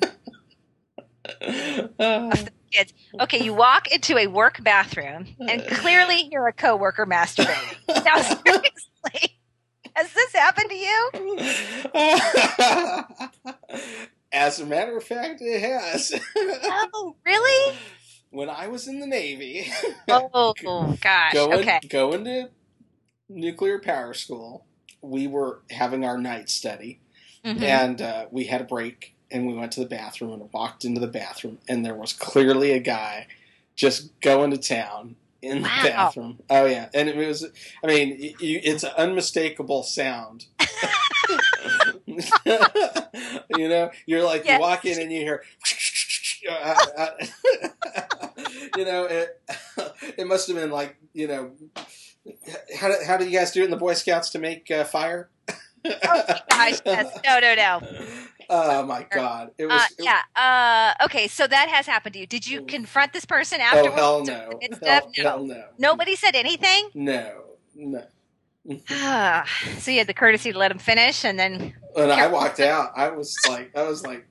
Uh, 2.00 2.36
kids. 2.72 2.93
Okay, 3.19 3.43
you 3.43 3.54
walk 3.54 3.91
into 3.91 4.17
a 4.17 4.28
work 4.28 4.63
bathroom 4.63 5.28
and 5.48 5.65
clearly 5.67 6.28
you're 6.32 6.48
a 6.48 6.54
coworker 6.54 7.06
masturbating. 7.06 7.78
Now, 8.04 8.22
seriously, 8.22 9.38
has 9.96 10.12
this 10.13 10.34
happened 10.34 10.69
to 10.69 10.76
you? 10.76 11.10
As 14.44 14.60
a 14.60 14.66
matter 14.66 14.98
of 14.98 15.06
fact, 15.06 15.42
it 15.42 15.62
has. 15.62 16.12
Oh, 16.66 17.16
really? 17.26 17.78
when 18.30 18.50
I 18.50 18.68
was 18.68 18.90
in 18.90 19.00
the 19.00 19.08
Navy, 19.08 19.72
Oh, 20.10 20.54
gosh. 21.02 21.34
going 21.34 21.70
Okay. 21.70 21.80
going 21.88 22.26
to 22.26 22.50
nuclear 23.30 23.80
power 23.80 24.14
school, 24.14 24.66
we 25.02 25.28
were 25.28 25.62
having 25.72 26.04
our 26.04 26.18
night 26.18 26.50
study, 26.50 27.00
Mhm. 27.46 27.64
and 27.64 28.02
uh, 28.02 28.26
we 28.32 28.44
had 28.46 28.60
a 28.60 28.66
break, 28.66 29.16
and 29.32 29.48
we 29.48 29.54
went 29.54 29.72
to 29.74 29.80
the 29.80 29.86
bathroom 29.86 30.34
and 30.34 30.50
walked 30.52 30.84
into 30.84 31.00
the 31.00 31.08
bathroom, 31.08 31.60
and 31.70 31.86
there 31.86 31.96
was 31.96 32.12
clearly 32.12 32.72
a 32.72 32.80
guy 32.80 33.28
just 33.78 34.20
going 34.20 34.52
to 34.52 34.58
town 34.58 35.16
in 35.42 35.62
the 35.64 35.70
Wow. 35.70 35.84
bathroom. 35.84 36.40
Oh 36.50 36.66
yeah, 36.66 36.90
and 36.94 37.08
it 37.08 37.16
was. 37.16 37.46
I 37.82 37.88
mean, 37.88 38.20
you, 38.20 38.60
it's 38.62 38.84
an 38.84 38.92
unmistakable 38.98 39.84
sound. 39.84 40.48
you 43.58 43.69
know, 43.69 43.91
you're 44.06 44.23
like 44.23 44.45
Yes. 44.45 44.56
you 44.58 44.62
walk 44.62 44.86
in 44.86 45.02
and 45.02 45.12
you 45.12 45.19
hear. 45.19 45.43
uh, 46.49 46.76
uh, 46.97 47.10
you 48.78 48.86
know, 48.86 49.06
it, 49.06 49.41
it 50.17 50.28
must 50.28 50.47
have 50.47 50.58
been 50.58 50.71
like 50.71 50.97
you 51.13 51.28
know. 51.28 51.52
How 52.80 52.88
do, 52.88 52.95
how 53.06 53.17
do 53.17 53.26
you 53.26 53.38
guys 53.38 53.52
do 53.52 53.62
it 53.62 53.65
in 53.65 53.71
the 53.71 53.78
Boy 53.78 53.93
Scouts 53.93 54.30
to 54.32 54.39
make 54.39 54.71
uh, 54.71 54.86
fire? 54.86 55.30
Oh, 55.86 56.23
gosh, 56.49 56.80
yes. 56.86 57.19
No, 57.26 57.39
no, 57.39 57.56
no. 57.56 57.82
Oh 58.49 58.86
my 58.86 59.06
god! 59.12 59.52
It 59.58 59.65
was. 59.65 59.82
Uh, 59.82 59.86
yeah. 59.99 60.21
Uh, 60.36 61.06
okay, 61.06 61.28
so 61.28 61.47
that 61.47 61.69
has 61.69 61.86
happened 61.86 62.13
to 62.13 62.19
you. 62.19 62.28
Did 62.28 62.47
you 62.47 62.63
confront 62.65 63.12
this 63.13 63.26
person 63.26 63.60
Oh 63.62 63.63
afterwards? 63.63 63.95
hell 63.95 64.23
no! 64.26 64.60
Hell. 64.86 65.12
No. 65.17 65.23
hell 65.23 65.45
no! 65.45 65.63
Nobody 65.78 66.15
said 66.15 66.36
anything? 66.36 66.89
No, 66.93 67.43
no. 67.76 68.04
Ah, 68.89 69.45
so 69.78 69.91
you 69.91 69.97
had 69.97 70.08
the 70.08 70.13
courtesy 70.13 70.52
to 70.52 70.58
let 70.58 70.71
him 70.71 70.80
finish, 70.80 71.26
and 71.26 71.38
then 71.38 71.73
When 71.93 72.12
I 72.12 72.28
walked 72.28 72.60
out, 72.60 72.91
I 72.95 73.10
was 73.10 73.38
like, 73.49 73.76
I 73.76 73.84
was 73.84 74.04
like, 74.04 74.26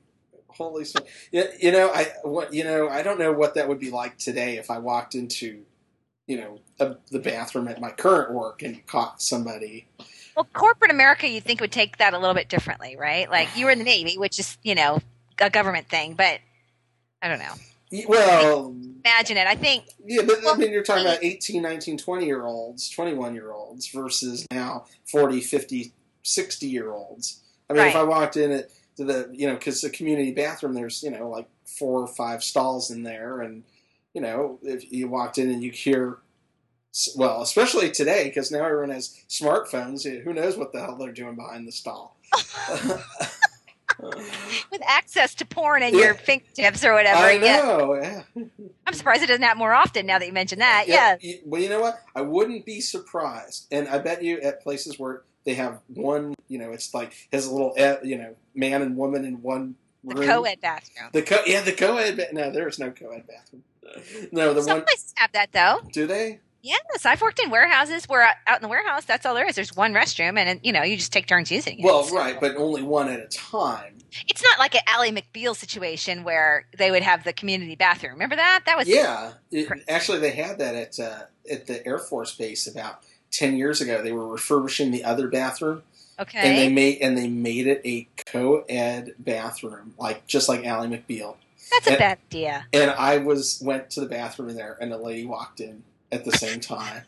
holy 0.48 0.84
smokes! 0.84 1.10
Yeah, 1.30 1.44
you 1.60 1.70
know, 1.70 1.90
I 1.92 2.12
what 2.22 2.54
you 2.54 2.64
know, 2.64 2.88
I 2.88 3.02
don't 3.02 3.18
know 3.18 3.32
what 3.32 3.54
that 3.54 3.68
would 3.68 3.78
be 3.78 3.90
like 3.90 4.18
today 4.18 4.56
if 4.56 4.70
I 4.70 4.78
walked 4.78 5.14
into, 5.14 5.62
you 6.26 6.38
know, 6.40 6.60
a, 6.80 6.96
the 7.10 7.18
bathroom 7.18 7.68
at 7.68 7.80
my 7.80 7.90
current 7.90 8.32
work 8.32 8.62
and 8.62 8.84
caught 8.86 9.20
somebody. 9.20 9.86
Well, 10.34 10.48
corporate 10.54 10.90
America, 10.90 11.28
you'd 11.28 11.44
think 11.44 11.60
would 11.60 11.72
take 11.72 11.98
that 11.98 12.14
a 12.14 12.18
little 12.18 12.34
bit 12.34 12.48
differently, 12.48 12.96
right? 12.96 13.30
Like 13.30 13.54
you 13.56 13.66
were 13.66 13.70
in 13.70 13.78
the 13.78 13.84
Navy, 13.84 14.16
which 14.16 14.38
is, 14.38 14.56
you 14.62 14.74
know, 14.74 15.00
a 15.38 15.50
government 15.50 15.88
thing, 15.88 16.14
but 16.14 16.40
I 17.20 17.28
don't 17.28 17.38
know. 17.38 17.52
Well, 18.09 18.74
Imagine 19.05 19.37
it. 19.37 19.46
I 19.46 19.57
think, 19.57 19.85
yeah, 20.05 20.22
but 20.24 20.38
I 20.46 20.57
mean, 20.57 20.70
you're 20.70 20.85
talking 20.85 21.05
about 21.05 21.22
18, 21.22 21.61
19, 21.61 21.98
20 21.98 22.24
year 22.26 22.46
olds, 22.46 22.88
21 22.90 23.35
year 23.35 23.50
olds 23.50 23.88
versus 23.88 24.46
now 24.52 24.85
40, 25.11 25.40
50, 25.40 25.92
60 26.22 26.66
year 26.66 26.92
olds. 26.92 27.42
I 27.68 27.72
mean, 27.72 27.87
if 27.87 27.96
I 27.96 28.05
walked 28.05 28.37
in 28.37 28.52
at 28.52 28.70
to 28.96 29.05
the, 29.05 29.31
you 29.33 29.48
know, 29.48 29.55
because 29.55 29.81
the 29.81 29.90
community 29.90 30.33
bathroom, 30.33 30.74
there's, 30.74 31.02
you 31.02 31.11
know, 31.11 31.28
like 31.28 31.48
four 31.64 32.00
or 32.00 32.07
five 32.07 32.44
stalls 32.44 32.90
in 32.90 33.02
there. 33.02 33.40
And, 33.40 33.64
you 34.14 34.20
know, 34.20 34.59
if 34.62 34.92
you 34.92 35.09
walked 35.09 35.38
in 35.38 35.50
and 35.50 35.62
you 35.62 35.72
hear 35.72 36.18
Well, 37.16 37.42
especially 37.42 37.90
today, 37.90 38.24
because 38.24 38.52
now 38.52 38.64
everyone 38.64 38.90
has 38.90 39.18
smartphones. 39.28 40.05
Who 40.22 40.33
knows 40.33 40.57
what 40.57 40.72
the 40.72 40.81
hell 40.81 40.96
they're 40.96 41.12
doing 41.12 41.35
behind 41.35 41.66
the 41.66 41.72
stall? 41.72 42.16
With 44.70 44.82
access 44.86 45.34
to 45.36 45.46
porn 45.46 45.82
at 45.82 45.92
Yeah. 45.92 45.98
your 46.06 46.14
fingertips 46.14 46.84
or 46.84 46.92
whatever. 46.94 47.22
I 47.22 47.38
know. 47.38 47.94
Yeah. 47.94 48.22
I'm 48.86 48.94
surprised 48.94 49.22
it 49.22 49.26
doesn't 49.26 49.42
happen 49.42 49.58
more 49.58 49.72
often 49.72 50.06
now 50.06 50.18
that 50.18 50.26
you 50.26 50.32
mention 50.32 50.58
that. 50.58 50.84
Yeah, 50.88 51.16
Yeah. 51.20 51.36
Well, 51.44 51.60
you 51.60 51.68
know 51.68 51.80
what? 51.80 52.00
I 52.16 52.20
wouldn't 52.22 52.64
be 52.66 52.80
surprised, 52.80 53.66
and 53.70 53.88
I 53.88 53.98
bet 53.98 54.22
you 54.22 54.40
at 54.40 54.62
places 54.62 54.98
where 54.98 55.22
they 55.44 55.54
have 55.54 55.80
one, 55.88 56.34
you 56.48 56.58
know, 56.58 56.72
it's 56.72 56.92
like 56.94 57.12
his 57.30 57.48
little, 57.50 57.74
eh, 57.76 57.96
you 58.02 58.16
know, 58.18 58.34
man 58.54 58.82
and 58.82 58.96
woman 58.96 59.24
in 59.24 59.42
one 59.42 59.74
The 60.04 60.14
co 60.14 60.42
ed 60.44 60.60
bathroom. 60.60 61.10
The 61.12 61.22
co, 61.22 61.40
yeah, 61.46 61.62
the 61.62 61.72
co-ed. 61.72 62.16
ba- 62.16 62.28
No, 62.32 62.50
there's 62.50 62.78
no 62.78 62.90
co-ed 62.90 63.24
bathroom. 63.26 63.62
No, 64.32 64.54
the 64.54 64.62
Some 64.62 64.78
one. 64.78 64.84
places 64.84 65.12
have 65.16 65.32
that 65.32 65.52
though. 65.52 65.80
Do 65.92 66.06
they? 66.06 66.40
Yes, 66.62 67.05
I've 67.05 67.20
worked 67.20 67.40
in 67.40 67.51
warehouses 67.51 68.05
where 68.09 68.22
out 68.46 68.57
in 68.59 68.62
the 68.62 68.68
warehouse, 68.68 69.05
that's 69.05 69.27
all 69.27 69.35
there 69.35 69.46
is. 69.48 69.57
There's 69.57 69.75
one 69.75 69.92
restroom, 69.92 70.38
and 70.38 70.61
you 70.62 70.72
know 70.72 70.83
you 70.85 70.96
just 70.96 71.12
take 71.12 71.27
turns 71.27 71.51
using 71.51 71.81
it. 71.81 71.85
Well, 71.85 72.05
So- 72.05 72.16
right, 72.16 72.40
but 72.40 72.57
only 72.57 72.83
one 72.83 73.09
at 73.09 73.18
a 73.18 73.27
time. 73.27 73.98
It's 74.29 74.42
not 74.44 74.59
like 74.61 74.75
an 74.77 74.83
Ally 74.87 75.11
McBeal 75.11 75.57
situation 75.57 76.22
where 76.22 76.66
they 76.77 76.90
would 76.90 77.03
have 77.03 77.25
the 77.25 77.33
community 77.33 77.75
bathroom. 77.75 78.12
Remember 78.12 78.37
that? 78.37 78.61
That 78.66 78.77
was 78.77 78.87
Yeah, 78.87 79.33
it- 79.51 79.68
actually, 79.88 80.20
they 80.20 80.31
had 80.33 80.59
that 80.59 80.75
at 80.77 81.01
uh, 81.01 81.22
at 81.51 81.66
the 81.66 81.85
Air 81.87 81.98
Force 81.98 82.33
Base 82.37 82.68
about 82.68 83.03
ten 83.33 83.57
years 83.57 83.81
ago. 83.81 84.01
They 84.01 84.12
were 84.12 84.29
refurbishing 84.29 84.92
the 84.92 85.03
other 85.03 85.27
bathroom, 85.27 85.83
okay. 86.20 86.38
and 86.48 86.59
they 86.59 86.68
made 86.68 86.98
and 87.01 87.18
they 87.18 87.27
made 87.27 87.66
it 87.66 87.81
a 87.85 88.07
co-ed 88.27 89.14
bathroom, 89.18 89.94
like 89.98 90.29
just 90.29 90.48
like 90.48 90.64
Ally 90.64 90.87
McBeal. 90.87 91.35
that's 91.72 91.88
a 91.88 91.90
and- 91.90 91.98
bad 91.98 92.18
idea. 92.31 92.66
And 92.72 92.92
I 92.92 93.16
was 93.18 93.61
went 93.64 93.90
to 93.90 94.01
the 94.01 94.07
bathroom 94.07 94.48
in 94.51 94.55
there, 94.57 94.77
and 94.81 94.92
a 94.92 94.96
lady 94.96 95.25
walked 95.25 95.59
in 95.59 95.83
at 96.12 96.25
the 96.25 96.33
same 96.33 96.61
time, 96.61 97.03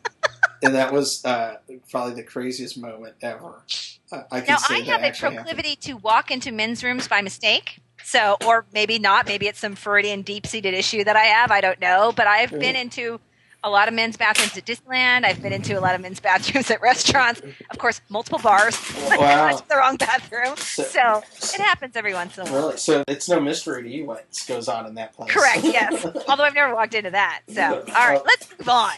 and 0.61 0.75
that 0.75 0.91
was 0.91 1.23
uh, 1.23 1.57
probably 1.89 2.15
the 2.15 2.23
craziest 2.23 2.77
moment 2.77 3.15
ever. 3.21 3.63
I, 4.11 4.23
I 4.31 4.41
can 4.41 4.47
Now 4.49 4.57
I 4.69 4.79
have 4.79 5.01
a 5.01 5.05
actually 5.05 5.35
happened. 5.35 5.47
proclivity 5.47 5.75
to 5.77 5.93
walk 5.93 6.31
into 6.31 6.51
men's 6.51 6.83
rooms 6.83 7.07
by 7.07 7.21
mistake. 7.21 7.79
So, 8.03 8.37
or 8.45 8.65
maybe 8.71 8.99
not. 8.99 9.25
Maybe 9.25 9.47
it's 9.47 9.57
some 9.57 9.73
Freudian 9.73 10.21
deep-seated 10.21 10.75
issue 10.75 11.03
that 11.05 11.15
I 11.15 11.23
have. 11.23 11.49
I 11.49 11.59
don't 11.59 11.79
know. 11.81 12.13
But 12.15 12.27
I've 12.27 12.51
been 12.51 12.75
into 12.75 13.19
a 13.65 13.69
lot 13.69 13.87
of 13.87 13.93
men's 13.95 14.15
bathrooms 14.15 14.55
at 14.55 14.63
Disneyland. 14.65 15.25
I've 15.25 15.41
been 15.41 15.51
into 15.51 15.77
a 15.77 15.81
lot 15.81 15.95
of 15.95 16.01
men's 16.01 16.19
bathrooms 16.21 16.69
at 16.69 16.81
restaurants. 16.81 17.41
Of 17.71 17.77
course, 17.79 17.99
multiple 18.09 18.39
bars. 18.39 18.77
Wow. 19.17 19.59
The 19.69 19.75
wrong 19.77 19.97
bathroom. 19.97 20.55
So- 20.57 20.83
So 20.83 21.23
it 21.55 21.61
happens 21.61 21.95
every 21.95 22.13
once 22.13 22.37
in 22.37 22.47
a 22.47 22.51
while. 22.51 22.61
Really? 22.67 22.77
So 22.77 23.03
it's 23.07 23.27
no 23.27 23.39
mystery 23.39 23.81
to 23.83 23.89
you 23.89 24.05
what 24.05 24.25
goes 24.47 24.67
on 24.67 24.85
in 24.85 24.95
that 24.95 25.13
place. 25.13 25.31
Correct. 25.31 25.63
Yes. 25.63 26.05
Although 26.29 26.43
I've 26.43 26.53
never 26.53 26.73
walked 26.75 26.93
into 26.93 27.11
that. 27.11 27.41
So, 27.49 27.83
all 27.87 28.07
right, 28.07 28.21
let's 28.25 28.49
move 28.57 28.69
on. 28.69 28.93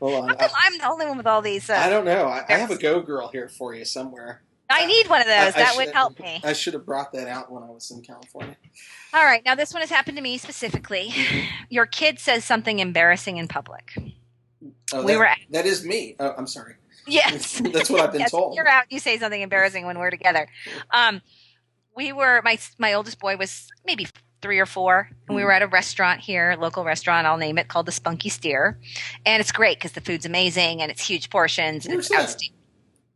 Hold 0.00 0.30
on. 0.30 0.36
I'm 0.40 0.78
the 0.78 0.86
only 0.88 1.06
one 1.06 1.16
with 1.16 1.26
all 1.26 1.40
these? 1.42 1.70
I 1.70 1.86
Uh, 1.86 1.90
don't 1.90 2.04
know. 2.04 2.24
I, 2.26 2.44
I 2.48 2.54
have 2.58 2.70
a 2.70 2.76
Go 2.76 3.00
Girl 3.00 3.28
here 3.28 3.48
for 3.48 3.74
you 3.74 3.84
somewhere. 3.84 4.42
I 4.70 4.86
need 4.86 5.08
one 5.08 5.20
of 5.20 5.26
those. 5.26 5.54
I 5.54 5.58
that 5.58 5.74
would 5.76 5.90
help 5.92 6.18
me. 6.18 6.40
I 6.42 6.52
should 6.54 6.74
have 6.74 6.86
brought 6.86 7.12
that 7.12 7.28
out 7.28 7.52
when 7.52 7.62
I 7.62 7.70
was 7.70 7.90
in 7.90 8.00
California. 8.02 8.56
All 9.12 9.24
right. 9.24 9.42
Now, 9.44 9.54
this 9.54 9.72
one 9.72 9.80
has 9.82 9.90
happened 9.90 10.16
to 10.16 10.22
me 10.22 10.38
specifically. 10.38 11.10
Mhm. 11.10 11.46
Your 11.68 11.86
kid 11.86 12.18
says 12.18 12.44
something 12.44 12.78
embarrassing 12.78 13.36
in 13.36 13.46
public. 13.48 13.92
Oh, 14.92 15.04
We 15.04 15.12
that, 15.12 15.18
were- 15.18 15.28
that 15.50 15.66
is 15.66 15.84
me. 15.84 16.16
Oh, 16.18 16.34
I'm 16.36 16.46
sorry. 16.46 16.74
Yes. 17.06 17.60
That's 17.72 17.90
what 17.90 18.00
I've 18.00 18.12
been 18.12 18.22
yes, 18.22 18.30
told. 18.30 18.56
You're 18.56 18.66
out. 18.68 18.84
You 18.90 18.98
say 18.98 19.18
something 19.18 19.40
embarrassing 19.42 19.84
when 19.86 19.98
we're 19.98 20.10
together. 20.10 20.48
Um, 20.90 21.20
we 21.96 22.12
were 22.12 22.40
my 22.42 22.58
my 22.78 22.94
oldest 22.94 23.20
boy 23.20 23.36
was 23.36 23.68
maybe 23.84 24.06
three 24.40 24.58
or 24.58 24.66
four, 24.66 25.08
and 25.28 25.36
we 25.36 25.42
Hmm. 25.42 25.46
were 25.46 25.52
at 25.52 25.62
a 25.62 25.66
restaurant 25.66 26.20
here, 26.20 26.52
a 26.52 26.56
local 26.56 26.82
restaurant. 26.84 27.26
I'll 27.26 27.36
name 27.36 27.58
it 27.58 27.68
called 27.68 27.86
the 27.86 27.92
Spunky 27.92 28.30
Steer, 28.30 28.78
and 29.26 29.40
it's 29.40 29.52
great 29.52 29.76
because 29.78 29.92
the 29.92 30.00
food's 30.00 30.24
amazing 30.26 30.80
and 30.82 30.90
it's 30.90 31.06
huge 31.06 31.28
portions. 31.30 31.84
and 31.84 31.94
Where's 31.94 32.06
it's 32.06 32.14
that? 32.16 32.22
outstanding. 32.22 32.58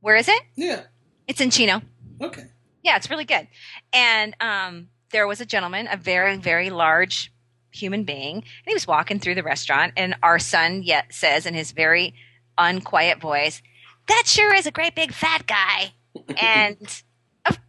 Where 0.00 0.16
is 0.16 0.28
it? 0.28 0.42
Yeah. 0.54 0.82
It's 1.28 1.40
in 1.40 1.50
Chino. 1.50 1.82
Okay. 2.20 2.46
Yeah, 2.82 2.96
it's 2.96 3.10
really 3.10 3.26
good. 3.26 3.46
And 3.92 4.34
um, 4.40 4.88
there 5.10 5.26
was 5.26 5.40
a 5.40 5.46
gentleman, 5.46 5.88
a 5.90 5.96
very, 5.96 6.36
very 6.38 6.70
large 6.70 7.32
human 7.70 8.04
being, 8.04 8.36
and 8.36 8.44
he 8.66 8.74
was 8.74 8.86
walking 8.86 9.20
through 9.20 9.34
the 9.34 9.42
restaurant, 9.42 9.92
and 9.96 10.16
our 10.22 10.38
son 10.38 10.82
yet 10.82 11.12
says 11.12 11.46
in 11.46 11.54
his 11.54 11.72
very 11.72 12.14
unquiet 12.56 13.20
voice, 13.20 13.62
"That 14.08 14.24
sure 14.26 14.54
is 14.54 14.66
a 14.66 14.70
great 14.70 14.94
big 14.94 15.12
fat 15.12 15.46
guy." 15.46 15.92
and 16.40 17.02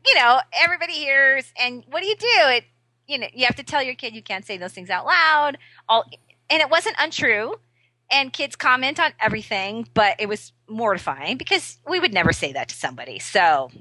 you 0.06 0.16
know, 0.16 0.40
everybody 0.54 0.94
hears. 0.94 1.52
And 1.60 1.84
what 1.90 2.02
do 2.02 2.08
you 2.08 2.16
do? 2.16 2.28
It, 2.28 2.64
you 3.08 3.18
know, 3.18 3.28
you 3.34 3.46
have 3.46 3.56
to 3.56 3.64
tell 3.64 3.84
your 3.84 3.96
kid 3.96 4.16
you 4.16 4.24
can't 4.24 4.46
say 4.46 4.58
those 4.58 4.74
things 4.74 4.90
out 4.90 5.06
loud. 5.06 5.58
All, 5.88 6.06
and 6.50 6.62
it 6.62 6.70
wasn't 6.70 6.96
untrue. 7.00 7.56
And 8.12 8.34
kids 8.34 8.56
comment 8.56 9.00
on 9.00 9.12
everything, 9.20 9.88
but 9.94 10.16
it 10.20 10.28
was 10.28 10.52
mortifying 10.70 11.38
because 11.38 11.78
we 11.88 12.00
would 12.00 12.14
never 12.14 12.32
say 12.34 12.54
that 12.54 12.70
to 12.70 12.76
somebody. 12.76 13.20
So 13.20 13.72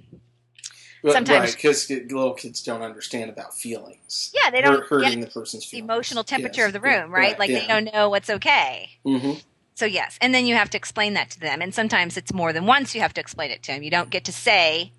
But- 1.02 1.12
Sometimes- 1.12 1.40
right, 1.50 1.56
because 1.56 1.88
little 1.88 2.34
kids 2.34 2.60
don't 2.60 2.82
understand 2.82 3.30
about 3.30 3.54
feelings. 3.54 4.32
Yeah, 4.34 4.50
they 4.50 4.60
don't 4.60 4.80
Hurt- 4.80 4.88
hurting 5.04 5.20
the 5.20 5.28
person's 5.28 5.64
feelings. 5.64 5.84
emotional 5.84 6.24
temperature 6.24 6.62
Yes. 6.62 6.66
of 6.68 6.72
the 6.72 6.80
room, 6.80 7.10
Yeah, 7.12 7.16
right? 7.16 7.38
Like 7.38 7.50
yeah. 7.50 7.60
they 7.60 7.66
don't 7.68 7.92
know 7.94 8.08
what's 8.10 8.28
okay. 8.28 8.90
hmm 9.04 9.34
So 9.76 9.86
yes, 9.86 10.18
and 10.20 10.34
then 10.34 10.44
you 10.44 10.56
have 10.56 10.70
to 10.70 10.76
explain 10.76 11.14
that 11.14 11.30
to 11.30 11.38
them, 11.40 11.62
and 11.62 11.72
sometimes 11.72 12.16
it's 12.16 12.32
more 12.32 12.52
than 12.52 12.66
once 12.66 12.96
you 12.96 13.00
have 13.00 13.14
to 13.14 13.20
explain 13.20 13.52
it 13.52 13.62
to 13.64 13.72
them. 13.72 13.84
You 13.84 13.92
don't 13.92 14.10
get 14.10 14.24
to 14.24 14.32
say 14.32 14.90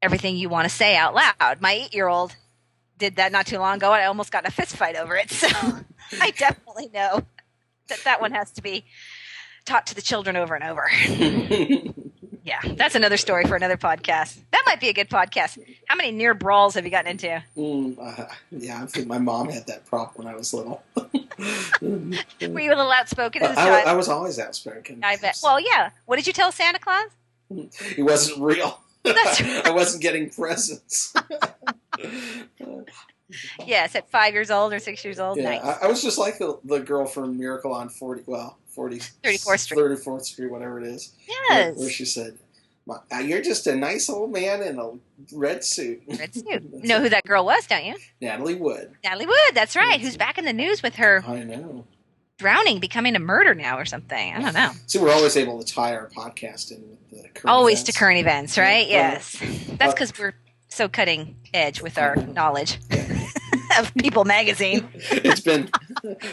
everything 0.00 0.36
you 0.36 0.48
want 0.48 0.68
to 0.68 0.74
say 0.74 0.94
out 0.96 1.14
loud. 1.16 1.60
My 1.60 1.72
eight-year-old 1.72 2.36
did 2.96 3.16
that 3.16 3.32
not 3.32 3.46
too 3.48 3.58
long 3.58 3.78
ago, 3.78 3.92
and 3.92 4.00
I 4.00 4.04
almost 4.06 4.30
got 4.30 4.44
in 4.44 4.48
a 4.48 4.52
fist 4.52 4.76
fight 4.76 4.94
over 4.94 5.16
it. 5.16 5.30
So 6.10 6.20
I 6.22 6.30
definitely 6.30 6.90
know 6.94 7.22
that 7.88 7.98
that 8.04 8.20
one 8.20 8.30
has 8.32 8.52
to 8.52 8.62
be 8.62 8.84
taught 9.68 9.86
to 9.86 9.94
the 9.94 10.02
children 10.02 10.36
over 10.36 10.54
and 10.54 10.64
over. 10.64 10.90
Yeah, 12.44 12.60
that's 12.76 12.94
another 12.94 13.18
story 13.18 13.44
for 13.44 13.56
another 13.56 13.76
podcast. 13.76 14.38
That 14.52 14.62
might 14.64 14.80
be 14.80 14.88
a 14.88 14.94
good 14.94 15.10
podcast. 15.10 15.58
How 15.86 15.96
many 15.96 16.12
near 16.12 16.32
brawls 16.32 16.76
have 16.76 16.84
you 16.86 16.90
gotten 16.90 17.10
into? 17.10 17.42
Mm, 17.54 17.98
uh, 18.00 18.24
yeah, 18.50 18.82
I 18.82 18.86
think 18.86 19.06
my 19.06 19.18
mom 19.18 19.50
had 19.50 19.66
that 19.66 19.84
problem 19.84 20.24
when 20.24 20.34
I 20.34 20.34
was 20.34 20.54
little. 20.54 20.82
Were 20.96 22.60
you 22.60 22.72
a 22.72 22.74
little 22.74 22.90
outspoken 22.90 23.42
as 23.42 23.50
a 23.50 23.60
I, 23.60 23.64
child? 23.66 23.88
I 23.88 23.92
was 23.92 24.08
always 24.08 24.38
outspoken. 24.38 25.04
I 25.04 25.18
bet. 25.18 25.38
Well, 25.42 25.60
yeah. 25.60 25.90
What 26.06 26.16
did 26.16 26.26
you 26.26 26.32
tell 26.32 26.50
Santa 26.50 26.78
Claus? 26.78 27.10
He 27.94 28.02
wasn't 28.02 28.40
real. 28.40 28.80
I 29.04 29.70
wasn't 29.74 30.02
getting 30.02 30.30
presents. 30.30 31.12
Yes, 33.66 33.94
at 33.94 34.10
five 34.10 34.32
years 34.32 34.50
old 34.50 34.72
or 34.72 34.78
six 34.78 35.04
years 35.04 35.20
old. 35.20 35.36
yeah, 35.36 35.58
nice. 35.58 35.62
I, 35.62 35.84
I 35.84 35.86
was 35.86 36.02
just 36.02 36.16
like 36.16 36.38
the, 36.38 36.58
the 36.64 36.80
girl 36.80 37.04
from 37.04 37.36
Miracle 37.36 37.74
on 37.74 37.90
40, 37.90 38.22
well, 38.26 38.56
40, 38.78 38.98
34th 39.24 39.58
Street. 39.58 39.76
34th 39.80 40.22
Street, 40.22 40.50
whatever 40.52 40.80
it 40.80 40.86
is. 40.86 41.12
Where, 41.26 41.58
yes. 41.68 41.76
where 41.76 41.90
she 41.90 42.04
said, 42.04 42.38
"My- 42.86 42.98
uh, 43.12 43.18
You're 43.18 43.42
just 43.42 43.66
a 43.66 43.74
nice 43.74 44.08
old 44.08 44.30
man 44.30 44.62
in 44.62 44.78
a 44.78 44.90
red 45.32 45.64
suit. 45.64 46.00
Red 46.06 46.32
suit. 46.34 46.46
You 46.46 46.88
know 46.88 47.00
who 47.00 47.08
that 47.08 47.24
girl 47.24 47.44
was, 47.44 47.66
don't 47.66 47.84
you? 47.84 47.96
Natalie 48.20 48.54
Wood. 48.54 48.92
Natalie 49.02 49.26
Wood. 49.26 49.52
That's 49.52 49.74
right. 49.74 50.00
Who's 50.00 50.16
back 50.16 50.38
in 50.38 50.44
the 50.44 50.52
news 50.52 50.80
with 50.80 50.94
her 50.94 51.24
I 51.26 51.42
know. 51.42 51.86
drowning, 52.38 52.78
becoming 52.78 53.16
a 53.16 53.18
murder 53.18 53.52
now 53.52 53.76
or 53.78 53.84
something. 53.84 54.32
I 54.32 54.40
don't 54.40 54.54
know. 54.54 54.70
See, 54.86 55.00
we're 55.00 55.10
always 55.12 55.36
able 55.36 55.60
to 55.60 55.66
tie 55.74 55.96
our 55.96 56.08
podcast 56.10 56.70
in 56.70 56.88
with 56.88 57.10
the 57.10 57.28
current 57.30 57.46
Always 57.46 57.82
to 57.82 57.92
current 57.92 58.20
events, 58.20 58.56
right? 58.56 58.86
Yeah. 58.86 59.14
Yes. 59.14 59.36
That's 59.76 59.92
because 59.92 60.16
we're 60.16 60.34
so 60.68 60.88
cutting 60.88 61.34
edge 61.52 61.82
with 61.82 61.98
our 61.98 62.14
knowledge 62.14 62.78
of 63.78 63.94
People 63.94 64.24
Magazine. 64.24 64.88
it's 64.94 65.40
been 65.40 65.68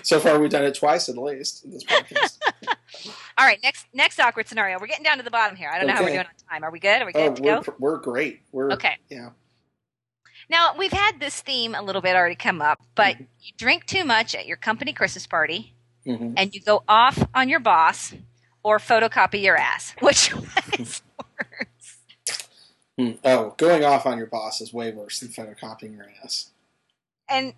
so 0.04 0.20
far 0.20 0.40
we've 0.40 0.50
done 0.50 0.64
it 0.64 0.76
twice 0.76 1.10
at 1.10 1.18
least 1.18 1.64
in 1.66 1.72
this 1.72 1.84
podcast. 1.84 2.40
All 3.38 3.46
right, 3.46 3.60
next 3.64 3.88
next 3.94 4.20
awkward 4.20 4.48
scenario. 4.48 4.78
We're 4.80 4.88
getting 4.88 5.04
down 5.04 5.18
to 5.18 5.24
the 5.24 5.32
bottom 5.32 5.56
here. 5.56 5.70
I 5.72 5.78
don't 5.78 5.88
know 5.88 5.94
how 5.94 6.02
we're 6.04 6.10
doing 6.10 6.20
on 6.20 6.26
time. 6.50 6.64
Are 6.64 6.72
we 6.72 6.80
good? 6.80 7.02
Are 7.02 7.06
we 7.06 7.12
oh, 7.16 7.28
good 7.30 7.36
to 7.38 7.42
we're 7.42 7.62
go? 7.62 7.76
we're 7.80 7.98
great. 7.98 8.42
We're 8.52 8.72
Okay. 8.72 8.98
Yeah. 9.10 9.30
Now 10.50 10.76
we've 10.78 10.92
had 10.94 11.20
this 11.20 11.42
theme 11.42 11.76
a 11.76 11.82
little 11.82 12.02
bit 12.02 12.16
already 12.16 12.36
come 12.36 12.62
up, 12.62 12.80
but 12.96 13.16
Mhm. 13.18 13.28
you 13.42 13.54
drink 13.58 13.86
too 13.86 14.04
much 14.06 14.36
at 14.36 14.46
your 14.46 14.58
company 14.58 14.94
Christmas 14.94 15.26
party, 15.28 15.74
hmm 16.06 16.34
and 16.38 16.54
you 16.54 16.62
go 16.62 16.84
off 16.88 17.28
on 17.34 17.50
your 17.50 17.60
boss, 17.60 18.14
or 18.64 18.78
photocopy 18.80 19.42
your 19.42 19.58
ass. 19.58 19.94
Which 20.00 20.34
one 20.34 20.46
is 20.80 21.02
worse? 21.20 21.98
Hmm. 22.98 23.12
Oh, 23.26 23.54
going 23.58 23.84
off 23.84 24.06
on 24.06 24.18
your 24.18 24.28
boss 24.28 24.62
is 24.62 24.72
way 24.74 24.92
worse 24.92 25.20
than 25.20 25.30
photocopying 25.30 25.96
your 25.98 26.08
ass. 26.24 26.52
And 27.30 27.54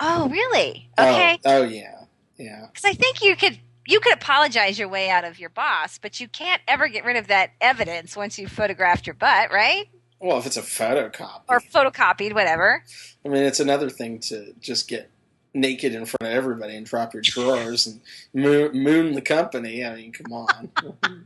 oh, 0.00 0.28
really? 0.28 0.88
Oh, 0.98 1.08
Okay, 1.10 1.38
Oh, 1.44 1.62
yeah. 1.64 1.94
Yeah. 2.36 2.66
because 2.72 2.84
I 2.84 2.92
think 2.92 3.22
you 3.22 3.34
could 3.36 3.58
you 3.86 4.00
could 4.00 4.12
apologize 4.14 4.78
your 4.78 4.88
way 4.88 5.08
out 5.10 5.24
of 5.24 5.40
your 5.40 5.48
boss, 5.50 5.98
but 5.98 6.20
you 6.20 6.28
can't 6.28 6.60
ever 6.68 6.88
get 6.88 7.04
rid 7.04 7.16
of 7.16 7.28
that 7.28 7.50
evidence 7.60 8.14
once 8.16 8.38
you've 8.38 8.52
photographed 8.52 9.06
your 9.06 9.14
butt, 9.14 9.50
right? 9.50 9.86
Well, 10.20 10.36
if 10.38 10.44
it's 10.46 10.56
a 10.58 10.62
photocopy, 10.62 11.40
Or 11.48 11.58
photocopied, 11.60 12.34
whatever. 12.34 12.84
I 13.24 13.28
mean, 13.28 13.44
it's 13.44 13.60
another 13.60 13.88
thing 13.88 14.18
to 14.28 14.52
just 14.60 14.88
get 14.88 15.10
naked 15.54 15.94
in 15.94 16.04
front 16.04 16.30
of 16.30 16.36
everybody 16.36 16.76
and 16.76 16.84
drop 16.84 17.14
your 17.14 17.22
drawers 17.22 17.86
and 17.86 18.00
moon, 18.34 18.72
moon 18.82 19.12
the 19.14 19.22
company. 19.22 19.82
I 19.84 19.94
mean, 19.96 20.12
come 20.12 20.32
on. 20.32 20.70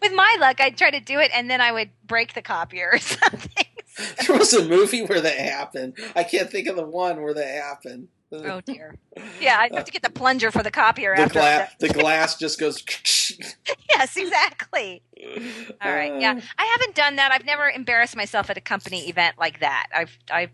With 0.00 0.14
my 0.14 0.36
luck, 0.40 0.60
I'd 0.60 0.78
try 0.78 0.90
to 0.90 1.00
do 1.00 1.18
it, 1.18 1.30
and 1.34 1.50
then 1.50 1.60
I 1.60 1.72
would 1.72 1.90
break 2.06 2.32
the 2.32 2.42
copier 2.42 2.90
or 2.94 2.98
something. 2.98 3.66
there 4.26 4.36
was 4.36 4.52
a 4.54 4.64
movie 4.68 5.02
where 5.04 5.20
that 5.20 5.38
happened. 5.38 5.94
I 6.14 6.24
can't 6.24 6.50
think 6.50 6.68
of 6.68 6.76
the 6.76 6.86
one 6.86 7.22
where 7.22 7.34
that 7.34 7.48
happened. 7.48 8.08
Oh 8.32 8.60
dear. 8.60 8.96
Yeah, 9.40 9.58
I 9.58 9.74
have 9.74 9.84
to 9.84 9.92
get 9.92 10.02
the 10.02 10.10
plunger 10.10 10.50
for 10.50 10.62
the 10.62 10.70
copier 10.70 11.14
the 11.16 11.22
after. 11.22 11.38
glass 11.40 11.72
the 11.80 11.88
glass 11.88 12.36
just 12.38 12.58
goes 12.60 12.82
yes, 13.90 14.16
exactly. 14.16 15.02
All 15.80 15.90
right. 15.92 16.12
Uh. 16.12 16.18
Yeah, 16.18 16.40
I 16.58 16.64
haven't 16.78 16.94
done 16.94 17.16
that. 17.16 17.32
I've 17.32 17.44
never 17.44 17.68
embarrassed 17.68 18.16
myself 18.16 18.50
at 18.50 18.56
a 18.56 18.60
company 18.60 19.08
event 19.08 19.36
like 19.38 19.60
that. 19.60 19.86
I've 19.94 20.16
I've 20.30 20.50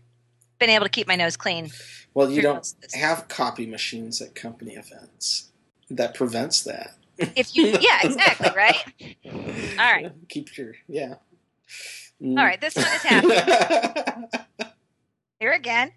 been 0.59 0.71
able 0.71 0.85
to 0.87 0.91
keep 0.91 1.09
my 1.09 1.17
nose 1.17 1.37
clean. 1.37 1.71
well 2.15 2.31
you 2.31 2.41
don't 2.43 2.57
most 2.57 2.77
of 2.77 2.81
this. 2.83 2.95
have 2.95 3.29
copy 3.29 3.67
machines 3.67 4.21
at 4.23 4.35
company 4.35 4.75
events 4.75 5.51
that 5.91 6.15
prevents 6.15 6.63
that 6.63 6.95
If 7.19 7.55
you, 7.57 7.67
yeah, 7.81 8.01
exactly, 8.05 8.51
right. 8.57 8.85
All 9.79 9.93
right. 9.93 10.13
keep 10.29 10.57
your 10.57 10.75
yeah 10.89 11.17
All 12.25 12.35
right, 12.37 12.61
this 12.61 12.75
one 12.75 12.85
is 12.87 13.03
happening. 13.03 14.29
Here 15.41 15.53
again. 15.53 15.93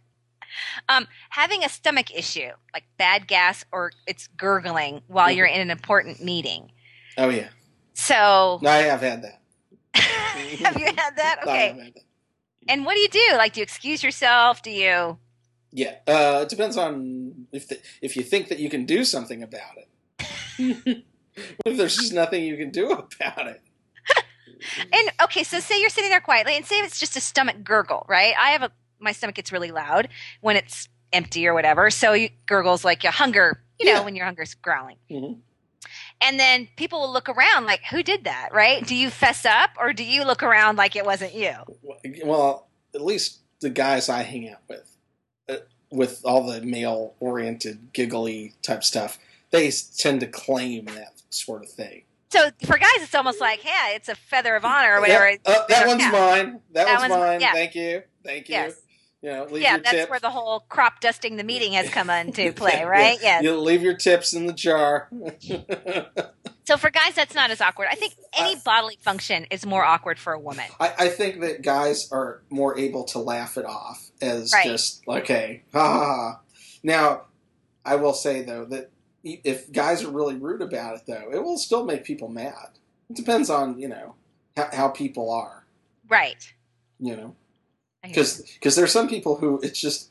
Um, 0.90 1.08
having 1.30 1.64
a 1.64 1.70
stomach 1.70 2.14
issue, 2.14 2.50
like 2.74 2.84
bad 2.98 3.28
gas 3.28 3.64
or 3.72 3.92
it's 4.08 4.28
gurgling 4.28 5.02
while 5.08 5.32
you're 5.32 5.46
in 5.46 5.62
an 5.62 5.70
important 5.72 6.22
meeting. 6.24 6.72
oh 7.18 7.30
yeah 7.30 7.48
So, 7.94 8.60
no, 8.62 8.70
i 8.70 8.78
have 8.78 9.02
had 9.02 9.24
that 9.24 9.42
have 9.96 10.78
you 10.78 10.86
had 10.86 11.16
that? 11.18 11.40
Okay. 11.44 11.68
had 11.68 11.78
that. 11.78 11.94
And 12.70 12.86
what 12.86 12.96
do 12.96 13.00
you 13.00 13.08
do? 13.10 13.38
Like, 13.38 13.54
do 13.54 13.60
you 13.62 13.64
excuse 13.64 14.04
yourself? 14.04 14.62
Do 14.62 14.72
you? 14.72 15.18
Yeah, 15.72 15.96
uh, 16.08 16.40
it 16.44 16.50
depends 16.50 16.76
on 16.78 17.48
if 17.52 17.68
the, 17.70 17.80
if 18.02 18.16
you 18.18 18.24
think 18.24 18.50
that 18.50 18.60
you 18.60 18.70
can 18.70 18.86
do 18.86 19.04
something 19.06 19.42
about 19.44 19.78
it. 19.78 19.88
what 20.58 21.66
if 21.66 21.78
there's 21.78 21.96
just 21.96 22.14
nothing 22.14 22.44
you 22.44 22.58
can 22.58 22.72
do 22.72 22.92
about 22.92 23.48
it? 23.48 23.62
And 24.80 25.12
okay, 25.24 25.44
so 25.44 25.60
say 25.60 25.80
you're 25.80 25.90
sitting 25.90 26.10
there 26.10 26.22
quietly, 26.22 26.56
and 26.56 26.66
say 26.66 26.76
it's 26.78 27.00
just 27.00 27.16
a 27.16 27.22
stomach 27.22 27.64
gurgle, 27.64 28.06
right? 28.10 28.34
I 28.40 28.52
have 28.52 28.64
a 28.64 28.72
my 29.00 29.12
stomach 29.12 29.36
gets 29.36 29.52
really 29.52 29.72
loud 29.72 30.08
when 30.42 30.56
it's 30.56 30.90
empty 31.14 31.46
or 31.48 31.54
whatever, 31.54 31.90
so 31.92 32.14
you 32.14 32.30
gurgles 32.48 32.84
like 32.84 33.04
your 33.04 33.12
hunger, 33.12 33.62
you 33.80 33.86
know, 33.86 33.94
Yeah. 33.94 34.00
when 34.02 34.16
your 34.16 34.26
hunger's 34.26 34.56
growling. 34.56 34.98
Mhm. 35.10 35.40
And 36.20 36.40
then 36.40 36.68
people 36.78 37.00
will 37.02 37.14
look 37.14 37.30
around 37.30 37.66
like, 37.68 37.84
who 37.92 38.02
did 38.02 38.24
that, 38.24 38.50
right? 38.52 38.86
Do 38.86 38.96
you 38.96 39.12
fess 39.12 39.46
up 39.46 39.70
or 39.80 39.94
do 39.94 40.04
you 40.04 40.24
look 40.24 40.42
around 40.42 40.76
like 40.78 40.96
it 40.96 41.06
wasn't 41.06 41.36
you? 41.36 41.54
Well, 42.26 42.68
at 42.96 43.02
least 43.02 43.40
the 43.60 43.70
guys 43.70 44.10
I 44.10 44.24
hang 44.24 44.50
out 44.50 44.62
with, 44.68 44.98
uh, 45.48 45.58
with 45.92 46.26
all 46.26 46.48
the 46.48 46.62
male-oriented, 46.62 47.94
giggly 47.94 48.56
type 48.64 48.84
stuff, 48.84 49.20
they 49.52 49.72
tend 49.96 50.22
to 50.22 50.28
claim 50.28 50.86
that 50.86 51.22
sort 51.30 51.64
of 51.64 51.70
thing. 51.70 52.02
So 52.38 52.52
for 52.68 52.78
guys, 52.78 52.90
it's 52.98 53.16
almost 53.16 53.42
like, 53.42 53.64
yeah, 53.66 53.90
it's 53.96 54.10
a 54.10 54.16
feather 54.16 54.56
of 54.56 54.64
honor 54.66 54.98
or 54.98 55.02
whatever. 55.02 55.30
Yeah, 55.32 55.38
uh, 55.46 55.66
that 55.70 55.88
one's 55.88 56.04
mine. 56.04 56.60
That, 56.74 56.86
That 56.86 57.00
one's 57.00 57.10
one's- 57.12 57.20
mine. 57.22 57.42
yeah. 57.42 57.54
Thank 57.54 57.76
you. 57.76 58.04
Thank 58.24 58.50
you. 58.50 58.56
Yes. 58.56 58.76
You 59.22 59.32
know, 59.32 59.46
leave 59.46 59.64
Yeah, 59.64 59.72
your 59.76 59.80
that's 59.80 59.96
tip. 59.96 60.10
where 60.12 60.20
the 60.20 60.30
whole 60.30 60.60
crop 60.70 61.00
dusting 61.02 61.38
the 61.38 61.44
meeting 61.44 61.74
has 61.74 61.90
come 61.90 62.10
into 62.12 62.54
play, 62.54 62.84
right? 62.84 63.18
yeah. 63.22 63.42
Yes. 63.42 63.44
You 63.44 63.58
leave 63.60 63.82
your 63.82 63.96
tips 63.96 64.34
in 64.34 64.46
the 64.48 64.54
jar. 64.54 65.10
So 66.68 66.76
for 66.76 66.90
guys, 66.90 67.14
that's 67.16 67.34
not 67.34 67.50
as 67.50 67.62
awkward. 67.62 67.88
I 67.90 67.96
think 67.96 68.14
any 68.38 68.56
Uh, 68.56 68.60
bodily 68.66 68.98
function 69.02 69.46
is 69.50 69.66
more 69.66 69.86
awkward 69.86 70.20
for 70.20 70.34
a 70.34 70.40
woman. 70.40 70.66
I, 70.82 70.94
I 71.00 71.08
think 71.08 71.40
that 71.40 71.62
guys 71.62 72.10
are 72.12 72.42
more 72.50 72.78
able 72.78 73.06
to 73.06 73.20
laugh 73.20 73.58
it 73.58 73.64
off 73.64 74.12
as 74.22 74.52
Right. 74.54 74.66
just 74.66 75.02
okay, 75.08 75.64
ha 75.72 75.80
ha 75.94 76.06
ha. 76.06 76.40
Now, 76.84 77.22
I 77.86 77.96
will 77.96 78.12
say 78.12 78.42
though 78.42 78.66
that 78.66 78.90
if 79.44 79.72
guys 79.72 80.04
are 80.04 80.10
really 80.12 80.36
rude 80.36 80.62
about 80.62 80.96
it, 80.96 81.02
though, 81.08 81.30
it 81.32 81.44
will 81.44 81.58
still 81.58 81.86
make 81.86 82.04
people 82.04 82.28
mad. 82.30 82.70
It 83.10 83.16
depends 83.16 83.50
on 83.50 83.80
you 83.80 83.88
know 83.88 84.16
how, 84.56 84.70
how 84.74 84.88
people 84.90 85.32
are, 85.32 85.66
Right. 86.10 86.54
you 87.00 87.16
know, 87.16 87.36
I 88.04 88.10
because 88.10 88.42
because 88.54 88.76
there's 88.76 88.92
some 88.92 89.08
people 89.08 89.38
who 89.38 89.60
it's 89.62 89.80
just 89.80 90.10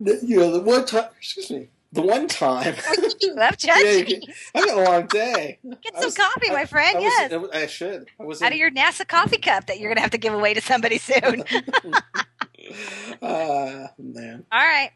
you 0.00 0.38
know 0.38 0.52
the 0.52 0.60
one 0.60 0.84
time 0.86 1.08
excuse 1.18 1.50
me 1.50 1.68
the 1.92 2.02
one 2.02 2.28
time 2.28 2.74
you. 3.20 3.34
Love 3.34 3.56
Yeah, 3.62 3.78
judging. 3.82 4.22
I've 4.54 4.68
had 4.68 4.78
a 4.78 4.82
long 4.90 5.06
day. 5.06 5.58
Get 5.82 5.94
I 5.96 6.00
some 6.00 6.04
was- 6.06 6.16
coffee, 6.16 6.50
my 6.50 6.66
friend. 6.66 6.98
I, 6.98 7.00
yes. 7.00 7.32
was, 7.32 7.50
I 7.52 7.66
should. 7.66 8.08
I 8.20 8.24
was 8.24 8.42
Out 8.42 8.48
in- 8.48 8.52
of 8.54 8.58
your 8.58 8.70
NASA 8.70 9.08
coffee 9.08 9.38
cup 9.38 9.66
that 9.66 9.78
you're 9.80 9.88
going 9.88 9.96
to 9.96 10.02
have 10.02 10.10
to 10.10 10.18
give 10.18 10.34
away 10.34 10.52
to 10.54 10.60
somebody 10.60 10.98
soon. 10.98 11.42
uh, 13.22 13.86
man. 13.98 14.44
All 14.52 14.58
right. 14.60 14.90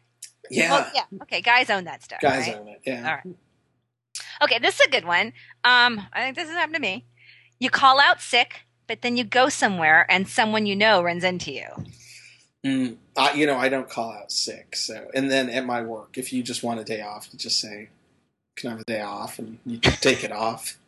Yeah. 0.49 0.71
Well, 0.71 0.91
yeah. 0.93 1.03
Okay. 1.23 1.41
Guys 1.41 1.69
own 1.69 1.85
that 1.85 2.03
stuff. 2.03 2.21
Guys 2.21 2.47
right? 2.47 2.57
own 2.57 2.67
it. 2.67 2.81
Yeah. 2.85 3.07
All 3.07 3.15
right. 3.15 3.35
Okay. 4.43 4.59
This 4.59 4.79
is 4.79 4.87
a 4.87 4.89
good 4.89 5.05
one. 5.05 5.27
Um, 5.63 6.01
I 6.13 6.21
think 6.23 6.35
this 6.35 6.47
has 6.47 6.55
happened 6.55 6.75
to 6.75 6.81
me. 6.81 7.05
You 7.59 7.69
call 7.69 7.99
out 7.99 8.21
sick, 8.21 8.61
but 8.87 9.01
then 9.01 9.17
you 9.17 9.23
go 9.23 9.49
somewhere 9.49 10.05
and 10.09 10.27
someone 10.27 10.65
you 10.65 10.75
know 10.75 11.01
runs 11.01 11.23
into 11.23 11.51
you. 11.51 11.67
Mm, 12.65 12.95
I, 13.17 13.33
you 13.33 13.45
know, 13.45 13.57
I 13.57 13.69
don't 13.69 13.89
call 13.89 14.11
out 14.11 14.31
sick. 14.31 14.75
So, 14.75 15.09
and 15.13 15.29
then 15.29 15.49
at 15.49 15.65
my 15.65 15.81
work, 15.81 16.17
if 16.17 16.31
you 16.31 16.43
just 16.43 16.63
want 16.63 16.79
a 16.79 16.83
day 16.83 17.01
off, 17.01 17.27
you 17.31 17.37
just 17.37 17.59
say, 17.59 17.89
"Can 18.55 18.69
I 18.69 18.71
have 18.71 18.81
a 18.81 18.85
day 18.85 19.01
off?" 19.01 19.37
and 19.39 19.59
you 19.65 19.77
take 19.79 20.23
it 20.23 20.31
off. 20.31 20.77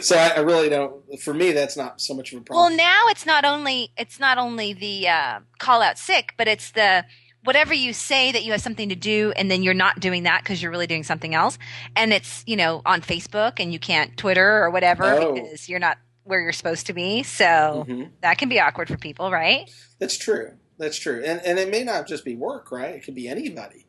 So 0.00 0.16
I, 0.16 0.28
I 0.28 0.38
really 0.40 0.68
don't. 0.70 1.20
For 1.20 1.32
me, 1.32 1.52
that's 1.52 1.76
not 1.76 2.00
so 2.00 2.14
much 2.14 2.32
of 2.32 2.40
a 2.40 2.42
problem. 2.42 2.70
Well, 2.70 2.76
now 2.76 3.04
it's 3.08 3.26
not 3.26 3.44
only 3.44 3.90
it's 3.96 4.18
not 4.18 4.36
only 4.38 4.72
the 4.72 5.06
uh, 5.06 5.40
call 5.58 5.82
out 5.82 5.98
sick, 5.98 6.34
but 6.36 6.48
it's 6.48 6.70
the 6.70 7.04
whatever 7.48 7.72
you 7.72 7.94
say 7.94 8.30
that 8.30 8.44
you 8.44 8.52
have 8.52 8.60
something 8.60 8.90
to 8.90 8.94
do, 8.94 9.32
and 9.34 9.50
then 9.50 9.62
you're 9.62 9.72
not 9.72 10.00
doing 10.00 10.24
that 10.24 10.42
because 10.42 10.60
you're 10.60 10.70
really 10.70 10.86
doing 10.86 11.02
something 11.02 11.34
else, 11.34 11.58
and 11.96 12.12
it's 12.12 12.44
you 12.46 12.56
know 12.56 12.82
on 12.84 13.00
Facebook 13.00 13.54
and 13.58 13.72
you 13.72 13.78
can't 13.78 14.14
Twitter 14.18 14.62
or 14.62 14.68
whatever 14.68 15.04
Oh. 15.14 15.32
because 15.32 15.66
you're 15.66 15.78
not 15.78 15.96
where 16.24 16.42
you're 16.42 16.52
supposed 16.52 16.86
to 16.88 16.92
be. 16.92 17.22
So 17.22 17.86
Mhm. 17.88 18.10
that 18.20 18.36
can 18.36 18.50
be 18.50 18.60
awkward 18.60 18.88
for 18.88 18.98
people, 18.98 19.30
right? 19.30 19.70
That's 19.98 20.18
true. 20.18 20.52
That's 20.78 20.98
true. 20.98 21.22
And 21.24 21.40
and 21.42 21.58
it 21.58 21.70
may 21.70 21.84
not 21.84 22.06
just 22.06 22.22
be 22.22 22.36
work, 22.36 22.70
right? 22.70 22.94
It 22.96 23.02
could 23.04 23.14
be 23.14 23.26
anybody. 23.28 23.86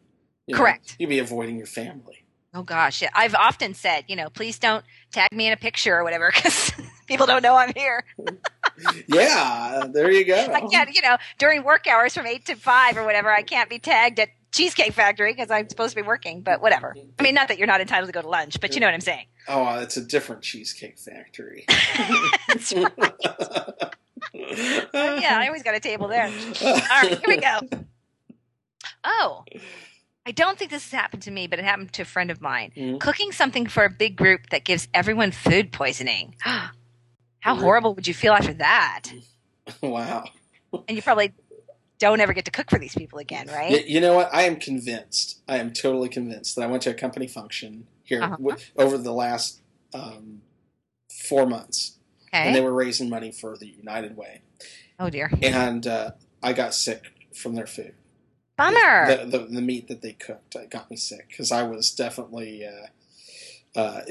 You 0.47 0.53
know, 0.55 0.59
Correct. 0.61 0.95
You'd 0.97 1.09
be 1.09 1.19
avoiding 1.19 1.57
your 1.57 1.67
family. 1.67 2.25
Oh 2.53 2.63
gosh, 2.63 3.01
yeah. 3.01 3.09
I've 3.13 3.35
often 3.35 3.73
said, 3.73 4.05
you 4.07 4.15
know, 4.15 4.29
please 4.29 4.57
don't 4.57 4.83
tag 5.11 5.31
me 5.33 5.47
in 5.47 5.53
a 5.53 5.57
picture 5.57 5.95
or 5.97 6.03
whatever 6.05 6.31
because 6.33 6.71
people 7.07 7.27
don't 7.27 7.43
know 7.43 7.55
I'm 7.55 7.73
here. 7.75 8.05
Yeah. 9.07 9.83
There 9.91 10.11
you 10.11 10.25
go. 10.25 10.35
I 10.53 10.61
can't, 10.61 10.93
you 10.93 11.01
know, 11.01 11.17
during 11.37 11.63
work 11.63 11.87
hours 11.87 12.13
from 12.13 12.25
eight 12.27 12.45
to 12.45 12.55
five 12.55 12.97
or 12.97 13.03
whatever, 13.05 13.29
I 13.31 13.41
can't 13.41 13.69
be 13.69 13.79
tagged 13.79 14.19
at 14.19 14.29
Cheesecake 14.51 14.93
Factory 14.93 15.33
because 15.33 15.51
I'm 15.51 15.67
supposed 15.69 15.95
to 15.95 16.01
be 16.01 16.07
working. 16.07 16.41
But 16.41 16.61
whatever. 16.61 16.95
I 17.19 17.23
mean, 17.23 17.35
not 17.35 17.47
that 17.49 17.57
you're 17.57 17.67
not 17.67 17.81
entitled 17.81 18.07
to 18.07 18.13
go 18.13 18.21
to 18.21 18.27
lunch, 18.29 18.59
but 18.61 18.73
you 18.73 18.79
know 18.79 18.87
what 18.87 18.93
I'm 18.93 19.01
saying. 19.01 19.25
Oh, 19.47 19.79
it's 19.79 19.97
a 19.97 20.01
different 20.01 20.41
cheesecake 20.43 20.97
factory. 20.99 21.65
That's 22.47 22.73
right. 22.73 22.91
yeah, 24.33 25.37
I 25.39 25.45
always 25.47 25.63
got 25.63 25.75
a 25.75 25.79
table 25.79 26.07
there. 26.07 26.25
All 26.61 26.73
right, 27.01 27.09
here 27.19 27.27
we 27.27 27.37
go. 27.37 27.59
Oh, 29.03 29.43
I 30.25 30.31
don't 30.31 30.57
think 30.59 30.69
this 30.71 30.83
has 30.91 30.99
happened 30.99 31.23
to 31.23 31.31
me, 31.31 31.47
but 31.47 31.57
it 31.59 31.65
happened 31.65 31.93
to 31.93 32.03
a 32.03 32.05
friend 32.05 32.29
of 32.29 32.41
mine. 32.41 32.71
Mhm. 32.77 32.99
Cooking 32.99 33.31
something 33.31 33.65
for 33.65 33.83
a 33.85 33.89
big 33.89 34.15
group 34.15 34.49
that 34.51 34.63
gives 34.65 34.87
everyone 34.93 35.31
food 35.31 35.71
poisoning. 35.71 36.35
How 37.39 37.53
Really? 37.53 37.63
horrible 37.63 37.93
would 37.95 38.07
you 38.07 38.13
feel 38.13 38.33
after 38.33 38.53
that? 38.55 39.03
Wow. 39.83 40.23
And 40.87 40.95
you 40.97 41.03
probably 41.03 41.31
don't 41.99 42.19
ever 42.21 42.33
get 42.33 42.45
to 42.45 42.51
cook 42.51 42.71
for 42.71 42.79
these 42.79 42.95
people 42.95 43.19
again, 43.19 43.45
right? 43.47 43.85
You 43.87 44.01
know 44.01 44.15
what? 44.15 44.33
I 44.33 44.43
am 44.43 44.55
convinced. 44.55 45.41
I 45.47 45.57
am 45.57 45.71
totally 45.73 46.09
convinced 46.09 46.55
that 46.55 46.63
I 46.63 46.67
went 46.67 46.81
to 46.83 46.89
a 46.89 46.93
company 46.95 47.27
function 47.27 47.85
here 48.03 48.23
Uh-huh. 48.23 48.37
w- 48.37 48.57
over 48.77 48.97
the 48.97 49.13
last 49.13 49.61
um, 49.93 50.41
four 51.27 51.45
months, 51.45 51.97
and 52.33 52.55
they 52.55 52.61
were 52.61 52.73
raising 52.73 53.09
money 53.09 53.31
for 53.31 53.57
the 53.57 53.67
United 53.67 54.17
Way, 54.17 54.41
Oh 54.99 55.11
dear. 55.11 55.29
and 55.43 55.85
uh, 55.85 56.11
I 56.41 56.53
got 56.53 56.73
sick 56.73 57.03
from 57.35 57.53
their 57.53 57.67
food. 57.67 57.93
Bummer. 58.57 59.05
The, 59.07 59.25
the, 59.25 59.37
the 59.45 59.61
meat 59.61 59.87
that 59.87 60.01
they 60.01 60.13
cooked 60.13 60.55
uh, 60.55 60.65
got 60.65 60.89
me 60.89 60.97
sick 60.97 61.27
because 61.29 61.51
I 61.51 61.61
was 61.63 61.91
definitely 61.91 62.65
uh, 62.65 63.79
uh, 63.79 64.01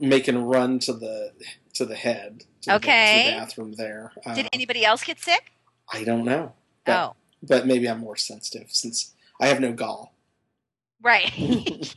making 0.00 0.34
a 0.34 0.40
run 0.44 0.80
to 0.80 0.92
the 0.92 1.32
to 1.74 1.84
the 1.84 1.94
head 1.96 2.40
to, 2.62 2.70
the- 2.70 2.74
Okay. 2.76 3.24
to 3.26 3.30
the 3.30 3.36
bathroom 3.40 3.72
there. 3.74 4.12
Uh, 4.24 4.34
Did 4.34 4.48
anybody 4.52 4.84
else 4.84 5.04
get 5.04 5.20
sick? 5.20 5.52
I 5.92 6.04
don't 6.04 6.24
know, 6.24 6.52
but, 6.84 6.96
Oh, 6.96 7.16
but 7.42 7.66
maybe 7.66 7.88
I'm 7.88 8.00
more 8.00 8.16
sensitive 8.16 8.68
since 8.70 9.12
I 9.40 9.48
have 9.48 9.60
no 9.60 9.72
gall. 9.72 10.14
right. 11.02 11.30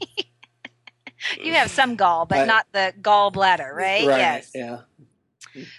you 1.41 1.53
have 1.53 1.69
some 1.71 1.95
gall, 1.95 2.25
but 2.25 2.39
I- 2.39 2.45
not 2.45 2.67
the 2.71 2.93
gallbladder, 3.01 3.71
right? 3.73 4.03
Yes. 4.03 4.51
Yeah. 4.53 4.81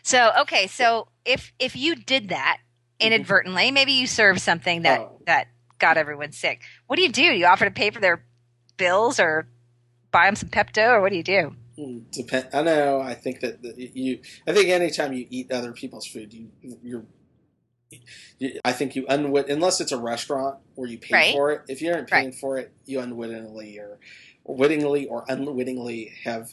So 0.02 0.32
okay, 0.40 0.66
so 0.66 1.08
if 1.24 1.52
if 1.58 1.76
you 1.76 1.94
did 1.94 2.30
that 2.30 2.58
inadvertently, 2.98 3.70
maybe 3.70 3.92
you 3.92 4.06
served 4.08 4.40
something 4.40 4.82
that 4.82 5.00
Oh. 5.00 5.20
that 5.26 5.46
got 5.78 5.96
everyone 5.96 6.32
sick. 6.32 6.62
What 6.88 6.96
do 6.96 7.02
you 7.02 7.12
do? 7.12 7.22
You 7.22 7.46
offer 7.46 7.64
to 7.64 7.70
pay 7.70 7.90
for 7.90 8.00
their 8.00 8.24
bills 8.76 9.20
or 9.20 9.46
buy 10.10 10.26
them 10.26 10.34
some 10.34 10.48
Pepto, 10.48 10.90
or 10.90 11.00
what 11.00 11.10
do 11.10 11.16
you 11.16 11.22
do? 11.22 11.54
Mm, 11.78 12.10
Depend. 12.10 12.48
I 12.52 12.62
know. 12.62 13.00
I 13.00 13.14
think 13.14 13.40
that 13.40 13.62
that 13.62 13.78
you. 13.78 14.20
I 14.46 14.52
think 14.52 14.68
anytime 14.68 15.12
you 15.12 15.26
eat 15.30 15.52
other 15.52 15.72
people's 15.72 16.06
food, 16.06 16.32
you 16.32 16.48
you're. 16.82 17.04
You, 18.38 18.60
I 18.64 18.72
think 18.72 18.94
you 18.96 19.06
unwit 19.08 19.48
unless 19.48 19.80
it's 19.80 19.92
a 19.92 19.98
restaurant 19.98 20.58
where 20.74 20.88
you 20.88 20.98
pay 20.98 21.14
Right. 21.14 21.32
for 21.34 21.52
it. 21.52 21.62
If 21.68 21.80
you 21.80 21.90
aren't 21.92 22.08
paying 22.08 22.32
for 22.32 22.58
it, 22.58 22.72
you 22.84 23.00
unwittingly 23.00 23.78
or, 23.78 23.98
or 24.44 24.56
wittingly 24.56 25.06
or 25.06 25.24
unwittingly 25.26 26.12
have 26.24 26.52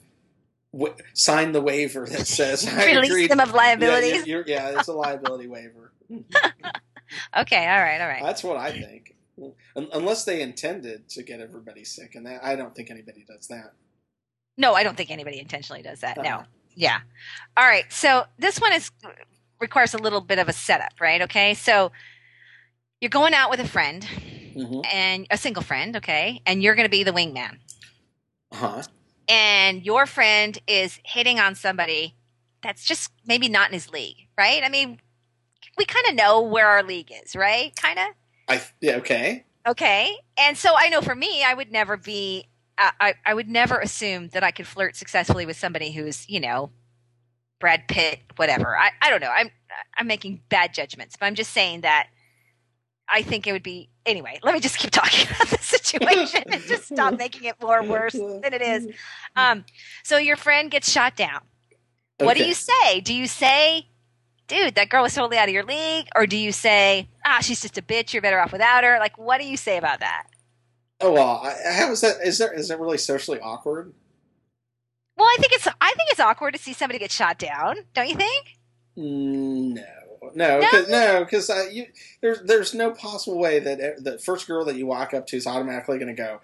w- 0.71 0.95
signed 1.13 1.53
the 1.53 1.59
waiver 1.61 2.05
that 2.05 2.25
says 2.39 2.65
I 2.65 2.85
Release 2.85 3.09
agreed. 3.09 3.31
them 3.31 3.41
of 3.41 3.53
Yeah, 3.53 3.99
you're, 3.99 4.25
you're, 4.25 4.43
yeah, 4.47 4.79
it's 4.79 4.87
a 4.87 4.93
liability 4.93 5.47
waiver. 5.47 5.91
Okay, 7.37 7.67
all 7.67 7.79
right, 7.79 8.01
all 8.01 8.07
right. 8.07 8.23
That's 8.23 8.43
what 8.43 8.57
I 8.57 8.71
think. 8.71 9.15
Unless 9.75 10.25
they 10.25 10.41
intended 10.41 11.07
to 11.09 11.23
get 11.23 11.39
everybody 11.39 11.83
sick, 11.83 12.15
and 12.15 12.25
that 12.25 12.43
I 12.43 12.55
don't 12.55 12.73
think 12.73 12.89
anybody 12.89 13.25
does 13.27 13.47
that. 13.47 13.73
No, 14.57 14.73
I 14.73 14.83
don't 14.83 14.95
think 14.95 15.11
anybody 15.11 15.39
intentionally 15.39 15.81
does 15.81 15.99
that. 16.01 16.17
No. 16.17 16.23
Uh-huh. 16.23 16.43
Yeah. 16.75 16.99
All 17.57 17.65
right. 17.65 17.85
So 17.91 18.25
this 18.37 18.59
one 18.59 18.73
is 18.73 18.91
requires 19.59 19.93
a 19.93 19.97
little 19.97 20.21
bit 20.21 20.39
of 20.39 20.49
a 20.49 20.53
setup, 20.53 20.93
right? 20.99 21.21
Okay. 21.21 21.53
So 21.53 21.91
you're 23.01 23.09
going 23.09 23.33
out 23.33 23.49
with 23.49 23.59
a 23.59 23.67
friend 23.67 24.03
hmm 24.55 24.81
and 24.91 25.27
a 25.29 25.37
single 25.37 25.63
friend, 25.63 25.97
okay, 25.97 26.41
and 26.45 26.63
you're 26.63 26.75
going 26.75 26.85
to 26.85 26.89
be 26.89 27.03
the 27.03 27.11
wingman. 27.11 27.57
Huh? 28.53 28.83
and 29.27 29.83
your 29.83 30.05
friend 30.05 30.57
is 30.67 30.99
hitting 31.03 31.39
on 31.39 31.55
somebody 31.55 32.15
that's 32.61 32.85
just 32.85 33.11
maybe 33.25 33.49
not 33.49 33.69
in 33.69 33.73
his 33.73 33.89
league, 33.89 34.27
right? 34.37 34.63
I 34.63 34.69
mean, 34.69 34.99
we 35.77 35.85
kind 35.85 36.05
of 36.07 36.15
know 36.15 36.41
where 36.41 36.67
our 36.67 36.83
league 36.83 37.11
is, 37.23 37.35
right? 37.35 37.75
Kind 37.75 37.99
of. 37.99 38.05
I 38.47 38.61
yeah 38.81 38.95
okay. 38.97 39.45
Okay. 39.67 40.15
And 40.37 40.57
so 40.57 40.73
I 40.77 40.89
know 40.89 41.01
for 41.01 41.15
me, 41.15 41.43
I 41.43 41.53
would 41.53 41.71
never 41.71 41.97
be, 41.97 42.47
I, 42.77 43.13
I, 43.25 43.33
would 43.33 43.47
never 43.47 43.79
assume 43.79 44.29
that 44.29 44.43
I 44.43 44.51
could 44.51 44.67
flirt 44.67 44.95
successfully 44.95 45.45
with 45.45 45.57
somebody 45.57 45.91
who's, 45.91 46.29
you 46.29 46.39
know, 46.39 46.71
Brad 47.59 47.87
Pitt, 47.87 48.19
whatever. 48.35 48.77
I, 48.77 48.91
I 49.01 49.09
don't 49.09 49.21
know. 49.21 49.31
I'm, 49.33 49.49
I'm 49.97 50.07
making 50.07 50.41
bad 50.49 50.73
judgments, 50.73 51.15
but 51.17 51.25
I'm 51.25 51.35
just 51.35 51.51
saying 51.51 51.81
that 51.81 52.09
I 53.07 53.21
think 53.21 53.47
it 53.47 53.51
would 53.51 53.63
be, 53.63 53.89
anyway, 54.05 54.39
let 54.43 54.53
me 54.53 54.59
just 54.59 54.77
keep 54.77 54.91
talking 54.91 55.27
about 55.35 55.47
the 55.47 55.57
situation 55.59 56.43
and 56.47 56.61
just 56.63 56.85
stop 56.85 57.17
making 57.17 57.45
it 57.45 57.55
more 57.61 57.83
worse 57.87 58.13
than 58.13 58.53
it 58.53 58.61
is. 58.61 58.87
Um, 59.35 59.65
so 60.03 60.17
your 60.17 60.35
friend 60.35 60.69
gets 60.69 60.91
shot 60.91 61.15
down. 61.15 61.41
What 62.19 62.37
do 62.37 62.45
you 62.45 62.53
say? 62.53 63.01
Do 63.01 63.13
you 63.13 63.27
say, 63.27 63.87
dude, 64.47 64.75
that 64.75 64.89
girl 64.89 65.03
was 65.03 65.13
totally 65.13 65.37
out 65.37 65.49
of 65.49 65.53
your 65.53 65.65
league? 65.65 66.07
Or 66.15 66.25
do 66.25 66.37
you 66.37 66.51
say, 66.51 67.09
ah, 67.25 67.39
she's 67.41 67.61
just 67.61 67.77
a 67.77 67.81
bitch, 67.81 68.13
you're 68.13 68.21
better 68.21 68.39
off 68.39 68.53
without 68.53 68.83
her? 68.83 68.99
Like, 68.99 69.17
what 69.17 69.41
do 69.41 69.47
you 69.47 69.57
say 69.57 69.77
about 69.77 69.99
that? 69.99 70.27
Oh 71.01 71.11
well, 71.11 71.41
I, 71.43 71.73
how 71.73 71.91
is 71.91 72.01
that? 72.01 72.17
Is 72.23 72.37
there 72.37 72.53
is 72.53 72.69
that 72.69 72.79
really 72.79 72.97
socially 72.97 73.39
awkward? 73.39 73.93
Well, 75.17 75.27
I 75.27 75.37
think 75.39 75.53
it's 75.53 75.67
I 75.67 75.93
think 75.93 76.09
it's 76.11 76.19
awkward 76.19 76.53
to 76.53 76.59
see 76.59 76.73
somebody 76.73 76.99
get 76.99 77.11
shot 77.11 77.37
down, 77.37 77.77
don't 77.93 78.07
you 78.09 78.15
think? 78.15 78.57
Mm, 78.97 79.75
No, 79.75 80.31
no, 80.33 80.59
No? 80.59 80.69
cause, 80.71 80.89
no, 80.89 81.19
because 81.23 81.49
uh, 81.49 81.65
you 81.71 81.87
there's 82.21 82.41
there's 82.43 82.73
no 82.73 82.91
possible 82.91 83.37
way 83.37 83.59
that 83.59 84.03
the 84.03 84.17
first 84.19 84.47
girl 84.47 84.63
that 84.65 84.75
you 84.77 84.85
walk 84.85 85.13
up 85.13 85.27
to 85.27 85.37
is 85.37 85.45
automatically 85.47 85.97
going 85.99 86.15
to 86.15 86.21
go, 86.21 86.41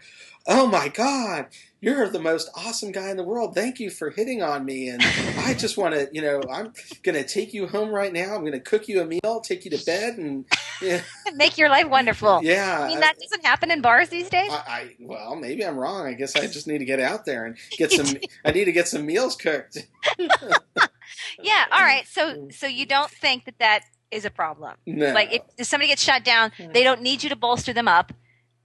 "Oh 0.47 0.67
my 0.67 0.89
God, 0.89 1.47
you're 1.81 2.07
the 2.07 2.19
most 2.19 2.49
awesome 2.55 2.91
guy 2.91 3.09
in 3.09 3.17
the 3.17 3.23
world. 3.23 3.55
Thank 3.55 3.79
you 3.79 3.89
for 3.89 4.11
hitting 4.11 4.43
on 4.43 4.63
me, 4.63 4.87
and 4.89 5.01
I 5.39 5.53
just 5.57 5.77
want 5.77 5.95
to, 5.95 6.07
you 6.11 6.21
know, 6.21 6.39
I'm 6.49 6.73
going 7.01 7.15
to 7.15 7.27
take 7.27 7.55
you 7.55 7.67
home 7.67 7.89
right 7.89 8.13
now. 8.13 8.35
I'm 8.35 8.41
going 8.41 8.51
to 8.53 8.59
cook 8.59 8.87
you 8.87 9.01
a 9.01 9.05
meal, 9.05 9.41
take 9.41 9.65
you 9.65 9.71
to 9.71 9.83
bed, 9.83 10.17
and 10.17 10.45
yeah, 10.79 11.01
Make 11.35 11.57
your 11.57 11.69
life 11.69 11.89
wonderful. 11.89 12.41
yeah." 12.43 12.81
I 12.83 12.87
mean, 12.87 12.99
that 12.99 13.15
doesn't 13.19 13.43
happen 13.43 13.71
in 13.71 13.81
bars 13.81 14.09
these 14.09 14.29
days. 14.29 14.51
I, 14.51 14.63
I 14.67 14.95
well, 14.99 15.35
maybe 15.35 15.65
I'm 15.65 15.75
wrong. 15.75 16.05
I 16.05 16.13
guess 16.13 16.35
I 16.35 16.41
just 16.41 16.67
need 16.67 16.77
to 16.77 16.85
get 16.85 16.99
out 16.99 17.25
there 17.25 17.45
and 17.45 17.57
get 17.77 17.91
some. 17.91 18.15
I 18.45 18.51
need 18.51 18.65
to 18.65 18.71
get 18.71 18.87
some 18.87 19.05
meals 19.05 19.35
cooked. 19.35 19.87
yeah. 20.19 21.65
All 21.71 21.81
right. 21.81 22.05
So 22.07 22.35
mm. 22.35 22.53
so 22.53 22.67
you 22.67 22.85
don't 22.85 23.09
think 23.09 23.45
that 23.45 23.57
that 23.57 23.81
is 24.11 24.25
a 24.25 24.29
problem? 24.29 24.75
No, 24.85 25.13
Like, 25.13 25.33
if, 25.33 25.41
if 25.57 25.67
somebody 25.67 25.87
gets 25.87 26.03
shot 26.03 26.25
down, 26.25 26.51
they 26.73 26.83
don't 26.83 27.01
need 27.01 27.23
you 27.23 27.29
to 27.29 27.35
bolster 27.35 27.71
them 27.71 27.87
up. 27.87 28.11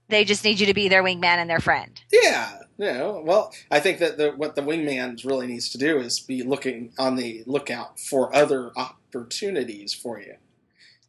They 0.09 0.23
just 0.23 0.43
need 0.43 0.59
you 0.59 0.65
to 0.67 0.73
be 0.73 0.87
their 0.87 1.03
wingman 1.03 1.37
and 1.37 1.49
their 1.49 1.59
friend. 1.59 2.01
Yeah, 2.11 2.59
no. 2.77 3.21
Well, 3.25 3.53
I 3.69 3.79
think 3.79 3.99
that 3.99 4.17
the, 4.17 4.31
what 4.31 4.55
the 4.55 4.61
wingman 4.61 5.23
really 5.25 5.47
needs 5.47 5.69
to 5.69 5.77
do 5.77 5.97
is 5.99 6.19
be 6.19 6.43
looking 6.43 6.93
on 6.97 7.15
the 7.15 7.43
lookout 7.45 7.99
for 7.99 8.33
other 8.33 8.71
opportunities 8.77 9.93
for 9.93 10.19
you. 10.19 10.35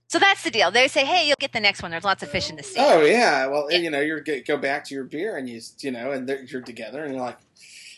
So 0.08 0.18
that's 0.18 0.42
the 0.42 0.50
deal. 0.50 0.70
They 0.70 0.88
say, 0.88 1.04
"Hey, 1.04 1.26
you'll 1.26 1.36
get 1.38 1.52
the 1.52 1.60
next 1.60 1.82
one. 1.82 1.90
There's 1.90 2.04
lots 2.04 2.22
of 2.22 2.30
fish 2.30 2.48
in 2.48 2.56
the 2.56 2.62
sea." 2.62 2.76
Oh 2.78 3.02
yeah. 3.02 3.46
Well, 3.46 3.70
you 3.70 3.90
know, 3.90 4.00
you 4.00 4.20
go 4.46 4.56
back 4.56 4.84
to 4.86 4.94
your 4.94 5.04
beer 5.04 5.36
and 5.36 5.48
you 5.48 5.60
you 5.80 5.90
know, 5.90 6.12
and 6.12 6.26
you're 6.48 6.62
together 6.62 7.04
and 7.04 7.12
you're 7.12 7.22
like, 7.22 7.36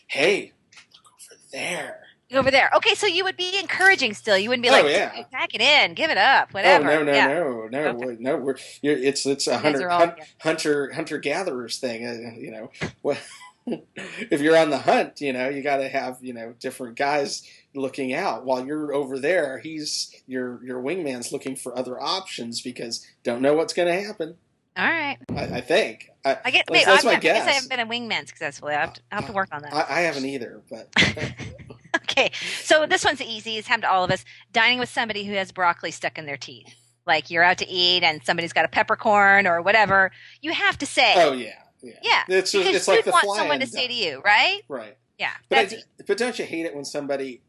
hey, 0.09 0.53
look 0.93 1.13
over 1.33 1.41
there. 1.53 2.01
Over 2.39 2.51
there. 2.51 2.71
Okay, 2.77 2.95
so 2.95 3.07
you 3.07 3.25
would 3.25 3.37
be 3.37 3.59
encouraging 3.59 4.15
still. 4.15 4.39
You 4.39 4.49
wouldn't 4.51 4.63
be 4.63 4.69
Oh, 4.69 4.73
like, 4.73 4.87
yeah. 4.87 5.23
pack 5.33 5.55
it 5.55 5.61
in, 5.61 5.95
give 5.95 6.11
it 6.11 6.19
up, 6.19 6.53
whatever. 6.55 6.91
Oh 6.91 6.97
no 6.99 7.03
no 7.05 7.13
yeah. 7.13 7.27
no 7.27 7.69
no 7.71 7.79
Okay. 8.07 8.17
no 8.21 8.37
we're 8.37 8.57
it's 8.83 9.27
it's 9.27 9.47
a 9.47 9.59
hunter 9.59 9.91
all- 9.91 9.99
hunt, 10.01 10.15
hunter 10.41 10.93
hunter 10.93 11.19
gatherers 11.19 11.79
thing. 11.79 12.07
Uh, 12.07 12.39
you 12.39 12.51
know, 12.51 12.71
Well, 13.03 13.19
if 13.67 14.41
you're 14.41 14.57
on 14.57 14.71
the 14.71 14.79
hunt, 14.79 15.21
you 15.21 15.33
know 15.33 15.49
you 15.49 15.63
got 15.63 15.79
to 15.79 15.89
have 15.89 16.19
you 16.21 16.33
know 16.33 16.55
different 16.61 16.97
guys 16.97 17.43
looking 17.75 18.13
out 18.15 18.45
while 18.45 18.65
you're 18.65 18.93
over 18.95 19.19
there. 19.19 19.59
He's 19.59 20.15
your 20.27 20.65
your 20.65 20.83
wingman's 20.83 21.33
looking 21.33 21.57
for 21.57 21.77
other 21.79 22.01
options 22.01 22.61
because 22.61 23.07
don't 23.23 23.43
know 23.43 23.55
what's 23.55 23.73
going 23.75 23.89
to 23.89 24.03
happen. 24.07 24.37
All 24.77 24.87
right. 24.87 25.19
I, 25.37 25.43
I 25.57 25.61
think 25.61 26.11
I, 26.25 26.39
I 26.45 26.51
get. 26.51 26.67
That's- 26.67 26.71
Wait, 26.71 26.85
that's 26.87 27.05
my 27.05 27.13
I 27.13 27.17
guess 27.17 27.47
I 27.47 27.51
haven't 27.51 27.69
been 27.71 27.81
a 27.81 27.87
wingman 27.87 28.27
successfully. 28.29 28.73
I 28.75 28.81
have 28.81 28.93
to, 28.95 29.01
I 29.11 29.15
have 29.17 29.27
to 29.27 29.33
work 29.33 29.49
on 29.53 29.63
that. 29.63 29.75
I, 29.75 29.99
I 29.99 30.01
haven't 30.03 30.25
either, 30.25 30.63
but 30.71 30.89
Okay, 32.11 32.31
so 32.63 32.87
this 32.87 33.05
one's 33.05 33.21
easy. 33.23 33.57
It's 33.57 33.69
happened 33.69 33.85
to 33.85 33.91
all 33.91 34.05
of 34.05 34.11
us. 34.11 34.25
Dining 34.53 34.79
with 34.79 34.89
somebody 34.89 35.25
who 35.25 35.35
has 35.35 35.53
broccoli 35.53 35.91
stuck 35.91 36.19
in 36.19 36.27
their 36.27 36.37
teeth. 36.37 36.75
Like 37.07 37.31
you're 37.31 37.43
out 37.43 37.59
to 37.59 37.69
eat 37.69 38.03
and 38.03 38.23
somebody's 38.25 38.53
got 38.53 38.65
a 38.65 38.69
peppercorn 38.69 39.47
or 39.47 39.63
whatever. 39.63 40.11
You 40.43 40.53
have 40.53 40.79
to 40.79 40.87
say, 40.87 41.15
oh 41.17 41.33
yeah 41.33 41.55
yeah 41.83 41.95
yeah, 42.03 42.23
It's 42.29 42.53
because 42.53 42.75
it's 42.75 42.89
like 42.89 43.05
the 43.05 43.11
want 43.11 43.39
someone 43.39 43.61
to 43.61 43.67
say 43.67 43.87
to 43.89 43.93
you, 43.95 44.21
right? 44.25 44.61
right. 44.69 44.97
Yeah, 45.19 45.33
But, 45.51 45.73
I, 45.73 45.77
but 46.07 46.17
don't 46.17 46.39
you 46.39 46.47
hate 46.47 46.65
it 46.65 46.75
when 46.75 46.85
somebody 46.85 47.43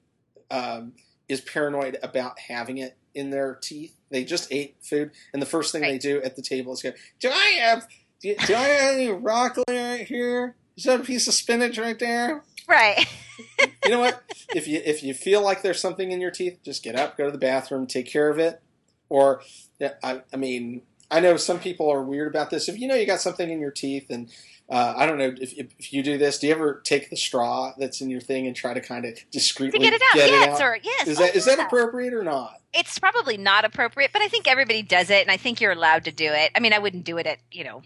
um, 0.50 0.94
is 1.30 1.40
paranoid 1.40 1.98
about 2.04 2.38
having 2.38 2.78
it 2.78 2.98
in 3.14 3.30
their 3.30 3.56
teeth? 3.56 3.96
They 4.10 4.26
just 4.26 4.52
ate 4.52 4.76
food, 4.82 5.12
and 5.32 5.42
the 5.42 5.46
first 5.46 5.72
thing 5.72 5.82
they 5.82 5.98
do 5.98 6.22
at 6.22 6.36
the 6.36 6.42
table 6.42 6.74
is 6.74 6.82
go, 6.82 6.92
"Do 7.22 7.30
I 7.30 7.60
have? 7.62 7.88
Do, 8.22 8.36
do 8.46 8.56
I 8.56 8.60
have 8.60 8.96
any 8.96 9.14
broccoli 9.14 9.64
right 9.70 10.06
here? 10.06 10.56
Is 10.76 10.84
that 10.84 11.00
a 11.00 11.04
piece 11.04 11.30
of 11.30 11.34
spinach 11.34 11.78
right 11.78 11.98
there?" 11.98 12.44
Right. 12.68 13.06
You 13.84 13.90
know 13.90 14.00
what? 14.00 14.22
if 14.54 14.68
you 14.68 14.80
if 14.86 15.02
you 15.02 15.16
feel 15.16 15.42
like 15.42 15.64
there's 15.64 15.82
something 15.82 16.12
in 16.12 16.22
your 16.22 16.30
teeth, 16.30 16.60
just 16.64 16.84
get 16.84 16.96
up, 16.96 17.18
go 17.18 17.26
to 17.26 17.32
the 17.32 17.40
bathroom, 17.40 17.88
take 17.88 18.06
care 18.06 18.30
of 18.30 18.38
it. 18.38 18.62
Or, 19.10 19.42
I, 20.04 20.22
I 20.32 20.38
mean, 20.38 20.84
I 21.10 21.20
know 21.20 21.36
some 21.38 21.60
people 21.60 21.90
are 21.90 22.04
weird 22.04 22.28
about 22.28 22.52
this. 22.52 22.70
If 22.70 22.78
you 22.78 22.88
know 22.88 22.94
you 22.94 23.08
got 23.08 23.20
something 23.20 23.50
in 23.50 23.60
your 23.60 23.72
teeth, 23.72 24.12
and 24.12 24.30
uh, 24.70 24.94
I 24.96 25.08
don't 25.08 25.18
know 25.18 25.34
if, 25.42 25.54
if, 25.54 25.74
if 25.80 25.92
you 25.92 26.04
do 26.04 26.20
this, 26.20 26.38
do 26.38 26.48
you 26.48 26.54
ever 26.54 26.82
take 26.84 27.10
the 27.10 27.18
straw 27.18 27.74
that's 27.76 28.02
in 28.02 28.12
your 28.12 28.22
thing 28.22 28.46
and 28.46 28.56
try 28.56 28.76
to 28.76 28.82
kind 28.82 29.06
of 29.06 29.18
discreetly 29.32 29.80
to 29.80 29.86
get 29.86 29.94
it 29.94 30.02
out, 30.02 30.16
yes, 30.18 30.62
or 30.62 30.78
yes. 30.84 31.08
is 31.08 31.20
oh, 31.20 31.24
that 31.24 31.36
is 31.36 31.46
that 31.46 31.60
appropriate 31.60 32.14
or 32.14 32.24
not? 32.24 32.62
it's 32.74 33.00
probably 33.00 33.38
not 33.38 33.66
appropriate, 33.66 34.12
but 34.14 34.22
I 34.22 34.28
think 34.28 34.48
everybody 34.48 34.82
does 34.82 35.10
it, 35.10 35.22
and 35.22 35.32
I 35.32 35.38
think 35.38 35.62
you're 35.62 35.72
allowed 35.72 36.06
to 36.06 36.12
do 36.12 36.32
it. 36.32 36.52
I 36.56 36.60
mean, 36.60 36.74
I 36.74 36.80
wouldn't 36.80 37.04
do 37.04 37.18
it 37.18 37.28
at 37.28 37.40
you 37.52 37.64
know 37.64 37.82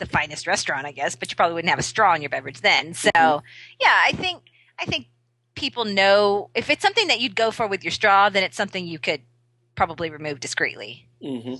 the 0.00 0.06
finest 0.06 0.46
restaurant, 0.48 0.86
I 0.86 0.92
guess, 0.92 1.14
but 1.14 1.30
you 1.30 1.36
probably 1.36 1.54
wouldn't 1.54 1.70
have 1.70 1.78
a 1.78 1.82
straw 1.84 2.14
in 2.14 2.22
your 2.22 2.30
beverage 2.30 2.60
then. 2.60 2.94
So 2.94 3.10
Mhm. 3.14 3.42
yeah, 3.80 4.02
I 4.04 4.12
think 4.12 4.42
I 4.78 4.84
think 4.86 5.06
people 5.54 5.84
know 5.84 6.50
if 6.54 6.68
it's 6.70 6.82
something 6.82 7.06
that 7.08 7.20
you'd 7.20 7.36
go 7.36 7.50
for 7.52 7.66
with 7.68 7.84
your 7.84 7.90
straw, 7.92 8.28
then 8.30 8.42
it's 8.42 8.56
something 8.56 8.86
you 8.86 8.98
could 8.98 9.20
probably 9.76 10.10
remove 10.10 10.40
discreetly. 10.40 11.06
hmm 11.22 11.54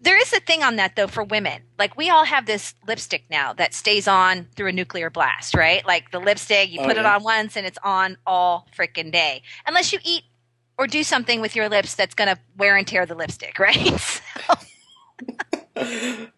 There 0.00 0.20
is 0.20 0.32
a 0.32 0.40
thing 0.40 0.62
on 0.62 0.76
that 0.76 0.94
though 0.94 1.06
for 1.08 1.24
women. 1.24 1.62
Like 1.78 1.96
we 1.96 2.10
all 2.10 2.24
have 2.26 2.44
this 2.46 2.74
lipstick 2.86 3.24
now 3.30 3.52
that 3.54 3.72
stays 3.74 4.06
on 4.06 4.46
through 4.54 4.68
a 4.68 4.72
nuclear 4.72 5.08
blast, 5.10 5.54
right? 5.54 5.84
Like 5.86 6.10
the 6.10 6.20
lipstick, 6.20 6.70
you 6.70 6.78
Oh, 6.80 6.84
put 6.84 6.96
it 6.98 7.06
on 7.06 7.22
once 7.24 7.56
and 7.56 7.66
it's 7.66 7.78
on 7.82 8.18
all 8.26 8.68
freaking 8.76 9.10
day. 9.10 9.42
Unless 9.66 9.92
you 9.92 9.98
eat 10.04 10.24
or 10.78 10.86
do 10.86 11.02
something 11.02 11.40
with 11.40 11.56
your 11.56 11.70
lips 11.70 11.94
that's 11.94 12.14
going 12.14 12.28
to 12.28 12.38
wear 12.58 12.76
and 12.76 12.86
tear 12.86 13.06
the 13.06 13.14
lipstick, 13.14 13.58
right? 13.66 14.20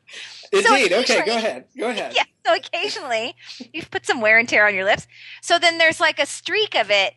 Indeed. 0.52 0.92
okay, 0.92 1.24
go 1.24 1.36
ahead. 1.36 1.64
Go 1.78 1.90
ahead. 1.90 2.12
yeah. 2.14 2.22
So 2.46 2.54
occasionally 2.54 3.34
you've 3.72 3.90
put 3.90 4.06
some 4.06 4.20
wear 4.20 4.38
and 4.38 4.48
tear 4.48 4.66
on 4.66 4.74
your 4.74 4.84
lips. 4.84 5.06
So 5.42 5.58
then 5.58 5.78
there's 5.78 6.00
like 6.00 6.18
a 6.18 6.26
streak 6.26 6.74
of 6.74 6.90
it 6.90 7.14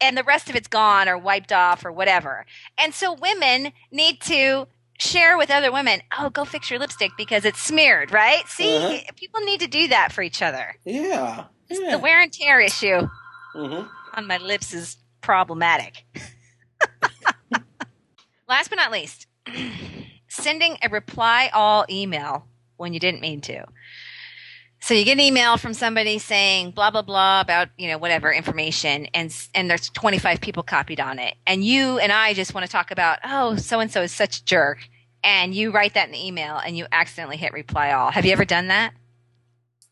and 0.00 0.16
the 0.16 0.24
rest 0.24 0.48
of 0.48 0.56
it's 0.56 0.68
gone 0.68 1.08
or 1.08 1.18
wiped 1.18 1.52
off 1.52 1.84
or 1.84 1.92
whatever. 1.92 2.46
And 2.78 2.94
so 2.94 3.12
women 3.12 3.72
need 3.92 4.20
to 4.22 4.66
share 4.98 5.36
with 5.38 5.50
other 5.50 5.72
women, 5.72 6.00
oh, 6.18 6.30
go 6.30 6.44
fix 6.44 6.70
your 6.70 6.78
lipstick 6.78 7.12
because 7.16 7.44
it's 7.44 7.60
smeared, 7.60 8.12
right? 8.12 8.46
See, 8.48 8.76
Uh-huh. 8.76 8.98
people 9.16 9.40
need 9.40 9.60
to 9.60 9.66
do 9.66 9.88
that 9.88 10.12
for 10.12 10.22
each 10.22 10.42
other. 10.42 10.74
Yeah. 10.84 11.44
The 11.68 11.98
wear 11.98 12.20
and 12.20 12.32
tear 12.32 12.60
issue 12.60 13.08
hmm 13.54 13.82
on 14.14 14.26
my 14.26 14.38
lips 14.38 14.72
is 14.74 14.96
problematic. 15.20 16.04
Last 18.48 18.68
but 18.70 18.76
not 18.76 18.90
least, 18.90 19.26
sending 20.28 20.76
a 20.82 20.88
reply 20.88 21.50
all 21.54 21.84
email 21.88 22.48
when 22.80 22.92
you 22.94 23.00
didn't 23.00 23.20
mean 23.20 23.40
to. 23.42 23.64
So 24.82 24.94
you 24.94 25.04
get 25.04 25.12
an 25.12 25.20
email 25.20 25.58
from 25.58 25.74
somebody 25.74 26.18
saying 26.18 26.70
blah 26.70 26.90
blah 26.90 27.02
blah 27.02 27.42
about 27.42 27.68
you 27.76 27.88
know 27.88 27.98
whatever 27.98 28.32
information, 28.32 29.06
and 29.12 29.32
and 29.54 29.68
there's 29.68 29.90
25 29.90 30.40
people 30.40 30.62
copied 30.62 31.00
on 31.00 31.18
it, 31.18 31.34
and 31.46 31.62
you 31.64 31.98
and 31.98 32.10
I 32.10 32.32
just 32.32 32.54
want 32.54 32.64
to 32.66 32.72
talk 32.72 32.90
about 32.90 33.18
oh 33.22 33.56
so 33.56 33.80
and 33.80 33.92
so 33.92 34.00
is 34.02 34.12
such 34.12 34.38
a 34.38 34.44
jerk, 34.44 34.78
and 35.22 35.54
you 35.54 35.70
write 35.70 35.94
that 35.94 36.06
in 36.06 36.12
the 36.12 36.26
email 36.26 36.56
and 36.56 36.76
you 36.76 36.86
accidentally 36.90 37.36
hit 37.36 37.52
reply 37.52 37.92
all. 37.92 38.10
Have 38.10 38.24
you 38.24 38.32
ever 38.32 38.46
done 38.46 38.68
that? 38.68 38.94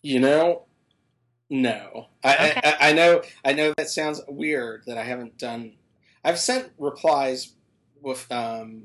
You 0.00 0.20
know, 0.20 0.62
no. 1.50 2.06
I, 2.24 2.50
Okay. 2.50 2.60
I, 2.64 2.90
I 2.90 2.92
know. 2.92 3.22
I 3.44 3.52
know 3.52 3.74
that 3.76 3.90
sounds 3.90 4.22
weird 4.26 4.84
that 4.86 4.96
I 4.96 5.04
haven't 5.04 5.36
done. 5.36 5.74
I've 6.24 6.38
sent 6.38 6.72
replies 6.78 7.52
with 8.00 8.30
um, 8.32 8.84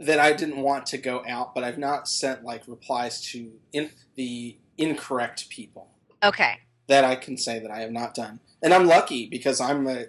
that 0.00 0.18
I 0.18 0.32
didn't 0.32 0.58
want 0.62 0.86
to 0.86 0.98
go 0.98 1.24
out, 1.28 1.54
but 1.54 1.64
I've 1.64 1.78
not 1.78 2.08
sent 2.08 2.44
like 2.44 2.62
replies 2.68 3.20
to 3.32 3.52
in, 3.72 3.90
the 4.14 4.56
incorrect 4.76 5.48
people. 5.48 5.88
Okay. 6.22 6.60
That 6.86 7.04
I 7.04 7.16
can 7.16 7.36
say 7.36 7.58
that 7.58 7.70
I 7.70 7.80
have 7.80 7.90
not 7.92 8.14
done, 8.14 8.40
and 8.62 8.72
I'm 8.72 8.86
lucky 8.86 9.26
because 9.26 9.60
I'm 9.60 9.86
a 9.86 10.06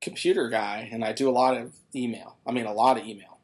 computer 0.00 0.48
guy 0.48 0.88
and 0.92 1.04
I 1.04 1.12
do 1.12 1.28
a 1.28 1.32
lot 1.32 1.56
of 1.56 1.72
email. 1.94 2.36
I 2.46 2.52
mean, 2.52 2.66
a 2.66 2.72
lot 2.72 2.98
of 2.98 3.04
email. 3.06 3.38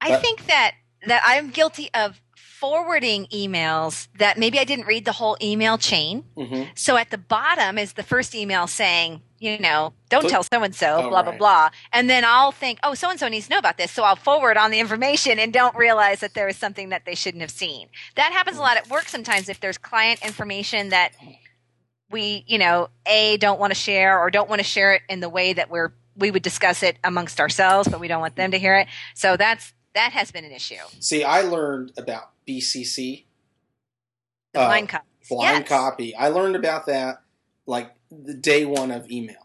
I 0.00 0.10
But- 0.10 0.22
think 0.22 0.46
that 0.46 0.74
that 1.06 1.22
I'm 1.26 1.50
guilty 1.50 1.90
of 1.92 2.20
forwarding 2.34 3.26
emails 3.26 4.08
that 4.18 4.38
maybe 4.38 4.58
I 4.58 4.64
didn't 4.64 4.86
read 4.86 5.04
the 5.04 5.12
whole 5.12 5.36
email 5.42 5.76
chain. 5.76 6.24
hmm 6.34 6.62
So 6.74 6.96
at 6.96 7.10
the 7.10 7.18
bottom 7.18 7.76
is 7.76 7.92
the 7.92 8.02
first 8.02 8.34
email 8.34 8.66
saying, 8.66 9.20
you 9.44 9.58
know, 9.58 9.92
don't 10.08 10.22
So- 10.22 10.28
tell 10.28 10.42
so 10.42 10.62
and 10.62 10.74
so, 10.74 11.08
blah 11.08 11.22
blah 11.22 11.30
right. 11.32 11.38
blah, 11.38 11.70
and 11.92 12.08
then 12.08 12.24
I'll 12.24 12.52
think, 12.52 12.78
oh, 12.82 12.94
so 12.94 13.10
and 13.10 13.18
so 13.20 13.28
needs 13.28 13.46
to 13.48 13.52
know 13.52 13.58
about 13.58 13.76
this, 13.76 13.90
so 13.92 14.02
I'll 14.04 14.16
forward 14.16 14.56
on 14.56 14.70
the 14.70 14.80
information 14.80 15.38
and 15.38 15.52
don't 15.52 15.76
realize 15.76 16.20
that 16.20 16.34
there 16.34 16.48
is 16.48 16.56
something 16.56 16.88
that 16.88 17.04
they 17.04 17.14
shouldn't 17.14 17.42
have 17.42 17.50
seen. 17.50 17.88
That 18.16 18.32
happens 18.32 18.56
a 18.56 18.60
lot 18.60 18.76
at 18.76 18.88
work 18.88 19.08
sometimes 19.08 19.48
if 19.48 19.60
there's 19.60 19.78
client 19.78 20.24
information 20.24 20.88
that 20.90 21.12
we, 22.10 22.44
you 22.46 22.58
know, 22.58 22.88
a 23.06 23.36
don't 23.38 23.58
want 23.60 23.72
to 23.72 23.74
share 23.78 24.18
or 24.20 24.30
don't 24.30 24.48
want 24.48 24.60
to 24.60 24.64
share 24.64 24.94
it 24.94 25.02
in 25.08 25.20
the 25.20 25.28
way 25.28 25.52
that 25.52 25.70
we're 25.70 25.92
we 26.16 26.30
would 26.30 26.42
discuss 26.44 26.84
it 26.84 26.96
amongst 27.02 27.40
ourselves, 27.40 27.88
but 27.88 27.98
we 27.98 28.06
don't 28.06 28.20
want 28.20 28.36
them 28.36 28.52
to 28.52 28.58
hear 28.58 28.76
it. 28.76 28.86
So 29.14 29.36
that's 29.36 29.72
that 29.94 30.12
has 30.12 30.30
been 30.30 30.44
an 30.44 30.52
issue. 30.52 30.76
See, 31.00 31.24
I 31.24 31.40
learned 31.42 31.92
about 31.96 32.30
BCC, 32.46 33.26
The 34.52 34.60
Uh, 34.60 34.66
blind 34.66 34.88
copies. 34.90 35.28
blind 35.28 35.58
Yes. 35.60 35.68
copy. 35.68 36.14
I 36.14 36.28
learned 36.28 36.54
about 36.56 36.86
that 36.86 37.18
like 37.66 37.90
the 38.22 38.34
day 38.34 38.64
one 38.64 38.90
of 38.90 39.10
email. 39.10 39.36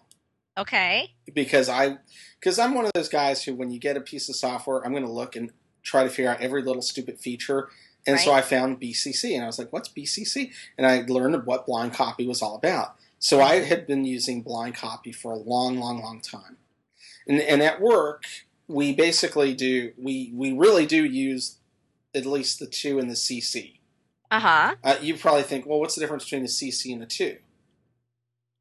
Okay. 0.58 1.14
because 1.34 1.70
I 1.70 1.98
because 2.40 2.60
I'm 2.60 2.74
one 2.74 2.86
of 2.86 2.92
those 2.94 3.08
guys 3.08 3.44
who 3.44 3.56
when 3.56 3.72
you 3.72 3.80
get 3.80 3.96
a 3.96 4.02
piece 4.02 4.28
of 4.28 4.36
software, 4.36 4.86
I'm 4.86 4.92
going 4.92 5.06
to 5.06 5.12
look 5.12 5.36
and 5.36 5.52
try 5.84 6.04
to 6.04 6.10
figure 6.10 6.30
out 6.30 6.42
every 6.42 6.62
little 6.62 6.82
stupid 6.82 7.18
feature. 7.18 7.70
And 8.06 8.20
so 8.20 8.32
I 8.32 8.42
found 8.42 8.82
BCC 8.82 9.36
and 9.36 9.44
I 9.44 9.48
was 9.48 9.60
like, 9.60 9.72
"What's 9.72 9.90
BCC?" 9.90 10.52
And 10.78 10.88
I 10.88 11.02
learned 11.08 11.46
what 11.46 11.66
blind 11.66 11.94
copy 11.94 12.28
was 12.28 12.42
all 12.42 12.56
about. 12.56 12.96
So 13.20 13.42
I 13.42 13.56
had 13.56 13.86
been 13.86 14.06
using 14.06 14.42
blind 14.42 14.76
copy 14.76 15.12
for 15.12 15.32
a 15.32 15.38
long, 15.38 15.78
long, 15.78 16.02
long 16.02 16.22
time. 16.22 16.58
And, 17.28 17.42
and 17.42 17.62
at 17.62 17.82
work, 17.82 18.24
we 18.68 18.94
basically 18.94 19.54
do 19.54 19.92
we 19.98 20.32
we 20.34 20.54
really 20.54 20.86
do 20.86 21.04
use 21.06 21.58
at 22.16 22.26
least 22.26 22.60
the 22.60 22.66
to 22.66 23.00
and 23.00 23.10
the 23.10 23.16
CC. 23.16 23.80
Uh 24.32 24.40
huh. 24.40 24.76
Uh, 24.84 24.96
you 25.02 25.18
probably 25.18 25.44
think, 25.44 25.66
well, 25.66 25.80
what's 25.80 25.96
the 25.96 26.02
difference 26.02 26.24
between 26.24 26.44
the 26.44 26.48
CC 26.48 26.94
and 26.94 27.02
the 27.02 27.06
to? 27.08 27.38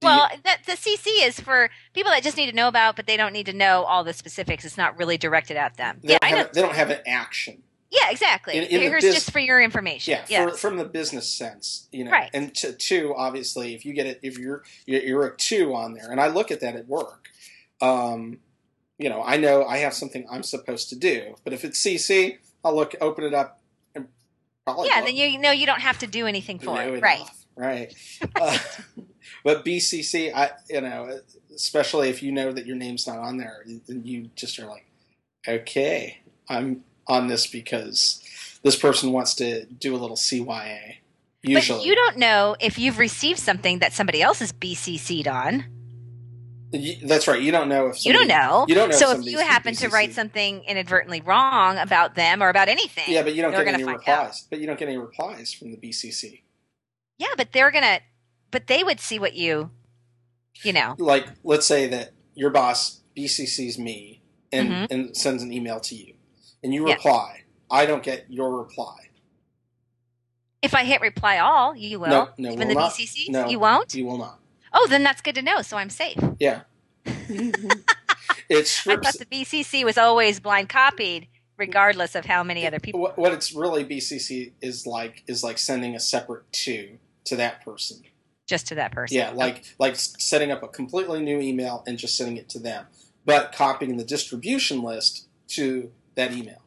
Well, 0.02 0.28
that, 0.44 0.60
the 0.64 0.72
CC 0.72 1.26
is 1.26 1.40
for 1.40 1.70
people 1.92 2.10
that 2.12 2.22
just 2.22 2.36
need 2.36 2.48
to 2.50 2.54
know 2.56 2.68
about, 2.68 2.94
but 2.96 3.06
they 3.06 3.16
don't 3.16 3.32
need 3.32 3.46
to 3.46 3.52
know 3.52 3.82
all 3.82 4.04
the 4.04 4.12
specifics. 4.12 4.64
It's 4.64 4.76
not 4.76 4.96
really 4.96 5.18
directed 5.18 5.56
at 5.56 5.76
them. 5.76 5.98
they, 6.02 6.12
Yeah, 6.12 6.18
don't 6.20 6.32
I 6.32 6.42
know. 6.42 6.48
they 6.52 6.60
don't 6.62 6.74
have 6.74 6.90
an 6.90 7.00
action. 7.06 7.62
Yeah, 7.90 8.10
exactly. 8.10 8.56
In- 8.56 8.64
in 8.64 8.80
Here's 8.82 9.02
bus- 9.02 9.14
just 9.14 9.30
for 9.32 9.38
your 9.40 9.60
information. 9.60 10.12
Yeah, 10.12 10.24
Yes. 10.28 10.50
for, 10.52 10.56
from 10.68 10.76
the 10.76 10.84
business 10.84 11.28
sense, 11.28 11.88
you 11.90 12.04
know. 12.04 12.10
Right. 12.12 12.30
And 12.34 12.54
to, 12.56 12.72
two, 12.74 13.14
obviously, 13.16 13.74
if 13.74 13.84
you 13.86 13.92
get 13.94 14.06
it, 14.06 14.20
if 14.22 14.38
you're 14.38 14.62
you're 14.86 15.26
a 15.26 15.36
to 15.36 15.74
on 15.74 15.94
there, 15.94 16.10
and 16.12 16.20
I 16.20 16.28
look 16.28 16.50
at 16.50 16.60
that 16.60 16.76
at 16.76 16.86
work, 16.86 17.28
um, 17.80 18.38
you 18.98 19.08
know, 19.08 19.22
I 19.24 19.36
know 19.38 19.64
I 19.64 19.78
have 19.78 19.94
something 19.94 20.26
I'm 20.30 20.42
supposed 20.42 20.90
to 20.90 20.96
do, 20.96 21.34
but 21.44 21.52
if 21.54 21.64
it's 21.64 21.80
CC, 21.82 22.38
I'll 22.62 22.74
look, 22.76 22.94
open 23.00 23.24
it 23.24 23.32
up, 23.34 23.58
and 23.94 24.06
probably 24.64 24.88
yeah, 24.88 25.00
then 25.02 25.16
you 25.16 25.38
know 25.38 25.50
you 25.50 25.64
don't 25.66 25.80
have 25.80 25.98
to 26.00 26.06
do 26.06 26.26
anything 26.26 26.58
for 26.58 26.80
it. 26.82 26.94
it 26.94 27.02
Right. 27.02 27.20
off, 27.20 27.46
right. 27.56 27.94
uh, 28.40 28.58
but 29.48 29.64
BCC, 29.64 30.30
I 30.34 30.50
you 30.68 30.82
know, 30.82 31.20
especially 31.54 32.10
if 32.10 32.22
you 32.22 32.30
know 32.30 32.52
that 32.52 32.66
your 32.66 32.76
name's 32.76 33.06
not 33.06 33.16
on 33.16 33.38
there, 33.38 33.64
then 33.86 34.02
you 34.04 34.28
just 34.36 34.58
are 34.58 34.66
like, 34.66 34.84
okay, 35.48 36.18
I'm 36.50 36.84
on 37.06 37.28
this 37.28 37.46
because 37.46 38.22
this 38.62 38.76
person 38.76 39.10
wants 39.10 39.34
to 39.36 39.64
do 39.64 39.96
a 39.96 39.96
little 39.96 40.18
CYA. 40.18 40.96
Usually, 41.40 41.78
But 41.78 41.86
you 41.86 41.94
don't 41.94 42.18
know 42.18 42.56
if 42.60 42.78
you've 42.78 42.98
received 42.98 43.38
something 43.38 43.78
that 43.78 43.94
somebody 43.94 44.20
else 44.20 44.42
is 44.42 44.52
BCC'd 44.52 45.26
on. 45.26 45.64
That's 47.02 47.26
right. 47.26 47.40
You 47.40 47.50
don't 47.50 47.70
know 47.70 47.86
if 47.86 48.04
you 48.04 48.12
don't 48.12 48.28
know. 48.28 48.66
You 48.68 48.74
don't 48.74 48.90
know. 48.90 48.96
so 48.96 49.06
if 49.06 49.12
somebody's 49.12 49.32
you 49.32 49.38
happen 49.38 49.74
to 49.76 49.88
write 49.88 50.12
something 50.12 50.62
inadvertently 50.64 51.22
wrong 51.22 51.78
about 51.78 52.16
them 52.16 52.42
or 52.42 52.50
about 52.50 52.68
anything, 52.68 53.04
yeah, 53.06 53.22
but 53.22 53.34
you 53.34 53.40
don't 53.40 53.52
get 53.52 53.66
any 53.66 53.82
replies. 53.82 54.46
But 54.50 54.60
you 54.60 54.66
don't 54.66 54.78
get 54.78 54.88
any 54.88 54.98
replies 54.98 55.54
from 55.54 55.70
the 55.70 55.78
BCC. 55.78 56.42
yeah, 57.16 57.28
but 57.38 57.52
they're 57.52 57.70
gonna, 57.70 58.00
but 58.50 58.66
they 58.66 58.82
would 58.84 59.00
see 59.00 59.18
what 59.18 59.34
you, 59.34 59.70
you 60.62 60.72
know, 60.72 60.94
Like, 60.98 61.26
let's 61.44 61.66
say 61.66 61.86
that 61.88 62.12
your 62.34 62.50
boss 62.50 63.00
BCCs 63.16 63.78
me 63.78 64.22
and 64.52 64.70
Mhm. 64.70 64.86
and 64.90 65.16
sends 65.16 65.42
an 65.42 65.52
email 65.52 65.80
to 65.80 65.94
you, 65.94 66.14
and 66.62 66.72
you 66.72 66.86
Yeah. 66.88 66.94
reply. 66.94 67.44
I 67.70 67.84
don't 67.86 68.02
get 68.02 68.26
your 68.30 68.56
reply. 68.56 68.96
if 70.60 70.74
I 70.74 70.82
hit 70.84 71.00
reply 71.00 71.38
all, 71.38 71.76
you 71.76 72.00
will. 72.00 72.08
No, 72.08 72.28
no, 72.36 72.48
Even 72.50 72.66
will 72.66 72.74
the 72.74 72.80
not. 72.80 72.92
BCCs, 72.92 73.28
No. 73.28 73.48
you 73.48 73.60
won't. 73.60 73.94
You 73.94 74.04
will 74.06 74.18
not. 74.18 74.40
Oh, 74.72 74.88
then 74.88 75.04
that's 75.04 75.20
good 75.20 75.36
to 75.36 75.42
know. 75.42 75.62
So 75.62 75.76
I'm 75.76 75.88
safe. 75.88 76.18
Yeah. 76.40 76.62
it 77.06 78.82
I 78.86 78.96
thought 78.96 79.18
the 79.18 79.26
BCC 79.30 79.84
was 79.84 79.96
always 79.96 80.40
blind 80.40 80.68
copied, 80.68 81.28
regardless 81.56 82.14
of 82.16 82.24
how 82.24 82.42
many 82.42 82.66
other 82.66 82.80
people. 82.80 83.00
what, 83.00 83.16
what 83.16 83.32
it's 83.32 83.52
really 83.52 83.84
BCC 83.84 84.52
is 84.60 84.84
like 84.86 85.22
is 85.28 85.44
like 85.44 85.58
sending 85.58 85.94
a 85.94 86.00
separate 86.00 86.50
to 86.64 86.98
to 87.26 87.36
that 87.36 87.64
person. 87.64 88.02
Just 88.48 88.66
to 88.68 88.74
that 88.76 88.92
person. 88.92 89.16
Yeah, 89.16 89.30
like 89.30 89.62
like 89.78 89.94
setting 89.94 90.50
up 90.50 90.62
a 90.62 90.68
completely 90.68 91.22
new 91.22 91.38
email 91.38 91.84
and 91.86 91.98
just 91.98 92.16
sending 92.16 92.38
it 92.38 92.48
to 92.48 92.58
them, 92.58 92.86
but 93.24 93.52
copying 93.52 93.98
the 93.98 94.04
distribution 94.04 94.82
list 94.82 95.28
to 95.48 95.92
that 96.14 96.32
email. 96.32 96.62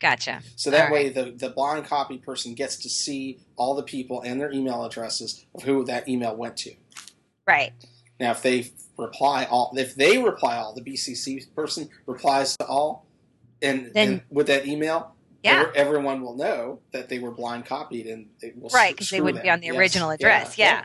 Gotcha. 0.00 0.40
So 0.56 0.70
that 0.70 0.86
All 0.86 0.92
way, 0.92 1.08
the 1.08 1.30
the 1.30 1.50
blind 1.50 1.86
copy 1.86 2.18
person 2.18 2.54
gets 2.54 2.76
to 2.78 2.88
see 2.88 3.38
all 3.56 3.76
the 3.76 3.84
people 3.84 4.20
and 4.22 4.40
their 4.40 4.50
email 4.50 4.84
addresses 4.84 5.46
of 5.54 5.62
who 5.62 5.84
that 5.84 6.08
email 6.08 6.34
went 6.34 6.56
to. 6.58 6.74
Right. 7.46 7.72
Now, 8.18 8.32
if 8.32 8.42
they 8.42 8.72
reply 8.98 9.44
all, 9.44 9.72
if 9.76 9.94
they 9.94 10.18
reply 10.18 10.56
all, 10.56 10.74
the 10.74 10.82
BCC 10.82 11.54
person 11.54 11.88
replies 12.06 12.56
to 12.56 12.66
all, 12.66 13.06
and, 13.62 13.92
Then- 13.94 14.08
and 14.08 14.22
with 14.30 14.48
that 14.48 14.66
email, 14.66 15.14
Yeah. 15.42 15.64
ev- 15.68 15.72
everyone 15.74 16.20
will 16.20 16.36
know 16.36 16.80
that 16.92 17.08
they 17.08 17.18
were 17.18 17.30
blind 17.30 17.64
copied, 17.66 18.06
and 18.06 18.28
it 18.40 18.56
will 18.60 18.68
Right, 18.70 18.92
because 18.94 19.10
they 19.10 19.20
wouldn't 19.20 19.42
be 19.42 19.50
on 19.50 19.60
the 19.60 19.66
Yes. 19.68 19.76
original 19.76 20.10
address. 20.10 20.58
Yeah, 20.58 20.84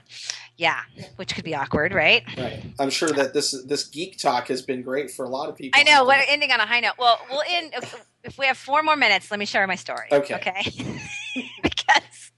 Yeah. 0.57 0.81
yeah. 0.95 1.05
Which 1.17 1.35
could 1.35 1.43
be 1.43 1.53
awkward, 1.55 1.93
right? 1.93 2.23
right. 2.37 2.63
I'm 2.79 2.89
sure 2.89 3.09
that 3.09 3.33
this 3.33 3.51
this 3.65 3.83
geek 3.85 4.17
talk 4.17 4.47
has 4.47 4.61
been 4.61 4.81
great 4.81 5.11
for 5.11 5.25
a 5.25 5.29
lot 5.29 5.49
of 5.49 5.55
people. 5.57 5.79
I 5.79 5.83
know. 5.83 6.05
We're 6.05 6.23
ending 6.27 6.51
on 6.51 6.59
a 6.59 6.65
high 6.65 6.79
note. 6.79 6.93
Well, 6.97 7.19
we'll 7.29 7.43
end. 7.49 7.73
If, 7.75 8.05
if 8.23 8.37
we 8.37 8.45
have 8.45 8.57
four 8.57 8.81
more 8.83 8.95
minutes, 8.95 9.29
let 9.29 9.39
me 9.39 9.45
share 9.45 9.67
my 9.67 9.75
story. 9.75 10.07
Okay. 10.11 10.35
Okay. 10.35 10.61
because 11.63 12.31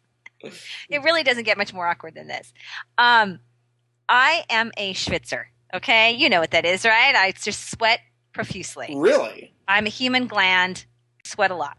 it 0.89 1.03
really 1.03 1.23
doesn't 1.23 1.43
get 1.43 1.57
much 1.57 1.73
more 1.73 1.87
awkward 1.87 2.15
than 2.15 2.27
this. 2.27 2.53
Um, 2.97 3.39
I 4.09 4.43
am 4.49 4.71
a 4.77 4.93
schwitzer. 4.93 5.45
Okay, 5.73 6.13
you 6.13 6.29
know 6.29 6.39
what 6.39 6.51
that 6.51 6.65
is, 6.65 6.85
right? 6.85 7.13
I 7.15 7.31
just 7.33 7.69
sweat 7.71 7.99
profusely. 8.33 8.93
Really? 8.95 9.53
I'm 9.67 9.85
a 9.85 9.89
human 9.89 10.27
gland, 10.27 10.85
sweat 11.25 11.51
a 11.51 11.55
lot. 11.55 11.77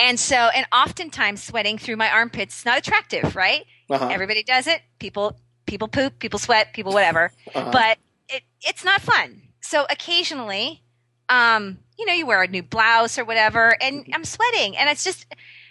And 0.00 0.18
so, 0.18 0.36
and 0.36 0.66
oftentimes 0.72 1.42
sweating 1.42 1.76
through 1.78 1.96
my 1.96 2.10
armpits 2.10 2.60
is 2.60 2.64
not 2.64 2.78
attractive, 2.78 3.36
right? 3.36 3.64
Uh-huh. 3.90 4.08
Everybody 4.10 4.42
does 4.42 4.66
it. 4.66 4.80
People, 4.98 5.36
people 5.66 5.88
poop, 5.88 6.18
people 6.18 6.38
sweat, 6.38 6.72
people 6.72 6.92
whatever. 6.92 7.32
uh-huh. 7.54 7.70
But 7.70 7.98
it, 8.28 8.42
it's 8.62 8.84
not 8.84 9.02
fun. 9.02 9.42
So 9.60 9.86
occasionally, 9.90 10.82
um, 11.28 11.78
you 11.98 12.06
know, 12.06 12.12
you 12.12 12.26
wear 12.26 12.42
a 12.42 12.48
new 12.48 12.62
blouse 12.62 13.18
or 13.18 13.24
whatever, 13.24 13.76
and 13.80 14.06
I'm 14.12 14.24
sweating, 14.24 14.76
and 14.76 14.88
it's 14.88 15.04
just, 15.04 15.26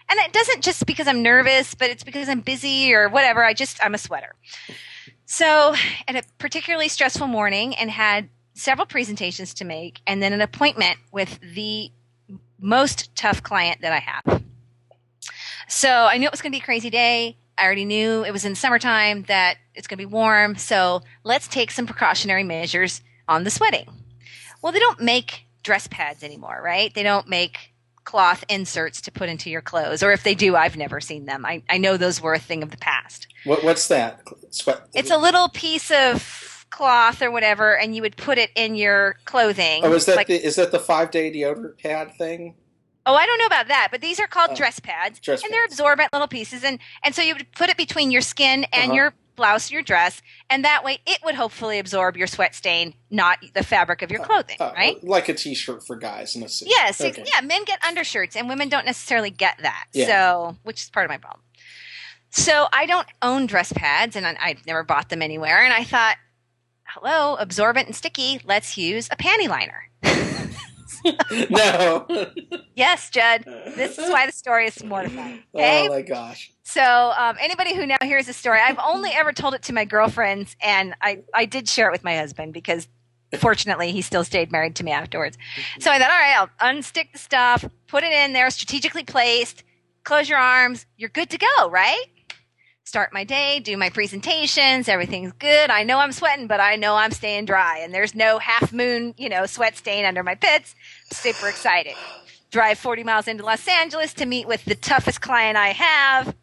and 0.10 0.20
it 0.20 0.32
doesn't 0.32 0.64
just 0.64 0.86
because 0.86 1.08
I'm 1.08 1.22
nervous, 1.24 1.74
but 1.74 1.90
it's 1.90 2.04
because 2.04 2.30
I'm 2.30 2.42
busy 2.42 2.94
or 2.94 3.10
whatever. 3.10 3.44
I 3.44 3.54
just, 3.54 3.84
I'm 3.84 3.94
a 3.94 3.98
sweater. 3.98 4.36
So, 5.26 5.76
at 6.08 6.16
a 6.16 6.24
particularly 6.38 6.88
stressful 6.88 7.28
morning, 7.28 7.76
and 7.76 7.90
had 7.92 8.30
several 8.54 8.86
presentations 8.86 9.54
to 9.56 9.66
make, 9.66 10.02
and 10.08 10.22
then 10.22 10.34
an 10.34 10.42
appointment 10.42 10.98
with 11.12 11.40
the 11.42 11.92
most 12.60 13.16
tough 13.16 13.44
client 13.44 13.82
that 13.82 13.94
I 13.94 14.00
have. 14.00 14.44
So 15.68 15.90
I 15.90 16.18
knew 16.18 16.26
it 16.26 16.32
was 16.32 16.42
going 16.42 16.52
to 16.52 16.56
be 16.58 16.62
a 16.62 16.66
crazy 16.66 16.90
day. 16.90 17.38
I 17.58 17.66
already 17.66 17.86
knew 17.86 18.24
it 18.24 18.32
was 18.32 18.46
in 18.46 18.56
summertime 18.56 19.24
that 19.24 19.58
it's 19.76 19.88
going 19.88 19.98
to 19.98 20.06
be 20.08 20.12
warm. 20.12 20.56
So 20.56 21.02
let's 21.24 21.48
take 21.48 21.72
some 21.72 21.86
precautionary 21.86 22.44
measures 22.44 23.02
on 23.28 23.44
the 23.44 23.52
sweating. 23.52 23.88
Well, 24.62 24.72
they 24.72 24.80
don't 24.80 25.02
make 25.02 25.46
dress 25.64 25.88
pads 25.88 26.24
anymore, 26.24 26.60
right? 26.64 26.94
They 26.94 27.04
don't 27.04 27.28
make 27.28 27.74
cloth 28.04 28.44
inserts 28.50 29.02
to 29.02 29.12
put 29.12 29.30
into 29.30 29.50
your 29.50 29.62
clothes. 29.62 30.02
Or 30.02 30.12
if 30.12 30.24
they 30.24 30.34
do, 30.34 30.56
I've 30.56 30.76
never 30.76 31.00
seen 31.00 31.26
them. 31.26 31.46
I, 31.46 31.62
I 31.70 31.78
know 31.78 31.96
those 31.96 32.20
were 32.20 32.34
a 32.34 32.40
thing 32.40 32.64
of 32.64 32.72
the 32.72 32.78
past. 32.78 33.28
what, 33.44 33.64
what's 33.64 33.88
that? 33.90 34.22
Sweat. 34.50 34.82
It's 34.96 35.12
a 35.12 35.18
little 35.18 35.50
piece 35.50 35.92
of 35.92 36.39
cloth 36.70 37.22
or 37.22 37.32
whatever, 37.32 37.78
and 37.78 37.96
you 37.96 38.02
would 38.02 38.16
put 38.18 38.38
it 38.38 38.52
in 38.56 38.76
your 38.76 39.16
clothing. 39.26 39.84
Oh, 39.84 39.94
is 39.94 40.06
that 40.06 40.16
Like- 40.16 40.28
the 40.28 40.36
is 40.44 40.56
that 40.56 40.72
the 40.72 40.80
five 40.80 41.12
day 41.12 41.32
deodorant 41.32 41.82
pad 41.82 42.16
thing? 42.18 42.56
Oh, 43.06 43.16
I 43.16 43.26
don't 43.26 43.40
know 43.40 43.46
about 43.48 43.70
that, 43.70 43.88
but 43.92 44.02
these 44.02 44.20
are 44.20 44.28
called 44.28 44.52
Oh, 44.52 44.56
dress 44.56 44.80
pads, 44.80 45.20
dress 45.20 45.44
and 45.44 45.52
they're 45.52 45.66
absorbent 45.66 46.14
little 46.14 46.28
pieces, 46.28 46.64
and 46.64 46.80
and 47.04 47.16
so 47.16 47.22
you 47.22 47.34
would 47.34 47.52
put 47.54 47.70
it 47.70 47.78
between 47.78 48.12
your 48.12 48.22
skin 48.22 48.66
and 48.72 48.92
Uh-huh. 48.92 48.94
your 48.94 49.14
blouse 49.36 49.72
your 49.72 49.82
dress, 49.82 50.22
and 50.50 50.66
that 50.66 50.84
way 50.84 51.00
it 51.08 51.18
would 51.24 51.34
hopefully 51.36 51.80
absorb 51.80 52.18
your 52.18 52.28
sweat 52.28 52.54
stain, 52.54 52.94
not 53.10 53.40
the 53.54 53.64
fabric 53.64 54.02
of 54.02 54.12
your 54.12 54.20
clothing, 54.22 54.58
Uh, 54.60 54.74
right? 54.76 55.02
Like 55.02 55.30
a 55.30 55.34
t-shirt 55.34 55.88
for 55.88 55.96
guys 55.96 56.36
in 56.36 56.44
a 56.44 56.50
suit. 56.50 56.68
Yes, 56.70 57.00
Okay. 57.00 57.24
yeah. 57.26 57.40
Men 57.40 57.64
get 57.64 57.82
undershirts, 57.86 58.36
and 58.36 58.50
women 58.50 58.68
don't 58.68 58.86
necessarily 58.86 59.30
get 59.30 59.58
that. 59.60 59.86
Yeah. 59.94 60.08
So, 60.08 60.58
which 60.64 60.82
is 60.82 60.90
part 60.90 61.06
of 61.06 61.10
my 61.10 61.18
problem. 61.18 61.42
So 62.32 62.68
I 62.74 62.86
don't 62.86 63.08
own 63.22 63.46
dress 63.48 63.72
pads, 63.74 64.16
and 64.18 64.28
I, 64.28 64.38
I've 64.42 64.66
never 64.68 64.84
bought 64.84 65.08
them 65.10 65.22
anywhere. 65.22 65.64
And 65.64 65.74
I 65.74 65.84
thought, 65.86 66.18
hello, 66.94 67.36
absorbent 67.36 67.88
and 67.88 67.96
sticky. 67.96 68.40
Let's 68.44 68.78
use 68.78 69.08
a 69.12 69.16
panty 69.16 69.48
liner. 69.48 69.90
no. 71.50 72.06
Yes, 72.76 73.10
Judd. 73.10 73.44
This 73.76 73.98
is 73.98 74.10
why 74.10 74.26
the 74.26 74.32
story 74.32 74.68
is 74.68 74.84
mortifying. 74.84 75.44
Okay. 75.54 75.88
Oh 75.88 75.90
my 75.90 76.02
gosh. 76.02 76.52
So, 76.64 77.14
um, 77.18 77.38
anybody 77.40 77.76
who 77.76 77.86
now 77.86 77.98
hears 78.02 78.28
the 78.28 78.34
story, 78.34 78.60
I've 78.60 78.80
only 78.80 79.12
ever 79.12 79.32
told 79.32 79.54
it 79.54 79.64
to 79.64 79.74
my 79.74 79.86
girlfriends, 79.86 80.56
and 80.62 80.96
I, 81.02 81.24
I 81.34 81.46
did 81.46 81.68
share 81.68 81.90
it 81.90 81.92
with 81.92 82.04
my 82.04 82.16
husband 82.16 82.54
because 82.54 82.88
fortunately 83.38 83.92
he 83.92 84.02
still 84.02 84.24
stayed 84.24 84.52
married 84.52 84.76
to 84.78 84.84
me 84.84 84.92
afterwards. 84.92 85.38
So 85.80 85.92
I 85.92 86.00
thought, 86.00 86.10
all 86.10 86.18
right, 86.18 86.36
I'll 86.38 86.74
unstick 86.74 87.12
the 87.12 87.20
stuff, 87.20 87.66
put 87.88 88.04
it 88.04 88.12
in 88.12 88.34
there, 88.34 88.50
strategically 88.50 89.04
placed, 89.04 89.64
close 90.04 90.30
your 90.30 90.40
arms, 90.40 90.86
you're 90.98 91.10
good 91.10 91.30
to 91.32 91.38
go, 91.38 91.70
right? 91.70 92.06
Start 92.90 93.14
my 93.14 93.24
day, 93.24 93.60
do 93.60 93.78
my 93.78 93.92
presentations, 93.92 94.90
everything's 94.90 95.32
good. 95.34 95.70
I 95.70 95.84
know 95.84 96.00
I'm 96.00 96.12
sweating, 96.12 96.48
but 96.48 96.60
I 96.60 96.76
know 96.76 96.96
I'm 96.96 97.12
staying 97.12 97.46
dry, 97.46 97.78
and 97.78 97.94
there's 97.94 98.16
no 98.16 98.40
half 98.40 98.74
moon, 98.74 99.14
you 99.16 99.30
know, 99.30 99.46
sweat 99.46 99.78
stain 99.78 100.06
under 100.06 100.24
my 100.24 100.34
pits. 100.34 100.74
Super 101.12 101.50
excited. 101.50 101.94
Drive 102.50 102.80
40 102.80 103.04
miles 103.04 103.28
into 103.28 103.46
Los 103.46 103.68
Angeles 103.68 104.12
to 104.16 104.26
meet 104.26 104.48
with 104.48 104.66
the 104.66 104.74
toughest 104.74 105.22
client 105.22 105.56
I 105.56 105.68
have 105.68 106.36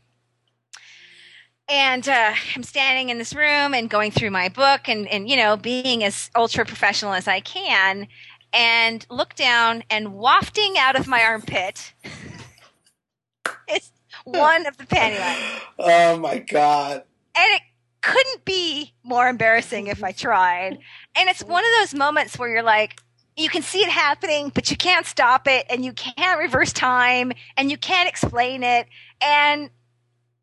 and 1.68 2.08
uh, 2.08 2.32
I'm 2.54 2.62
standing 2.62 3.08
in 3.08 3.18
this 3.18 3.34
room 3.34 3.74
and 3.74 3.90
going 3.90 4.12
through 4.12 4.30
my 4.30 4.48
book 4.48 4.88
and, 4.88 5.08
and 5.08 5.28
you 5.28 5.36
know 5.36 5.56
being 5.56 6.04
as 6.04 6.30
ultra 6.36 6.64
professional 6.64 7.12
as 7.12 7.26
I 7.26 7.40
can, 7.40 8.06
and 8.52 9.04
look 9.10 9.34
down 9.34 9.82
and 9.90 10.14
wafting 10.14 10.78
out 10.78 10.94
of 10.94 11.08
my 11.08 11.24
armpit 11.24 11.92
is 13.68 13.90
one 14.26 14.66
of 14.66 14.76
the 14.76 14.84
panty 14.84 15.18
liners, 15.20 15.62
Oh 15.78 16.18
my 16.18 16.38
god. 16.38 17.02
and 17.36 17.52
it 17.54 17.62
couldn't 18.02 18.44
be 18.44 18.92
more 19.02 19.28
embarrassing 19.28 19.86
if 19.88 20.04
I 20.04 20.12
tried. 20.12 20.78
And 21.16 21.28
it's 21.28 21.42
one 21.42 21.64
of 21.64 21.70
those 21.80 21.94
moments 21.94 22.38
where 22.38 22.48
you're 22.48 22.62
like. 22.62 23.00
You 23.38 23.50
can 23.50 23.60
see 23.60 23.80
it 23.80 23.90
happening, 23.90 24.50
but 24.54 24.70
you 24.70 24.78
can't 24.78 25.04
stop 25.04 25.46
it, 25.46 25.66
and 25.68 25.84
you 25.84 25.92
can't 25.92 26.38
reverse 26.38 26.72
time, 26.72 27.32
and 27.58 27.70
you 27.70 27.76
can't 27.76 28.08
explain 28.08 28.62
it, 28.62 28.86
and 29.20 29.68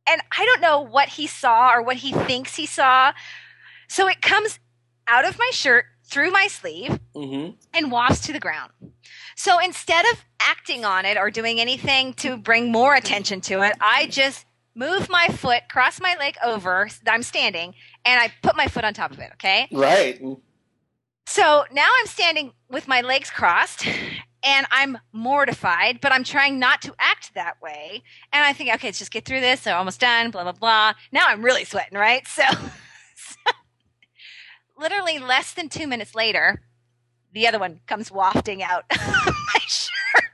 and 0.08 0.22
I 0.38 0.46
don't 0.46 0.62
know 0.62 0.82
what 0.82 1.10
he 1.10 1.26
saw 1.26 1.72
or 1.74 1.82
what 1.82 1.96
he 1.96 2.12
thinks 2.12 2.56
he 2.56 2.68
saw. 2.68 3.12
So 3.90 4.08
it 4.08 4.22
comes 4.22 4.60
out 5.08 5.26
of 5.28 5.40
my 5.40 5.50
shirt 5.52 5.86
through 6.14 6.32
my 6.32 6.48
sleeve 6.48 7.00
hmm 7.16 7.50
and 7.76 7.92
wafts 7.92 8.20
to 8.28 8.32
the 8.32 8.40
ground. 8.40 8.72
So 9.36 9.58
instead 9.60 10.06
of 10.12 10.24
acting 10.40 10.86
on 10.86 11.06
it 11.06 11.18
or 11.18 11.32
doing 11.32 11.60
anything 11.60 12.14
to 12.16 12.38
bring 12.38 12.72
more 12.72 12.94
attention 12.94 13.42
to 13.42 13.64
it, 13.64 13.74
I 13.82 14.06
just 14.08 14.46
move 14.76 15.10
my 15.10 15.28
foot, 15.28 15.64
cross 15.70 16.00
my 16.00 16.16
leg 16.20 16.36
over. 16.44 16.88
I'm 17.08 17.24
standing, 17.24 17.74
and 18.06 18.20
I 18.20 18.32
put 18.44 18.56
my 18.56 18.68
foot 18.68 18.84
on 18.84 18.94
top 18.94 19.10
of 19.12 19.18
it. 19.18 19.32
Okay. 19.34 19.68
Right. 19.72 20.22
So 21.26 21.66
now 21.72 21.88
I'm 22.00 22.06
standing 22.06 22.54
with 22.70 22.88
my 22.88 23.02
legs 23.02 23.32
crossed 23.32 23.88
and 24.44 24.68
I'm 24.70 25.00
mortified, 25.14 26.00
but 26.00 26.12
I'm 26.12 26.24
trying 26.24 26.60
not 26.60 26.82
to 26.84 26.94
act 27.00 27.34
that 27.34 27.62
way. 27.62 28.04
And 28.32 28.46
I 28.46 28.54
think, 28.54 28.72
okay, 28.76 28.90
let's 28.90 29.00
just 29.00 29.12
get 29.12 29.26
through 29.26 29.40
this. 29.40 29.66
I'm 29.66 29.78
almost 29.78 30.00
done, 30.00 30.30
blah, 30.32 30.44
blah, 30.44 30.52
blah. 30.52 30.94
Now 31.12 31.28
I'm 31.28 31.44
really 31.44 31.66
sweating, 31.66 31.98
right? 31.98 32.24
So, 32.36 32.44
so 33.16 33.52
literally 34.78 35.20
less 35.20 35.54
than 35.54 35.70
two 35.70 35.88
minutes 35.88 36.16
later, 36.16 36.62
the 37.34 37.48
other 37.48 37.60
one 37.60 37.80
comes 37.88 38.12
wafting 38.12 38.62
out 38.64 38.84
my 38.92 39.60
shirt, 39.68 40.26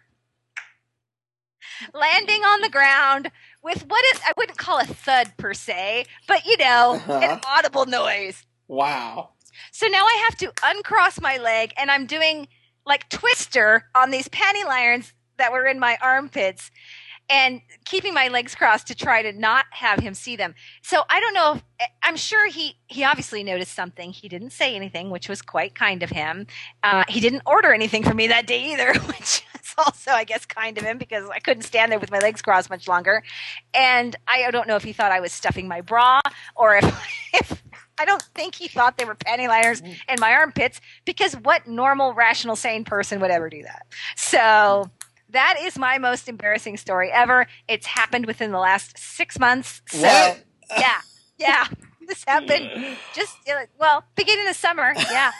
landing 1.94 2.42
on 2.44 2.62
the 2.62 2.70
ground 2.70 3.32
with 3.64 3.86
what 3.88 4.04
is, 4.16 4.22
I 4.26 4.34
wouldn't 4.38 4.58
call 4.58 4.80
a 4.80 4.86
thud 4.86 5.34
per 5.38 5.54
se, 5.54 6.06
but 6.28 6.46
you 6.46 6.58
know, 6.58 6.94
Uh-huh. 6.96 7.20
an 7.22 7.40
audible 7.48 7.86
noise. 7.86 8.46
Wow. 8.68 9.32
So 9.72 9.88
now 9.88 10.04
I 10.06 10.24
have 10.30 10.38
to 10.40 10.54
uncross 10.64 11.20
my 11.20 11.38
leg 11.38 11.74
and 11.78 11.92
I'm 11.92 12.06
doing 12.06 12.48
like 12.86 13.10
twister 13.10 13.86
on 13.96 14.12
these 14.12 14.28
panty 14.30 14.66
liners 14.66 15.14
that 15.38 15.52
were 15.52 15.66
in 15.66 15.80
my 15.80 15.98
armpits 16.02 16.72
and 17.30 17.62
keeping 17.86 18.14
my 18.14 18.28
legs 18.28 18.56
crossed 18.56 18.88
to 18.88 18.96
try 18.96 19.22
to 19.22 19.32
not 19.32 19.66
have 19.72 20.00
him 20.00 20.14
see 20.14 20.36
them. 20.36 20.56
So 20.82 21.04
I 21.10 21.20
don't 21.20 21.34
know 21.34 21.54
if 21.54 21.90
I'm 22.04 22.18
sure 22.18 22.48
he 22.48 22.76
he 22.88 23.04
obviously 23.04 23.44
noticed 23.44 23.74
something. 23.74 24.12
He 24.12 24.28
didn't 24.28 24.52
say 24.52 24.76
anything, 24.76 25.10
which 25.12 25.30
was 25.30 25.42
quite 25.42 25.76
kind 25.76 26.02
of 26.02 26.10
him. 26.10 26.48
Uh, 26.84 27.04
he 27.08 27.20
didn't 27.20 27.44
order 27.46 27.74
anything 27.74 28.04
for 28.04 28.14
me 28.14 28.28
that 28.28 28.48
day 28.48 28.72
either, 28.72 28.94
which 29.08 29.44
is 29.54 29.76
also 29.78 30.12
I 30.12 30.24
guess 30.24 30.46
kind 30.46 30.78
of 30.78 30.84
him 30.84 30.98
because 30.98 31.30
I 31.30 31.40
couldn't 31.40 31.64
stand 31.64 31.92
there 31.92 32.00
with 32.00 32.12
my 32.12 32.20
legs 32.20 32.42
crossed 32.42 32.70
much 32.70 32.88
longer. 32.88 33.24
And 33.74 34.16
I 34.28 34.50
don't 34.52 34.68
know 34.68 34.76
if 34.76 34.84
he 34.84 34.94
thought 34.94 35.12
I 35.12 35.20
was 35.20 35.32
stuffing 35.32 35.68
my 35.68 35.82
bra 35.82 36.22
or 36.56 36.78
if 36.78 36.86
if 37.34 37.64
I 38.00 38.06
don't 38.06 38.22
think 38.34 38.56
he 38.56 38.70
thought 38.70 38.98
they 38.98 39.06
were 39.06 39.16
panty 39.16 39.48
liners 39.48 39.82
in 39.82 40.20
my 40.20 40.32
armpits 40.32 40.80
because 41.04 41.34
what 41.34 41.68
normal, 41.68 42.14
rational, 42.14 42.56
sane 42.56 42.86
person 42.86 43.20
would 43.20 43.30
ever 43.30 43.50
do 43.50 43.62
that? 43.64 43.86
So 44.16 44.90
that 45.32 45.58
is 45.62 45.78
my 45.78 45.98
most 45.98 46.28
embarrassing 46.28 46.78
story 46.78 47.12
ever. 47.12 47.48
It's 47.68 47.86
happened 47.86 48.26
within 48.26 48.52
the 48.52 48.60
last 48.60 48.98
six 48.98 49.40
months. 49.40 49.82
So 49.88 50.02
what? 50.02 50.44
yeah, 50.78 51.02
yeah, 51.38 51.68
this 52.08 52.24
happened 52.26 52.98
just 53.14 53.38
uh, 53.50 53.66
well 53.80 54.04
beginning 54.16 54.48
of 54.48 54.56
summer. 54.56 54.94
Yeah, 55.12 55.32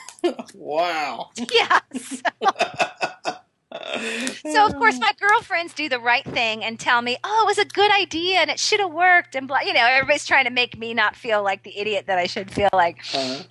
wow. 0.54 1.30
yeah. 1.54 1.80
So, 1.96 2.22
so 4.52 4.66
of 4.66 4.76
course 4.76 5.00
my 5.00 5.14
girlfriends 5.20 5.74
do 5.74 5.90
the 5.90 6.00
right 6.00 6.26
thing 6.26 6.64
and 6.64 6.80
tell 6.80 7.02
me, 7.02 7.18
"Oh, 7.24 7.44
it 7.44 7.48
was 7.48 7.58
a 7.58 7.66
good 7.66 7.92
idea 7.92 8.40
and 8.40 8.50
it 8.50 8.60
should 8.60 8.80
have 8.80 8.92
worked." 8.92 9.36
And 9.36 9.48
blah, 9.48 9.62
you 9.62 9.74
know, 9.74 9.86
everybody's 9.86 10.26
trying 10.26 10.46
to 10.46 10.52
make 10.52 10.78
me 10.78 10.94
not 10.94 11.16
feel 11.16 11.44
like 11.44 11.64
the 11.64 11.78
idiot 11.78 12.06
that 12.08 12.18
I 12.18 12.28
should 12.28 12.52
feel 12.52 12.70
like. 12.74 13.00
Uh-huh. 13.14 13.44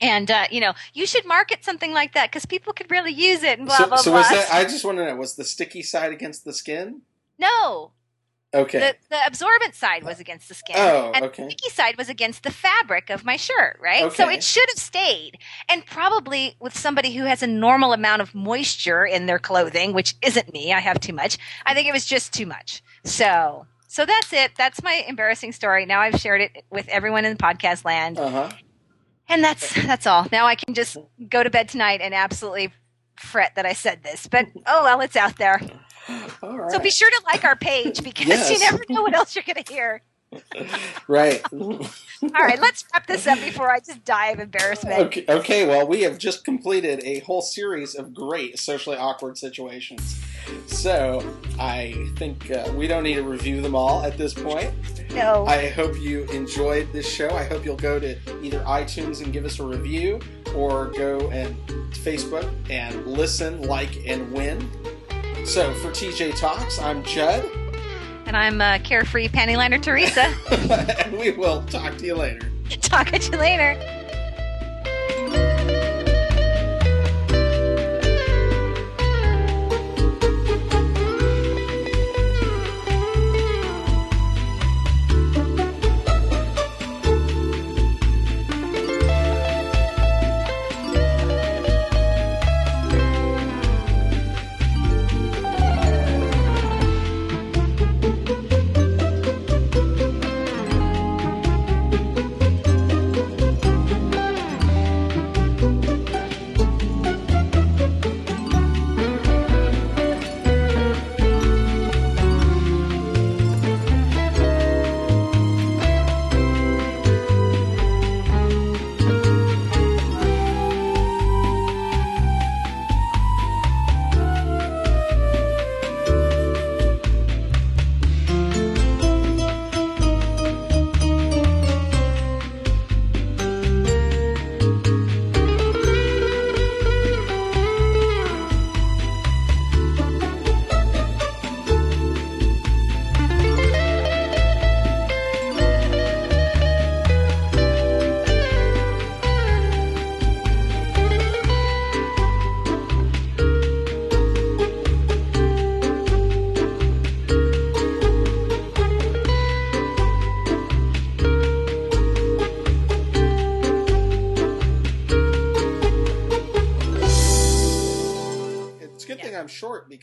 And 0.00 0.30
uh, 0.30 0.44
you 0.50 0.60
know, 0.60 0.74
you 0.92 1.06
should 1.06 1.24
market 1.24 1.64
something 1.64 1.92
like 1.92 2.12
that 2.14 2.30
because 2.30 2.44
people 2.46 2.72
could 2.72 2.90
really 2.90 3.12
use 3.12 3.42
it. 3.42 3.58
And 3.58 3.66
blah 3.66 3.76
so, 3.78 3.86
blah 3.88 3.96
so 3.96 4.10
blah. 4.10 4.20
was 4.20 4.28
that? 4.30 4.48
I 4.52 4.64
just 4.64 4.84
want 4.84 4.98
to 4.98 5.06
know: 5.06 5.16
was 5.16 5.36
the 5.36 5.44
sticky 5.44 5.82
side 5.82 6.12
against 6.12 6.44
the 6.44 6.52
skin? 6.52 7.02
no, 7.38 7.92
Okay. 8.54 8.78
the 8.78 8.96
the 9.10 9.18
absorbent 9.26 9.74
side 9.74 10.02
was 10.04 10.20
against 10.20 10.48
the 10.48 10.54
skin, 10.54 10.76
Oh, 10.78 11.12
and 11.14 11.24
okay. 11.26 11.44
the 11.44 11.50
sticky 11.50 11.70
side 11.70 11.96
was 11.98 12.08
against 12.08 12.42
the 12.42 12.50
fabric 12.50 13.10
of 13.10 13.24
my 13.24 13.36
shirt. 13.36 13.78
Right, 13.82 14.04
okay. 14.04 14.14
so 14.14 14.28
it 14.30 14.42
should 14.42 14.68
have 14.70 14.78
stayed. 14.78 15.38
And 15.68 15.84
probably 15.84 16.56
with 16.60 16.76
somebody 16.76 17.14
who 17.14 17.24
has 17.24 17.42
a 17.42 17.46
normal 17.46 17.92
amount 17.92 18.22
of 18.22 18.34
moisture 18.34 19.04
in 19.04 19.26
their 19.26 19.38
clothing, 19.38 19.92
which 19.92 20.14
isn't 20.22 20.52
me, 20.52 20.72
I 20.72 20.80
have 20.80 21.00
too 21.00 21.12
much. 21.12 21.38
I 21.66 21.74
think 21.74 21.88
it 21.88 21.92
was 21.92 22.06
just 22.06 22.32
too 22.32 22.46
much. 22.46 22.82
So. 23.04 23.66
So 23.88 24.04
that's 24.04 24.32
it. 24.32 24.52
That's 24.58 24.82
my 24.82 25.04
embarrassing 25.08 25.52
story. 25.52 25.86
Now 25.86 26.00
I've 26.00 26.20
shared 26.20 26.42
it 26.42 26.64
with 26.70 26.86
everyone 26.88 27.24
in 27.24 27.36
podcast 27.38 27.84
land. 27.84 28.18
Uh 28.18 28.28
huh. 28.28 28.50
And 29.28 29.42
that's 29.42 29.74
that's 29.86 30.06
all. 30.06 30.26
Now 30.30 30.46
I 30.46 30.54
can 30.54 30.74
just 30.74 30.96
go 31.28 31.42
to 31.42 31.50
bed 31.50 31.68
tonight 31.68 32.00
and 32.00 32.14
absolutely 32.14 32.72
fret 33.18 33.54
that 33.56 33.66
I 33.66 33.72
said 33.72 34.02
this. 34.02 34.26
But 34.26 34.46
oh 34.66 34.84
well, 34.84 35.00
it's 35.00 35.16
out 35.16 35.36
there. 35.36 35.60
All 36.42 36.58
right. 36.58 36.70
So 36.70 36.78
be 36.78 36.90
sure 36.90 37.10
to 37.10 37.22
like 37.26 37.44
our 37.44 37.56
page 37.56 38.02
because 38.04 38.26
Yes. 38.28 38.50
you 38.50 38.58
never 38.60 38.80
know 38.88 39.02
what 39.02 39.14
else 39.14 39.34
you're 39.34 39.42
going 39.44 39.62
to 39.62 39.72
hear. 39.72 40.02
Right. 41.08 41.42
All 41.52 41.80
right, 42.22 42.60
let's 42.60 42.84
wrap 42.92 43.06
this 43.06 43.26
up 43.26 43.38
before 43.38 43.70
I 43.70 43.78
just 43.78 44.04
die 44.04 44.28
of 44.28 44.40
embarrassment. 44.40 45.00
Okay, 45.00 45.24
okay, 45.28 45.66
well, 45.66 45.86
we 45.86 46.02
have 46.02 46.18
just 46.18 46.44
completed 46.44 47.00
a 47.04 47.20
whole 47.20 47.42
series 47.42 47.94
of 47.94 48.12
great 48.12 48.58
socially 48.58 48.96
awkward 48.96 49.38
situations. 49.38 50.20
So, 50.66 51.24
I 51.58 52.08
think 52.16 52.50
uh, 52.50 52.72
we 52.74 52.86
don't 52.86 53.02
need 53.02 53.14
to 53.14 53.22
review 53.22 53.60
them 53.60 53.74
all 53.74 54.04
at 54.04 54.16
this 54.16 54.32
point. 54.32 54.72
No. 55.12 55.46
I 55.46 55.68
hope 55.68 55.98
you 55.98 56.24
enjoyed 56.24 56.92
this 56.92 57.10
show. 57.10 57.30
I 57.30 57.44
hope 57.44 57.64
you'll 57.64 57.76
go 57.76 57.98
to 57.98 58.16
either 58.42 58.60
iTunes 58.60 59.22
and 59.22 59.32
give 59.32 59.44
us 59.44 59.58
a 59.58 59.66
review 59.66 60.20
or 60.54 60.86
go 60.92 61.30
and 61.30 61.56
Facebook 61.92 62.48
and 62.70 63.06
listen, 63.06 63.62
like, 63.62 64.06
and 64.06 64.32
win. 64.32 64.68
So, 65.44 65.72
for 65.74 65.90
TJ 65.90 66.38
Talks, 66.38 66.78
I'm 66.80 67.02
Judd, 67.04 67.44
and 68.26 68.36
I'm 68.36 68.60
uh, 68.60 68.78
carefree 68.82 69.28
panty 69.28 69.56
liner 69.56 69.78
Teresa. 69.78 70.34
and 71.04 71.12
we 71.18 71.30
will 71.30 71.62
talk 71.64 71.96
to 71.98 72.06
you 72.06 72.14
later. 72.14 72.50
Talk 72.82 73.12
at 73.12 73.28
you 73.30 73.38
later. 73.38 73.74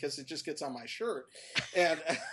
Because 0.03 0.19
it 0.19 0.27
just 0.27 0.45
gets 0.45 0.61
on 0.61 0.73
my 0.73 0.85
shirt. 0.85 1.27
And 1.77 1.97